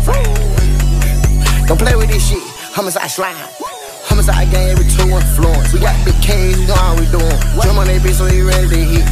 Don't 1.68 1.80
play 1.80 1.96
with 1.96 2.10
this 2.10 2.28
shit. 2.28 2.42
Homixide 2.74 3.12
slime. 3.12 3.59
Homixide 4.20 4.52
gang 4.52 4.68
every 4.76 4.84
two 4.84 5.08
influence. 5.16 5.72
We 5.72 5.80
got 5.80 5.96
big 6.04 6.20
kings, 6.20 6.60
you 6.60 6.68
know 6.68 6.76
how 6.76 6.92
we 7.00 7.08
doing. 7.08 7.40
Drum 7.56 7.80
on 7.80 7.88
that 7.88 8.04
bitch 8.04 8.20
so 8.20 8.28
he 8.28 8.44
ready 8.44 8.68
to 8.68 8.82
hit. 8.84 9.08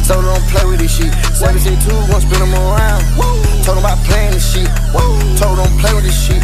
So 0.00 0.24
don't 0.24 0.40
play 0.48 0.64
with 0.64 0.80
this 0.80 0.88
shit. 0.88 1.12
72, 1.36 1.68
gon' 1.84 2.16
spin 2.24 2.40
them 2.40 2.56
around. 2.56 3.04
Told 3.60 3.76
him 3.76 3.84
about 3.84 4.00
playing 4.08 4.32
this 4.32 4.48
shit. 4.48 4.64
Told 5.36 5.60
him 5.60 5.68
don't 5.68 5.76
play 5.76 5.92
with 5.92 6.08
this 6.08 6.16
shit. 6.16 6.40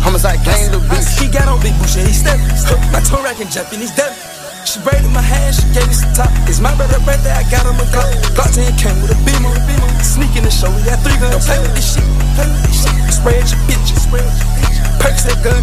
Homixide 0.00 0.40
gang 0.48 0.72
the 0.72 0.80
bitch. 0.88 1.04
He 1.20 1.28
got 1.28 1.44
on 1.44 1.60
big 1.60 1.76
boucher, 1.76 2.08
he 2.08 2.16
stepped. 2.16 2.40
My 2.96 3.04
toe 3.04 3.20
racking 3.20 3.52
Japanese 3.52 3.92
depth. 3.92 4.16
She 4.64 4.80
braided 4.80 5.12
my 5.12 5.20
hair, 5.20 5.52
she 5.52 5.68
gave 5.76 5.86
me 5.86 5.92
some 5.92 6.16
top. 6.16 6.32
It's 6.48 6.58
my 6.58 6.72
brother 6.72 6.98
birthday, 7.04 7.36
I 7.36 7.44
got 7.52 7.68
him 7.68 7.76
a 7.76 7.84
Glock. 7.92 8.16
Glock 8.32 8.48
10 8.48 8.80
came 8.80 8.96
with 9.04 9.12
a 9.12 9.18
beamer. 9.28 9.52
Sneaking 10.00 10.48
the 10.48 10.50
show, 10.50 10.72
we 10.72 10.80
got 10.88 11.04
three 11.04 11.20
guns. 11.20 11.36
Don't 11.36 11.44
play 11.44 11.60
with 11.60 11.76
this 11.76 12.00
shit, 12.00 12.08
play 12.32 12.48
with 12.48 12.64
this 12.64 12.80
shit. 12.80 12.96
Spread 13.12 13.44
your 13.44 13.60
bitches, 13.68 14.00
spread 14.08 14.24
your 14.24 14.48
bitches. 14.56 14.85
Perks 15.06 15.22
that 15.22 15.38
gun. 15.38 15.62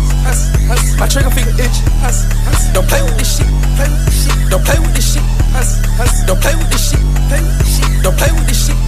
My 0.96 1.04
trigger 1.12 1.28
finger 1.28 1.52
itch. 1.60 1.84
Don't 2.72 2.88
play 2.88 3.04
with 3.04 3.20
this 3.20 3.36
shit. 3.36 3.52
Don't 4.48 4.64
play 4.64 4.80
with 4.80 4.96
this 4.96 5.04
shit. 5.12 5.24
Don't 6.24 6.40
play 6.40 6.56
with 6.56 6.72
this 6.72 6.96
shit. 6.96 7.04
Don't 8.00 8.16
play 8.16 8.32
with 8.32 8.48
this 8.48 8.68
shit. 8.68 8.80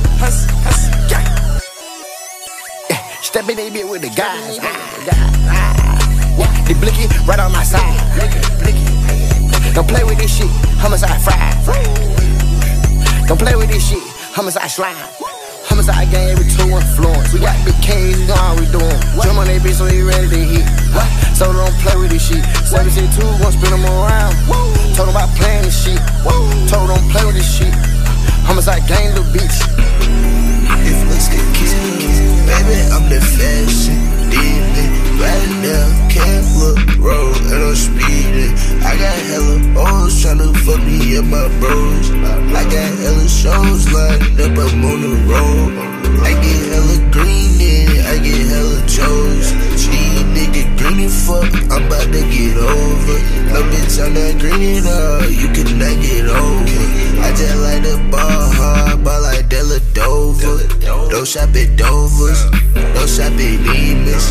Yeah. 1.11 3.03
Step 3.19 3.49
in 3.51 3.59
that 3.59 3.67
bitch 3.75 3.83
with 3.83 3.99
the 3.99 4.11
guys. 4.15 4.55
They 6.63 6.73
blicky 6.79 7.11
right 7.27 7.39
on 7.39 7.51
my 7.51 7.63
side. 7.67 7.99
Don't 9.75 9.87
play 9.89 10.05
with 10.05 10.17
this 10.17 10.31
shit, 10.37 10.47
homixide 10.79 11.19
fried. 11.19 11.51
Don't 13.27 13.37
play 13.37 13.55
with 13.57 13.67
this 13.67 13.89
shit, 13.89 13.99
homixide 14.31 14.71
slime. 14.71 14.95
Homixide 15.65 16.11
gang 16.11 16.29
every 16.29 16.45
two 16.45 16.69
influence. 16.69 17.33
We 17.33 17.39
got 17.39 17.57
big 17.65 17.75
kings, 17.81 18.19
you 18.19 18.27
know 18.27 18.35
how 18.35 18.53
we 18.55 18.65
doing. 18.69 18.99
Drum 19.21 19.39
on 19.39 19.47
that 19.47 19.61
bitch 19.61 19.81
so 19.81 19.85
he 19.85 20.01
ready 20.01 20.29
to 20.29 20.37
hit. 20.37 20.65
So 21.35 21.51
don't 21.51 21.73
play 21.81 21.95
with 21.97 22.11
this 22.11 22.27
shit. 22.27 22.43
72, 22.65 23.09
gon' 23.41 23.51
spin 23.51 23.71
them 23.71 23.85
around. 23.85 24.35
Told 24.95 25.09
him 25.09 25.15
about 25.15 25.29
playing 25.35 25.63
this 25.63 25.75
shit. 25.75 25.99
Told 26.69 26.89
him 26.89 26.95
don't 26.95 27.07
play 27.09 27.25
with 27.25 27.35
this 27.35 27.49
shit. 27.49 27.73
Homicide 28.45 28.85
gang, 28.87 29.15
little 29.15 29.25
bitch. 29.33 29.57
Looks 31.09 31.27
could 31.29 31.39
kill, 31.39 31.54
baby, 32.45 32.77
I'm 32.93 33.05
the 33.09 33.21
fashion 33.21 33.99
demon. 34.29 34.89
Right 35.19 35.51
now, 35.65 35.87
can't 36.09 36.47
look 36.61 36.79
road 36.97 37.37
and 37.51 37.61
I'm 37.69 37.75
speeding. 37.75 38.53
I 38.83 38.93
got 39.03 39.17
hella 39.31 39.57
hoes 39.77 40.13
tryna 40.21 40.55
fuck 40.65 40.81
me 40.83 41.17
and 41.17 41.29
my 41.29 41.47
bros. 41.59 42.11
I 42.61 42.63
got 42.63 42.91
hella 43.01 43.27
shows 43.27 43.91
lined 43.91 44.39
up, 44.41 44.57
I'm 44.63 44.85
on 44.85 44.99
the 45.05 45.15
road. 45.31 45.71
I 46.21 46.31
get 46.43 46.61
hella 46.71 46.97
green 47.11 47.61
in, 47.61 47.89
I 48.05 48.17
get 48.23 48.47
hella 48.53 48.79
chose. 48.87 50.04
Green 50.85 51.09
fuck, 51.09 51.49
I'm 51.71 51.87
about 51.87 52.13
to 52.13 52.21
get 52.29 52.57
over. 52.57 53.17
No 53.49 53.59
bitch, 53.73 53.97
I'm 53.97 54.13
not 54.13 54.37
green 54.39 54.85
all, 54.85 55.25
you 55.25 55.49
cannot 55.49 55.97
get 55.97 56.29
over. 56.29 56.85
I 57.25 57.33
just 57.33 57.57
like 57.57 57.81
the 57.81 57.97
ball 58.11 58.21
hard, 58.53 59.03
ball 59.03 59.21
like 59.23 59.49
Della 59.49 59.79
Dover. 59.93 60.61
Don't 61.09 61.25
shop 61.27 61.49
at 61.55 61.75
Dover's, 61.75 62.37
don't 62.93 63.09
shop 63.09 63.33
at 63.33 63.57
Neiman's, 63.65 64.29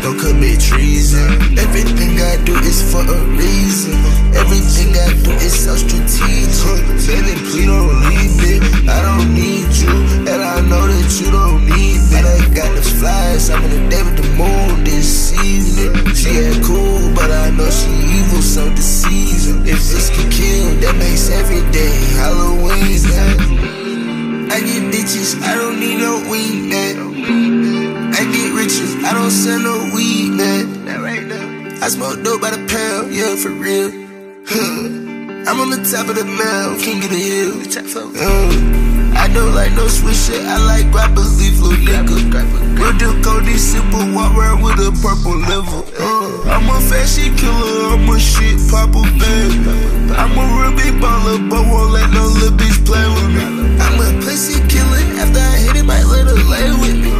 don't 0.00 0.18
commit 0.18 0.60
treason. 0.60 1.58
Everything 1.58 2.20
I 2.22 2.38
do 2.44 2.54
is 2.54 2.86
for 2.86 3.02
a 3.02 3.18
reason. 3.34 3.98
Everything 4.30 4.94
I 4.94 5.10
do 5.24 5.32
is 5.42 5.58
so 5.64 5.74
strategic. 5.74 6.86
Baby, 7.02 7.34
please 7.50 7.66
don't 7.66 7.90
leave 8.06 8.34
me. 8.38 8.54
I 8.86 9.02
don't 9.02 9.34
need 9.34 9.74
you, 9.74 9.90
and 10.30 10.40
I 10.42 10.60
know 10.60 10.86
that 10.86 11.10
you 11.20 11.30
don't 11.32 11.66
need 11.66 11.98
me. 11.98 12.18
I 12.22 12.38
got 12.54 12.70
the 12.76 12.82
flies, 12.82 13.50
I'm 13.50 13.64
in 13.64 13.70
the 13.70 13.90
day 13.90 14.02
with 14.02 14.16
the 14.22 14.28
moon 14.38 14.84
this 14.84 15.32
evening. 15.42 15.95
She 16.14 16.30
ain't 16.30 16.64
cool, 16.64 17.14
but 17.14 17.30
I 17.30 17.50
know 17.50 17.70
she 17.70 17.90
evil, 18.18 18.42
so 18.42 18.68
deceiving. 18.74 19.66
If 19.66 19.80
this 19.90 20.10
can 20.10 20.30
kill, 20.30 20.80
that 20.80 20.96
makes 20.96 21.30
every 21.30 21.62
day 21.72 21.96
Halloween. 22.18 23.02
Man. 23.10 24.50
I 24.50 24.60
get 24.60 24.82
bitches, 24.92 25.40
I 25.42 25.54
don't 25.54 25.78
need 25.78 25.98
no 25.98 26.28
weed, 26.30 26.70
man. 26.70 28.14
I 28.14 28.24
get 28.32 28.54
riches, 28.54 28.96
I 29.04 29.12
don't 29.12 29.30
sell 29.30 29.60
no 29.60 29.90
weed, 29.94 30.30
man. 30.30 30.84
That 30.86 31.00
right 31.00 31.24
now. 31.26 31.84
I 31.84 31.88
smoke 31.88 32.22
dope 32.22 32.40
by 32.40 32.50
the 32.50 32.62
pound, 32.66 33.14
yeah, 33.14 33.36
for 33.36 33.50
real. 33.50 33.90
Huh. 34.46 35.06
I'm 35.48 35.60
on 35.60 35.70
the 35.70 35.82
top 35.92 36.08
of 36.08 36.16
the 36.16 36.24
mountain, 36.24 36.80
king 36.80 37.04
of 37.04 37.10
the 37.10 37.16
hill. 37.16 37.56
Uh, 38.16 38.85
I 39.16 39.28
don't 39.32 39.54
like 39.54 39.72
no 39.72 39.88
sweet 39.88 40.14
shit, 40.14 40.44
I 40.44 40.58
like 40.60 40.92
grappers, 40.92 41.40
leaf 41.40 41.58
little 41.60 41.78
nigga. 41.80 42.76
Real 42.78 42.92
deal 42.98 43.16
Cody, 43.22 43.56
simple, 43.56 44.04
walk 44.12 44.36
around 44.36 44.62
with 44.62 44.78
a 44.78 44.92
purple 45.00 45.40
liver. 45.40 45.82
Uh, 45.98 46.52
I'm 46.52 46.68
a 46.68 46.78
fashion 46.84 47.34
killer, 47.34 47.96
I'm 47.96 48.08
a 48.08 48.18
shit 48.20 48.60
popper, 48.70 49.02
baby. 49.16 49.72
I'm 50.12 50.36
a 50.36 50.44
real 50.60 50.76
big 50.76 51.00
baller, 51.00 51.40
but 51.48 51.64
won't 51.64 51.92
let 51.92 52.10
no 52.12 52.26
little 52.28 52.56
bitch 52.56 52.84
play 52.84 53.06
with 53.16 53.30
me. 53.32 53.80
I'm 53.80 53.96
a 53.98 54.20
pussy 54.20 54.60
killer, 54.68 55.00
after 55.18 55.40
I 55.40 55.56
hit 55.64 55.76
it, 55.76 55.84
might 55.84 56.04
let 56.04 56.26
her 56.28 56.36
lay 56.52 56.70
with 56.76 56.96
me. 57.02 57.15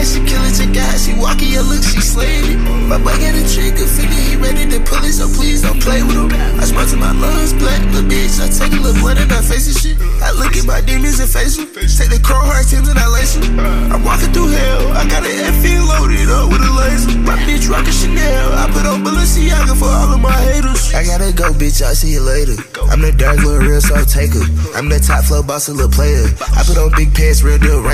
She 0.00 0.24
killer, 0.24 0.48
check 0.48 0.72
out, 0.80 0.96
she 0.96 1.12
walking 1.12 1.52
your 1.52 1.62
look, 1.62 1.84
she 1.84 2.00
slaying 2.00 2.56
it. 2.56 2.60
My 2.88 2.96
boy 2.96 3.12
got 3.20 3.36
a 3.36 3.44
trigger 3.44 3.84
finger, 3.84 4.16
he 4.16 4.34
ready 4.40 4.64
to 4.72 4.80
pull 4.80 5.04
it, 5.04 5.12
so 5.12 5.28
please 5.28 5.60
don't 5.60 5.76
play 5.76 6.00
with 6.02 6.16
him. 6.16 6.32
I 6.56 6.64
smell 6.64 6.88
to 6.88 6.96
my 6.96 7.12
lungs, 7.12 7.52
black, 7.52 7.84
little 7.92 8.08
bitch, 8.08 8.40
I 8.40 8.48
take 8.48 8.72
a 8.72 8.80
little 8.80 8.96
blood 8.96 9.20
in 9.20 9.28
her 9.28 9.44
face 9.44 9.68
and 9.68 9.76
shit. 9.76 9.96
I 10.24 10.32
look 10.32 10.56
at 10.56 10.64
my 10.64 10.80
demons 10.80 11.20
and 11.20 11.28
face 11.28 11.60
them, 11.60 11.68
take 11.76 12.08
the 12.08 12.20
crow 12.24 12.40
heart 12.40 12.64
Timbs 12.64 12.88
and 12.88 12.98
I 12.98 13.08
lace 13.12 13.36
them. 13.36 13.60
I'm 13.92 14.00
walking 14.02 14.32
through 14.32 14.56
hell, 14.56 14.96
I 14.96 15.04
got 15.04 15.20
an 15.20 15.36
FE 15.60 15.72
loaded 15.84 16.32
up 16.32 16.48
with 16.48 16.64
a 16.64 16.72
laser. 16.80 17.20
My 17.20 17.36
bitch 17.44 17.68
rockin' 17.68 17.92
Chanel, 17.92 18.56
I 18.56 18.72
put 18.72 18.88
on 18.88 19.04
Balenciaga 19.04 19.76
for 19.76 19.92
all 19.92 20.16
of 20.16 20.20
my 20.20 20.32
haters. 20.32 20.96
I 20.96 21.04
gotta 21.04 21.28
go, 21.28 21.52
bitch, 21.52 21.84
I'll 21.84 21.94
see 21.94 22.16
you 22.16 22.24
later. 22.24 22.56
I'm 22.88 23.04
the 23.04 23.12
dark 23.12 23.44
little 23.44 23.60
real 23.60 23.84
soul 23.84 24.08
taker. 24.08 24.40
I'm 24.72 24.88
the 24.88 24.96
top 24.96 25.28
flow 25.28 25.42
boss, 25.42 25.68
a 25.68 25.76
little 25.76 25.92
player. 25.92 26.24
I 26.56 26.64
put 26.64 26.80
on 26.80 26.88
big 26.96 27.12
pants, 27.12 27.44
real 27.44 27.58
deal 27.58 27.84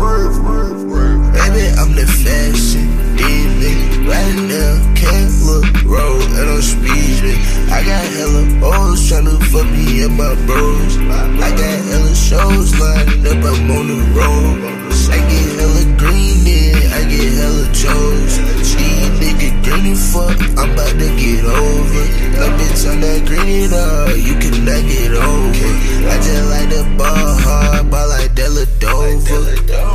Baby, 0.00 1.68
I'm 1.76 1.92
the 1.92 2.06
fashion 2.24 2.88
demon. 3.16 4.08
Right 4.08 4.36
now, 4.48 4.80
can't 4.96 5.34
look 5.44 5.68
road 5.84 6.24
and 6.40 6.48
I'm 6.48 6.62
speeding. 6.62 7.36
I 7.68 7.84
got 7.84 8.04
hella 8.16 8.44
hoes 8.64 9.10
tryna 9.10 9.36
fuck 9.52 9.66
me 9.66 10.02
and 10.04 10.16
my 10.16 10.34
bros. 10.46 10.96
I 10.96 11.50
got 11.50 11.84
hella 11.84 12.14
shows 12.14 12.72
lined 12.80 13.26
up, 13.26 13.44
I'm 13.44 13.70
on 13.76 13.86
the 13.88 14.00
road. 14.16 14.80
I 15.12 15.18
get 15.28 15.60
hella 15.60 15.84
green 15.98 16.39
in, 16.50 16.92
I 16.92 17.00
get 17.10 17.30
hella 17.38 17.66
chose. 17.72 18.34
She 18.66 18.84
nigga 19.20 19.50
green 19.64 19.92
as 19.92 20.02
fuck, 20.12 20.38
I'm 20.58 20.70
about 20.72 20.94
to 20.98 21.08
get 21.20 21.44
over. 21.44 22.04
No 22.38 22.46
bitch, 22.58 22.82
I'm 22.88 23.00
not 23.00 23.20
green 23.28 23.72
all, 23.72 24.16
you 24.16 24.34
cannot 24.42 24.82
get 24.88 25.12
over. 25.12 25.70
I 26.10 26.16
just 26.24 26.46
like 26.50 26.68
the 26.74 26.82
ball 26.98 27.34
hard, 27.44 27.90
ball 27.90 28.08
like 28.08 28.34
Della 28.34 28.66
Dover. 28.78 29.42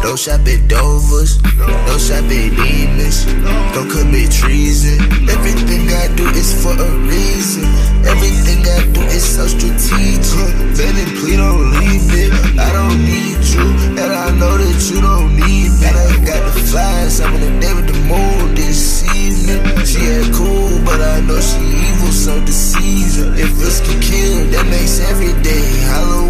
Don't 0.04 0.20
shop 0.20 0.48
at 0.48 0.68
Dover's, 0.68 1.38
don't 1.38 2.02
shop 2.02 2.26
at 2.30 2.52
Neiman's, 2.60 3.26
don't 3.74 3.90
commit 3.90 4.32
treason. 4.32 5.02
Everything 5.30 5.90
I 5.90 6.08
do 6.16 6.26
is 6.30 6.52
for 6.62 6.74
a 6.74 6.90
reason. 7.10 7.66
Everything 8.06 8.62
I 8.62 8.86
do 8.94 9.02
is 9.10 9.26
so 9.26 9.48
strategic. 9.48 10.54
Baby, 10.78 11.04
please 11.18 11.38
don't 11.38 11.72
leave 11.82 12.06
me. 12.14 12.30
I 12.62 12.70
don't 12.72 13.00
need 13.02 13.42
you, 13.50 13.66
and 13.98 14.12
I 14.14 14.30
know 14.38 14.58
that 14.58 14.80
you 14.92 15.02
don't 15.02 15.36
need 15.36 15.72
me. 15.74 15.88
I 15.90 16.26
got 16.26 16.45
the 16.54 16.60
flies, 16.72 17.20
I'm 17.22 17.34
in 17.36 17.42
the 17.42 17.60
day 17.60 17.74
with 17.74 17.88
the 17.88 18.00
moon 18.12 18.56
this 18.56 19.04
evening. 19.16 19.62
She 19.86 20.00
ain't 20.00 20.34
cool, 20.34 20.80
but 20.86 21.00
I 21.02 21.22
know 21.22 21.40
she 21.40 21.62
evil, 21.62 22.12
so 22.12 22.40
deceiving. 22.46 23.34
If 23.38 23.52
this 23.58 23.80
can 23.82 24.00
kill, 24.02 24.46
that 24.52 24.66
makes 24.68 25.00
every 25.00 25.34
day 25.42 25.66
Halloween. 25.90 26.26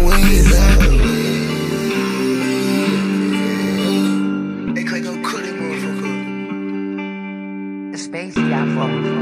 The 7.92 7.98
space 7.98 8.34
for 8.34 8.40
me. 8.42 9.15